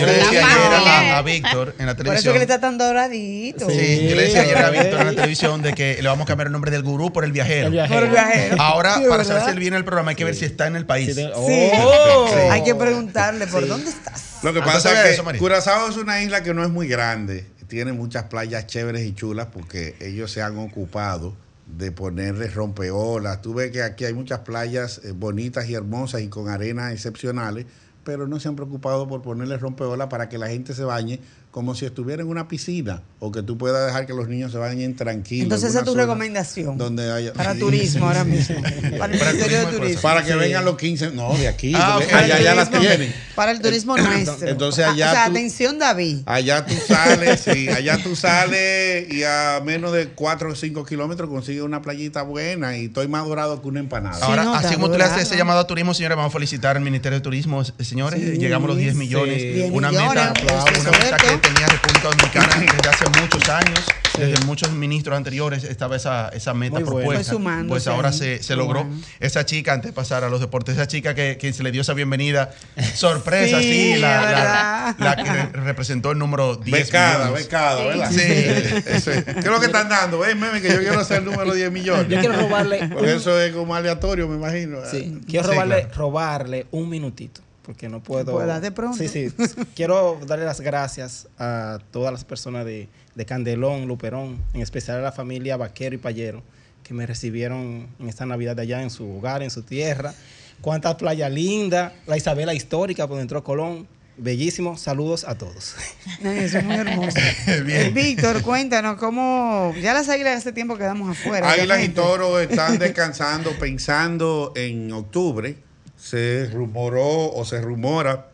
yo, 0.00 0.06
le 0.06 0.12
decía 0.12 0.46
ayer 0.46 1.10
a, 1.12 1.22
Víctor 1.22 1.74
en 1.80 1.86
la 1.86 1.96
televisión. 1.96 2.04
Por 2.04 2.14
eso 2.14 2.32
que 2.32 2.38
le 2.38 2.44
está 2.44 2.60
tan 2.60 2.78
doradito. 2.78 3.68
Sí, 3.68 4.06
yo 4.08 4.14
le 4.14 4.22
decía 4.22 4.42
ayer 4.42 4.58
a 4.58 4.70
Víctor 4.70 5.00
en 5.00 5.06
la 5.06 5.12
televisión 5.12 5.60
de 5.60 5.72
que 5.72 5.98
le 6.00 6.08
vamos 6.08 6.22
a 6.22 6.26
cambiar 6.28 6.46
el 6.46 6.52
nombre 6.52 6.70
del 6.70 6.84
gurú 6.84 7.12
por 7.12 7.24
el 7.24 7.32
viajero. 7.32 7.66
Por 7.88 8.04
el 8.04 8.10
viajero. 8.10 8.62
Ahora, 8.62 9.00
para 9.08 9.24
saber 9.24 9.42
si 9.42 9.50
él 9.50 9.58
viene 9.58 9.76
al 9.76 9.84
programa, 9.84 10.10
hay 10.10 10.16
que 10.16 10.24
ver 10.24 10.36
si 10.36 10.44
está 10.44 10.68
en 10.68 10.76
el 10.76 10.86
país. 10.86 11.16
Sí. 11.16 11.28
Oh. 11.34 12.28
Hay 12.52 12.62
que 12.62 12.76
preguntarle, 12.76 13.48
¿por 13.48 13.66
dónde 13.66 13.90
estás? 13.90 14.38
Lo 14.44 14.54
que 14.54 14.60
pasa 14.60 15.10
es 15.10 15.20
que 15.20 15.38
Curazao 15.38 15.88
es 15.88 15.96
una 15.96 16.22
isla 16.22 16.44
que 16.44 16.54
no 16.54 16.62
es 16.62 16.70
muy 16.70 16.86
grande. 16.86 17.44
Tiene 17.66 17.92
muchas 17.92 18.24
playas 18.24 18.68
chéveres 18.68 19.04
y 19.04 19.12
chulas 19.16 19.48
porque 19.52 19.96
ellos 20.00 20.30
se 20.30 20.42
han 20.42 20.56
ocupado 20.58 21.34
de 21.66 21.92
ponerle 21.92 22.48
rompeolas. 22.48 23.42
Tú 23.42 23.54
ves 23.54 23.70
que 23.70 23.82
aquí 23.82 24.04
hay 24.04 24.14
muchas 24.14 24.40
playas 24.40 25.00
eh, 25.04 25.12
bonitas 25.12 25.68
y 25.68 25.74
hermosas 25.74 26.22
y 26.22 26.28
con 26.28 26.48
arenas 26.48 26.92
excepcionales, 26.92 27.66
pero 28.04 28.28
no 28.28 28.38
se 28.38 28.48
han 28.48 28.56
preocupado 28.56 29.08
por 29.08 29.22
ponerle 29.22 29.58
rompeolas 29.58 30.08
para 30.08 30.28
que 30.28 30.38
la 30.38 30.48
gente 30.48 30.74
se 30.74 30.84
bañe 30.84 31.20
como 31.56 31.74
si 31.74 31.86
estuviera 31.86 32.20
en 32.20 32.28
una 32.28 32.48
piscina 32.48 33.00
o 33.18 33.32
que 33.32 33.42
tú 33.42 33.56
puedas 33.56 33.86
dejar 33.86 34.04
que 34.04 34.12
los 34.12 34.28
niños 34.28 34.52
se 34.52 34.58
vayan 34.58 34.94
tranquilos. 34.94 35.44
Entonces 35.44 35.70
esa 35.70 35.78
es 35.78 35.84
tu 35.86 35.94
recomendación. 35.94 36.76
Donde 36.76 37.10
haya, 37.10 37.32
para 37.32 37.54
turismo 37.54 38.06
ahora 38.06 38.24
mismo. 38.24 38.56
Para 38.98 39.14
el 39.14 39.18
Ministerio 39.18 39.60
de 39.60 39.66
Turismo. 39.78 40.02
Para 40.02 40.22
que 40.22 40.34
vengan 40.34 40.66
los 40.66 40.76
15, 40.76 41.12
no, 41.12 41.32
de 41.32 41.48
aquí, 41.48 41.72
ah, 41.74 41.98
allá 42.12 42.42
ya 42.42 42.54
las 42.54 42.70
tienen. 42.70 43.10
Para 43.34 43.52
el 43.52 43.62
turismo 43.62 43.96
nuestro. 43.96 44.46
Entonces 44.46 44.84
allá 44.84 45.08
o 45.08 45.14
sea, 45.14 45.24
atención 45.24 45.78
David. 45.78 46.18
Allá 46.26 46.66
tú 46.66 46.74
sales, 46.86 47.40
sí, 47.40 47.70
allá 47.70 48.02
tú 48.02 48.14
sales 48.16 49.10
y 49.10 49.24
a 49.24 49.62
menos 49.64 49.94
de 49.94 50.08
4 50.08 50.50
o 50.50 50.54
5 50.54 50.84
kilómetros 50.84 51.30
consigues 51.30 51.62
una 51.62 51.80
playita 51.80 52.20
buena 52.20 52.76
y 52.76 52.84
estoy 52.86 53.08
más 53.08 53.24
dorado 53.24 53.62
que 53.62 53.68
una 53.68 53.80
empanada. 53.80 54.22
ahora, 54.26 54.58
así 54.58 54.74
como 54.74 54.90
tú 54.90 54.98
le 54.98 55.04
haces 55.04 55.22
ese 55.22 55.38
llamado 55.38 55.60
a 55.60 55.66
turismo, 55.66 55.94
señores, 55.94 56.18
vamos 56.18 56.34
a 56.34 56.34
felicitar 56.34 56.76
al 56.76 56.82
Ministerio 56.82 57.16
de 57.18 57.22
Turismo, 57.22 57.64
señores, 57.64 58.20
llegamos 58.38 58.66
a 58.66 58.68
los 58.68 58.76
10 58.76 58.94
millones, 58.94 59.70
una 59.72 59.90
meta, 59.90 60.34
una 60.42 60.90
meta 60.98 61.16
que 61.16 61.45
tenía 61.46 61.66
República 61.68 62.08
Dominicana 62.08 62.72
desde 62.72 62.88
hace 62.88 63.20
muchos 63.20 63.48
años. 63.48 63.84
Desde 64.18 64.46
muchos 64.46 64.72
ministros 64.72 65.14
anteriores 65.14 65.62
estaba 65.64 65.96
esa, 65.96 66.30
esa 66.30 66.54
meta 66.54 66.80
propuesta. 66.80 67.36
pues 67.68 67.86
ahora 67.86 68.12
se, 68.12 68.42
se 68.42 68.56
logró. 68.56 68.86
Esa 69.20 69.44
chica, 69.44 69.74
antes 69.74 69.90
de 69.90 69.92
pasar 69.92 70.24
a 70.24 70.30
los 70.30 70.40
deportes, 70.40 70.76
esa 70.76 70.86
chica 70.86 71.14
que, 71.14 71.36
que 71.36 71.52
se 71.52 71.62
le 71.62 71.70
dio 71.70 71.82
esa 71.82 71.92
bienvenida, 71.92 72.50
sorpresa, 72.94 73.60
sí, 73.60 73.96
la, 73.96 74.96
la, 74.98 75.16
que 75.16 75.58
representó 75.58 76.12
el 76.12 76.18
número 76.18 76.56
10 76.56 76.86
Becada, 76.86 77.30
becada, 77.30 77.84
¿verdad? 77.84 78.10
Sí. 78.10 78.18
¿Qué 78.18 79.38
es 79.38 79.44
lo 79.44 79.60
que 79.60 79.66
están 79.66 79.90
dando? 79.90 80.20
Ven, 80.20 80.40
meme, 80.40 80.62
que 80.62 80.72
yo 80.72 80.78
quiero 80.78 81.04
ser 81.04 81.18
el 81.18 81.26
número 81.26 81.52
10 81.52 81.70
millones. 81.70 82.08
Yo 82.08 82.18
quiero 82.18 82.36
robarle... 82.36 82.88
Porque 82.88 83.16
eso 83.16 83.38
es 83.38 83.52
como 83.52 83.74
aleatorio, 83.74 84.28
me 84.28 84.36
imagino. 84.36 84.78
Sí, 84.90 85.20
quiero 85.28 85.48
robarle, 85.48 85.88
robarle 85.94 86.66
un 86.70 86.88
minutito 86.88 87.45
porque 87.66 87.88
no 87.88 88.00
puedo. 88.00 88.38
de 88.60 88.70
pronto. 88.70 88.96
Sí, 88.96 89.08
sí. 89.08 89.28
Quiero 89.74 90.20
darle 90.24 90.44
las 90.44 90.60
gracias 90.60 91.26
a 91.36 91.80
todas 91.90 92.12
las 92.12 92.24
personas 92.24 92.64
de, 92.64 92.88
Candelón, 93.26 93.88
Luperón, 93.88 94.40
en 94.54 94.62
especial 94.62 94.98
a 94.98 95.00
la 95.00 95.12
familia 95.12 95.56
Vaquero 95.56 95.96
y 95.96 95.98
Payero, 95.98 96.42
que 96.84 96.94
me 96.94 97.06
recibieron 97.06 97.88
en 97.98 98.08
esta 98.08 98.24
Navidad 98.24 98.54
de 98.54 98.62
allá, 98.62 98.82
en 98.82 98.90
su 98.90 99.16
hogar, 99.16 99.42
en 99.42 99.50
su 99.50 99.62
tierra. 99.62 100.14
Cuántas 100.60 100.94
playas 100.94 101.30
lindas, 101.30 101.92
la 102.06 102.16
Isabela 102.16 102.54
histórica 102.54 103.08
por 103.08 103.18
dentro 103.18 103.42
Colón. 103.42 103.88
Bellísimo, 104.18 104.78
saludos 104.78 105.24
a 105.24 105.36
todos. 105.36 105.74
Eso 106.22 106.58
es 106.58 106.64
muy 106.64 106.76
hermoso. 106.76 107.18
Bien. 107.66 107.92
Víctor, 107.92 108.40
cuéntanos 108.42 108.96
cómo. 108.96 109.74
Ya 109.82 109.92
las 109.92 110.08
águilas 110.08 110.38
hace 110.38 110.52
tiempo 110.52 110.78
quedamos 110.78 111.18
afuera. 111.18 111.50
Águilas 111.50 111.84
y 111.84 111.88
toros 111.90 112.40
están 112.40 112.78
descansando, 112.78 113.50
pensando 113.58 114.52
en 114.54 114.90
octubre 114.92 115.66
se 116.06 116.48
rumoró 116.52 117.32
o 117.32 117.44
se 117.44 117.60
rumora 117.60 118.30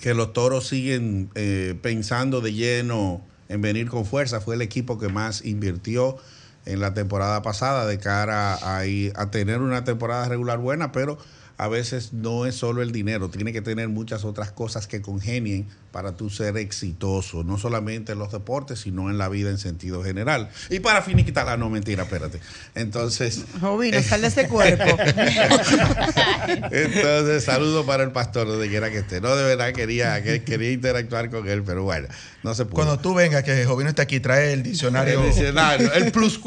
que 0.00 0.14
los 0.14 0.32
toros 0.32 0.66
siguen 0.66 1.28
eh, 1.34 1.78
pensando 1.82 2.40
de 2.40 2.54
lleno 2.54 3.20
en 3.50 3.60
venir 3.60 3.90
con 3.90 4.06
fuerza. 4.06 4.40
Fue 4.40 4.54
el 4.54 4.62
equipo 4.62 4.98
que 4.98 5.08
más 5.08 5.44
invirtió 5.44 6.16
en 6.64 6.80
la 6.80 6.94
temporada 6.94 7.42
pasada 7.42 7.86
de 7.86 7.98
cara 7.98 8.54
a, 8.54 8.80
a 8.80 9.30
tener 9.30 9.60
una 9.60 9.84
temporada 9.84 10.26
regular 10.26 10.56
buena, 10.56 10.90
pero 10.90 11.18
a 11.58 11.68
veces 11.68 12.12
no 12.12 12.46
es 12.46 12.54
solo 12.54 12.82
el 12.82 12.92
dinero, 12.92 13.30
tiene 13.30 13.52
que 13.52 13.62
tener 13.62 13.88
muchas 13.88 14.24
otras 14.24 14.52
cosas 14.52 14.86
que 14.86 15.00
congenien 15.00 15.66
para 15.90 16.12
tú 16.12 16.28
ser 16.28 16.58
exitoso, 16.58 17.42
no 17.42 17.56
solamente 17.56 18.12
en 18.12 18.18
los 18.18 18.30
deportes, 18.30 18.80
sino 18.80 19.08
en 19.08 19.16
la 19.16 19.30
vida 19.30 19.48
en 19.48 19.56
sentido 19.56 20.04
general. 20.04 20.50
Y 20.68 20.80
para 20.80 21.00
finiquitar, 21.00 21.48
ah, 21.48 21.56
no, 21.56 21.70
mentira, 21.70 22.02
espérate. 22.02 22.38
Entonces... 22.74 23.44
Jovino, 23.60 24.02
sal 24.02 24.20
de 24.20 24.26
ese 24.28 24.46
cuerpo. 24.46 24.84
Entonces, 26.70 27.44
saludo 27.44 27.86
para 27.86 28.02
el 28.02 28.12
pastor, 28.12 28.46
donde 28.46 28.68
quiera 28.68 28.90
que 28.90 28.98
esté. 28.98 29.22
No, 29.22 29.34
de 29.34 29.44
verdad 29.44 29.72
quería, 29.72 30.22
quería 30.22 30.70
interactuar 30.70 31.30
con 31.30 31.48
él, 31.48 31.62
pero 31.62 31.84
bueno, 31.84 32.08
no 32.42 32.54
se 32.54 32.66
pudo. 32.66 32.74
Cuando 32.74 32.98
tú 32.98 33.14
vengas, 33.14 33.42
que 33.42 33.64
Jovino 33.64 33.88
está 33.88 34.02
aquí, 34.02 34.20
trae 34.20 34.52
el 34.52 34.62
diccionario. 34.62 35.20
El 35.20 35.26
diccionario, 35.28 35.90
el 35.94 36.12
plus 36.12 36.38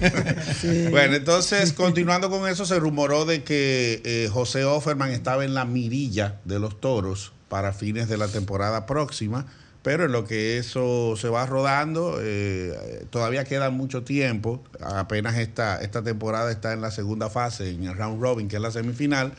Bueno, 0.90 1.16
entonces, 1.16 1.72
continuando 1.72 2.30
con 2.30 2.48
eso, 2.48 2.64
se 2.64 2.78
rumoró 2.78 3.24
de 3.24 3.42
que 3.42 4.02
eh, 4.04 4.28
José 4.32 4.64
Offerman 4.64 5.10
estaba 5.10 5.44
en 5.44 5.54
la 5.54 5.64
mirilla 5.64 6.40
de 6.44 6.58
los 6.58 6.80
toros 6.80 7.32
para 7.48 7.72
fines 7.72 8.08
de 8.08 8.16
la 8.16 8.28
temporada 8.28 8.86
próxima, 8.86 9.46
pero 9.82 10.04
en 10.04 10.12
lo 10.12 10.24
que 10.24 10.58
eso 10.58 11.14
se 11.16 11.28
va 11.28 11.46
rodando, 11.46 12.18
eh, 12.20 13.06
todavía 13.10 13.44
queda 13.44 13.70
mucho 13.70 14.02
tiempo, 14.02 14.62
apenas 14.80 15.36
esta, 15.38 15.80
esta 15.80 16.02
temporada 16.02 16.50
está 16.50 16.72
en 16.72 16.80
la 16.80 16.90
segunda 16.90 17.30
fase, 17.30 17.70
en 17.70 17.84
el 17.84 17.96
round 17.96 18.20
robin, 18.20 18.48
que 18.48 18.56
es 18.56 18.62
la 18.62 18.70
semifinal, 18.70 19.32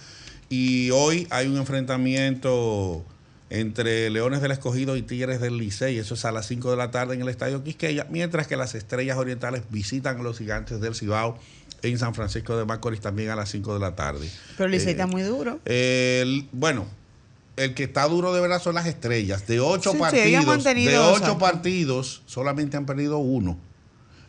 y 0.50 0.90
hoy 0.92 1.28
hay 1.30 1.48
un 1.48 1.58
enfrentamiento 1.58 3.06
entre 3.50 4.10
Leones 4.10 4.42
del 4.42 4.52
Escogido 4.52 4.96
y 4.96 5.02
Tigres 5.02 5.42
del 5.42 5.58
Licey, 5.58 5.98
eso 5.98 6.14
es 6.14 6.26
a 6.26 6.32
las 6.32 6.48
5 6.48 6.70
de 6.72 6.78
la 6.78 6.92
tarde 6.92 7.16
en 7.16 7.22
el 7.22 7.30
Estadio 7.30 7.64
Quisqueya, 7.64 8.06
mientras 8.10 8.48
que 8.48 8.56
las 8.56 8.76
Estrellas 8.76 9.18
Orientales 9.18 9.64
visitan 9.70 10.20
a 10.20 10.24
los 10.24 10.38
Gigantes 10.38 10.80
del 10.82 10.96
Cibao 10.96 11.40
en 11.82 11.98
San 11.98 12.14
Francisco 12.14 12.58
de 12.58 12.66
Macorís 12.66 13.02
también 13.02 13.30
a 13.30 13.36
las 13.36 13.50
5 13.50 13.74
de 13.74 13.80
la 13.80 13.96
tarde. 13.96 14.30
Pero 14.58 14.66
el 14.66 14.72
Licey 14.72 14.92
está 14.92 15.08
muy 15.08 15.24
duro. 15.24 15.60
bueno, 16.52 16.86
el 17.60 17.74
que 17.74 17.84
está 17.84 18.08
duro 18.08 18.34
de 18.34 18.42
verdad 18.42 18.62
son 18.62 18.76
las 18.76 18.86
estrellas. 18.86 19.46
De 19.48 19.60
ocho 19.60 19.94
partidos, 19.96 20.64
de 20.64 20.98
ocho 20.98 21.38
partidos, 21.38 22.22
solamente 22.26 22.78
han 22.78 22.86
perdido 22.86 23.18
uno. 23.18 23.58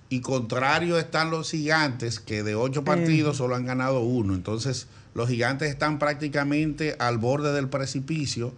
Y 0.08 0.20
contrario 0.20 0.98
están 0.98 1.30
los 1.30 1.50
gigantes, 1.52 2.18
que 2.18 2.42
de 2.42 2.56
ocho 2.56 2.82
partidos 2.82 3.36
solo 3.36 3.54
han 3.54 3.66
ganado 3.66 4.00
uno. 4.00 4.34
Entonces, 4.34 4.88
los 5.14 5.28
gigantes 5.28 5.70
están 5.70 6.00
prácticamente 6.00 6.96
al 6.98 7.18
borde 7.18 7.52
del 7.52 7.68
precipicio. 7.68 8.52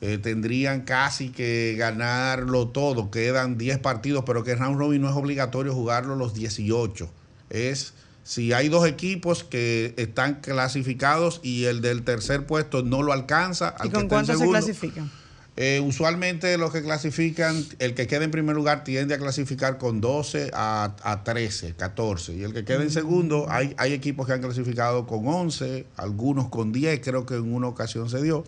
Eh, 0.00 0.18
tendrían 0.18 0.82
casi 0.82 1.30
que 1.30 1.74
ganarlo 1.76 2.68
todo. 2.68 3.10
Quedan 3.10 3.58
10 3.58 3.78
partidos, 3.78 4.24
pero 4.24 4.44
que 4.44 4.54
round 4.54 4.78
robin 4.78 5.02
no 5.02 5.10
es 5.10 5.16
obligatorio 5.16 5.74
jugarlo 5.74 6.14
los 6.14 6.34
18. 6.34 7.10
Es 7.50 7.94
si 8.22 8.52
hay 8.52 8.68
dos 8.68 8.86
equipos 8.86 9.42
que 9.42 9.94
están 9.96 10.42
clasificados 10.42 11.40
y 11.42 11.64
el 11.64 11.80
del 11.80 12.02
tercer 12.02 12.44
puesto 12.44 12.82
no 12.82 13.02
lo 13.02 13.14
alcanza, 13.14 13.74
¿y 13.82 13.88
con 13.88 14.06
cuántos 14.06 14.38
se 14.38 14.46
clasifican? 14.46 15.10
Eh, 15.56 15.80
usualmente 15.80 16.56
los 16.56 16.70
que 16.70 16.82
clasifican, 16.82 17.64
el 17.80 17.94
que 17.94 18.06
queda 18.06 18.22
en 18.22 18.30
primer 18.30 18.54
lugar 18.54 18.84
tiende 18.84 19.14
a 19.14 19.18
clasificar 19.18 19.78
con 19.78 20.00
12 20.00 20.50
a, 20.52 21.22
13, 21.24 21.74
14. 21.74 22.34
Y 22.36 22.44
el 22.44 22.52
que 22.52 22.64
queda 22.64 22.82
en 22.82 22.92
segundo, 22.92 23.46
hay, 23.48 23.74
hay 23.78 23.92
equipos 23.92 24.26
que 24.26 24.34
han 24.34 24.42
clasificado 24.42 25.06
con 25.06 25.26
11, 25.26 25.86
algunos 25.96 26.48
con 26.48 26.70
10, 26.70 27.00
creo 27.02 27.26
que 27.26 27.34
en 27.34 27.52
una 27.52 27.66
ocasión 27.66 28.08
se 28.08 28.22
dio. 28.22 28.44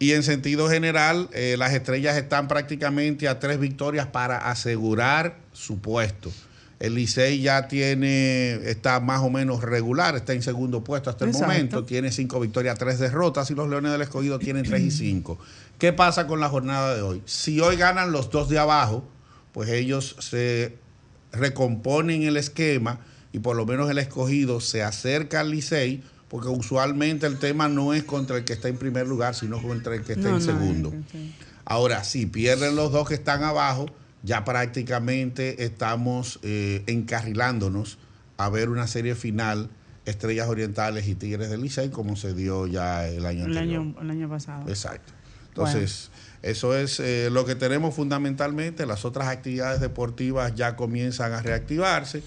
Y 0.00 0.12
en 0.12 0.22
sentido 0.22 0.70
general, 0.70 1.28
eh, 1.34 1.56
las 1.58 1.74
estrellas 1.74 2.16
están 2.16 2.48
prácticamente 2.48 3.28
a 3.28 3.38
tres 3.38 3.60
victorias 3.60 4.06
para 4.06 4.50
asegurar 4.50 5.36
su 5.52 5.78
puesto. 5.80 6.32
El 6.78 6.94
Licey 6.94 7.42
ya 7.42 7.68
tiene, 7.68 8.54
está 8.70 8.98
más 9.00 9.20
o 9.20 9.28
menos 9.28 9.62
regular, 9.62 10.16
está 10.16 10.32
en 10.32 10.42
segundo 10.42 10.82
puesto 10.82 11.10
hasta 11.10 11.26
el 11.26 11.32
momento, 11.32 11.84
tiene 11.84 12.10
cinco 12.10 12.40
victorias, 12.40 12.78
tres 12.78 12.98
derrotas 12.98 13.50
y 13.50 13.54
los 13.54 13.68
Leones 13.68 13.92
del 13.92 14.00
Escogido 14.00 14.38
tienen 14.38 14.64
tres 14.64 14.80
y 14.80 14.90
cinco. 14.90 15.38
¿Qué 15.78 15.92
pasa 15.92 16.26
con 16.26 16.40
la 16.40 16.48
jornada 16.48 16.96
de 16.96 17.02
hoy? 17.02 17.22
Si 17.26 17.60
hoy 17.60 17.76
ganan 17.76 18.10
los 18.10 18.30
dos 18.30 18.48
de 18.48 18.58
abajo, 18.58 19.06
pues 19.52 19.68
ellos 19.68 20.16
se 20.20 20.78
recomponen 21.32 22.22
el 22.22 22.38
esquema 22.38 23.00
y 23.32 23.40
por 23.40 23.54
lo 23.54 23.66
menos 23.66 23.90
el 23.90 23.98
escogido 23.98 24.60
se 24.60 24.82
acerca 24.82 25.40
al 25.40 25.50
Licey 25.50 26.02
porque 26.30 26.48
usualmente 26.48 27.26
el 27.26 27.38
tema 27.38 27.68
no 27.68 27.92
es 27.92 28.04
contra 28.04 28.36
el 28.36 28.44
que 28.44 28.52
está 28.52 28.68
en 28.68 28.76
primer 28.76 29.08
lugar, 29.08 29.34
sino 29.34 29.60
contra 29.60 29.96
el 29.96 30.04
que 30.04 30.12
está 30.12 30.28
en 30.28 30.40
segundo. 30.40 30.94
Ahora, 31.64 32.04
si 32.04 32.24
pierden 32.26 32.76
los 32.76 32.92
dos 32.92 33.08
que 33.08 33.14
están 33.14 33.42
abajo, 33.42 33.86
ya 34.22 34.44
prácticamente 34.44 35.64
estamos 35.64 36.38
eh, 36.42 36.84
encarrilándonos 36.86 37.98
a 38.36 38.48
ver 38.48 38.68
una 38.68 38.86
serie 38.86 39.16
final 39.16 39.70
Estrellas 40.04 40.48
Orientales 40.48 41.08
y 41.08 41.16
Tigres 41.16 41.50
del 41.50 41.62
Licey 41.62 41.90
como 41.90 42.14
se 42.14 42.32
dio 42.32 42.68
ya 42.68 43.08
el 43.08 43.26
año 43.26 43.46
el 43.46 43.56
anterior. 43.56 43.80
Año, 43.80 44.00
el 44.00 44.10
año 44.10 44.28
pasado. 44.28 44.68
Exacto. 44.68 45.12
Entonces, 45.48 46.10
eso 46.42 46.76
es 46.76 47.00
eh, 47.00 47.28
lo 47.32 47.44
que 47.44 47.56
tenemos 47.56 47.92
fundamentalmente. 47.92 48.86
Las 48.86 49.04
otras 49.04 49.26
actividades 49.26 49.80
deportivas 49.80 50.54
ya 50.54 50.76
comienzan 50.76 51.32
a 51.32 51.42
reactivarse 51.42 52.22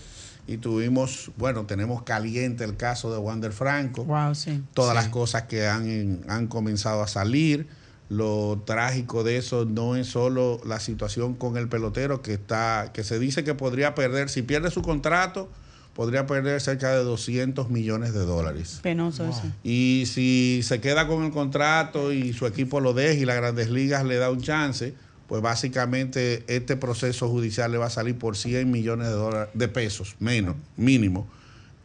y 0.45 0.57
tuvimos, 0.57 1.31
bueno, 1.37 1.65
tenemos 1.65 2.03
caliente 2.03 2.63
el 2.63 2.75
caso 2.75 3.11
de 3.11 3.17
Wander 3.17 3.53
Franco. 3.53 4.03
Wow, 4.05 4.35
sí. 4.35 4.61
Todas 4.73 4.93
las 4.93 5.07
cosas 5.07 5.43
que 5.43 5.67
han, 5.67 6.21
han 6.27 6.47
comenzado 6.47 7.01
a 7.01 7.07
salir. 7.07 7.67
Lo 8.09 8.61
trágico 8.65 9.23
de 9.23 9.37
eso 9.37 9.65
no 9.65 9.95
es 9.95 10.07
solo 10.07 10.59
la 10.65 10.79
situación 10.79 11.33
con 11.33 11.57
el 11.57 11.69
pelotero 11.69 12.21
que 12.21 12.33
está, 12.33 12.91
que 12.93 13.03
se 13.03 13.17
dice 13.17 13.43
que 13.43 13.55
podría 13.55 13.95
perder, 13.95 14.29
si 14.29 14.41
pierde 14.41 14.69
su 14.69 14.81
contrato, 14.81 15.49
podría 15.95 16.27
perder 16.27 16.59
cerca 16.59 16.91
de 16.91 17.03
200 17.03 17.69
millones 17.69 18.13
de 18.13 18.19
dólares. 18.19 18.79
Penoso 18.83 19.27
eso. 19.27 19.43
Y 19.63 20.03
si 20.07 20.61
se 20.63 20.81
queda 20.81 21.07
con 21.07 21.23
el 21.23 21.31
contrato 21.31 22.11
y 22.11 22.33
su 22.33 22.45
equipo 22.45 22.81
lo 22.81 22.93
deja 22.93 23.21
y 23.21 23.25
las 23.25 23.37
grandes 23.37 23.69
ligas 23.69 24.03
le 24.03 24.17
da 24.17 24.29
un 24.29 24.41
chance, 24.41 24.93
pues 25.27 25.41
básicamente 25.41 26.43
este 26.47 26.75
proceso 26.77 27.29
judicial 27.29 27.71
le 27.71 27.77
va 27.77 27.87
a 27.87 27.89
salir 27.89 28.17
por 28.17 28.37
100 28.37 28.69
millones 28.69 29.07
de 29.07 29.13
dólares 29.13 29.49
de 29.53 29.67
pesos, 29.67 30.15
menos, 30.19 30.55
mínimo. 30.77 31.27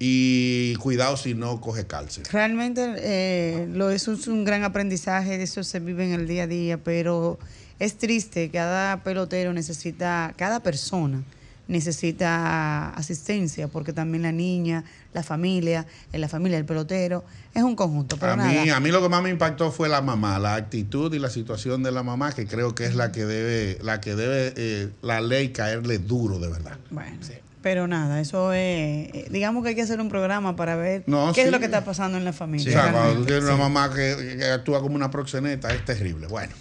Y 0.01 0.77
cuidado 0.77 1.17
si 1.17 1.35
no 1.35 1.61
coge 1.61 1.87
cárcel. 1.87 2.25
Realmente 2.31 2.95
eh, 2.99 3.69
lo, 3.73 3.91
eso 3.91 4.13
es 4.13 4.29
un 4.29 4.45
gran 4.45 4.63
aprendizaje, 4.63 5.43
eso 5.43 5.65
se 5.65 5.81
vive 5.81 6.05
en 6.05 6.13
el 6.13 6.29
día 6.29 6.45
a 6.45 6.47
día, 6.47 6.79
pero 6.79 7.39
es 7.81 7.99
triste, 7.99 8.49
cada 8.51 9.03
pelotero 9.03 9.53
necesita, 9.53 10.35
cada 10.37 10.61
persona 10.61 11.25
necesita 11.69 12.91
asistencia, 12.91 13.69
porque 13.69 13.93
también 13.93 14.23
la 14.23 14.33
niña, 14.33 14.85
la 15.13 15.23
familia, 15.23 15.87
en 16.13 16.21
la 16.21 16.29
familia 16.29 16.57
del 16.57 16.65
pelotero, 16.67 17.25
es 17.55 17.63
un 17.63 17.77
conjunto. 17.77 18.19
a, 18.21 18.37
Mí, 18.37 18.71
a 18.71 18.81
mí 18.81 18.91
lo 18.91 19.03
que 19.03 19.09
más 19.09 19.23
me 19.23 19.31
impactó 19.31 19.71
fue 19.71 19.89
la 19.89 20.01
mamá, 20.01 20.39
la 20.39 20.55
actitud 20.55 21.13
y 21.13 21.19
la 21.19 21.31
situación 21.31 21.83
de 21.83 21.93
la 21.93 22.03
mamá, 22.03 22.33
que 22.33 22.47
creo 22.47 22.75
que 22.75 22.87
es 22.87 22.95
la 22.95 23.13
que 23.13 23.27
debe, 23.27 23.79
la 23.83 24.01
que 24.01 24.17
debe 24.17 24.55
eh, 24.57 24.89
la 25.03 25.21
ley 25.21 25.51
caerle 25.51 25.99
duro, 25.99 26.39
de 26.39 26.49
verdad. 26.49 26.79
Bueno, 26.91 27.19
Pero 27.61 27.87
nada, 27.87 28.21
eso 28.21 28.53
es. 28.55 29.15
Eh, 29.15 29.29
digamos 29.31 29.63
que 29.63 29.71
hay 29.71 29.75
que 29.75 29.83
hacer 29.83 30.01
un 30.01 30.09
programa 30.09 30.57
para 30.57 30.75
ver 30.75 31.05
qué 31.35 31.43
es 31.43 31.53
lo 31.53 31.59
que 31.59 31.67
está 31.67 31.85
pasando 31.85 32.17
en 32.17 32.25
la 32.25 32.33
familia. 32.33 32.69
o 32.69 32.83
sea, 32.83 32.93
cuando 32.93 33.15
tú 33.21 33.27
tienes 33.27 33.45
una 33.45 33.57
mamá 33.57 33.93
que, 33.95 34.43
actúa 34.55 34.81
como 34.81 34.97
una 34.97 35.11
proxeneta, 35.11 35.73
es 35.75 35.85
terrible. 35.85 36.29
Bueno. 36.29 36.55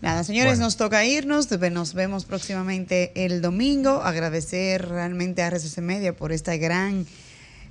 Nada, 0.00 0.22
señores, 0.22 0.58
nos 0.58 0.76
toca 0.76 1.04
irnos. 1.04 1.48
Nos 1.50 1.94
vemos 1.94 2.24
próximamente 2.24 3.12
el 3.14 3.42
domingo. 3.42 4.02
Agradecer 4.02 4.88
realmente 4.88 5.42
a 5.42 5.48
RCC 5.50 5.78
Media 5.78 6.14
por 6.14 6.30
esta 6.32 6.56
gran 6.56 7.06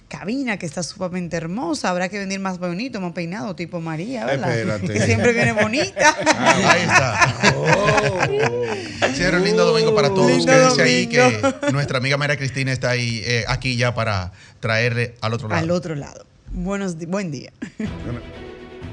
cabina 0.08 0.58
que 0.58 0.66
está 0.66 0.84
sumamente 0.84 1.38
hermosa. 1.38 1.90
Habrá 1.90 2.10
que 2.10 2.20
venir 2.20 2.40
más 2.40 2.60
bonito, 2.60 3.00
más 3.00 3.14
peinado, 3.14 3.56
tipo 3.56 3.80
María, 3.80 4.26
¿verdad? 4.26 4.80
Que 4.82 5.02
siempre 5.02 5.34
viene 5.34 5.54
bonita. 5.54 6.16
Ah, 6.40 6.72
ahí 6.72 6.82
está. 6.82 7.54
Oh. 7.56 9.38
Un 9.38 9.44
lindo 9.44 9.66
domingo 9.66 9.94
para 9.96 10.10
todos. 10.10 10.46
Quédense 10.46 10.82
ahí 10.82 11.08
que 11.08 11.42
nuestra 11.72 11.98
amiga 11.98 12.18
María 12.18 12.38
Cristina 12.38 12.72
está 12.72 12.92
ahí, 12.92 13.22
eh, 13.26 13.44
aquí 13.48 13.76
ya 13.76 13.94
para 13.94 14.32
traerle 14.60 15.16
al 15.22 15.34
otro 15.34 15.50
lado. 15.50 15.62
Al 15.62 15.72
otro 15.72 15.96
lado. 15.96 16.26
Buenos, 16.52 16.98
buen 16.98 17.32
día. 17.32 17.52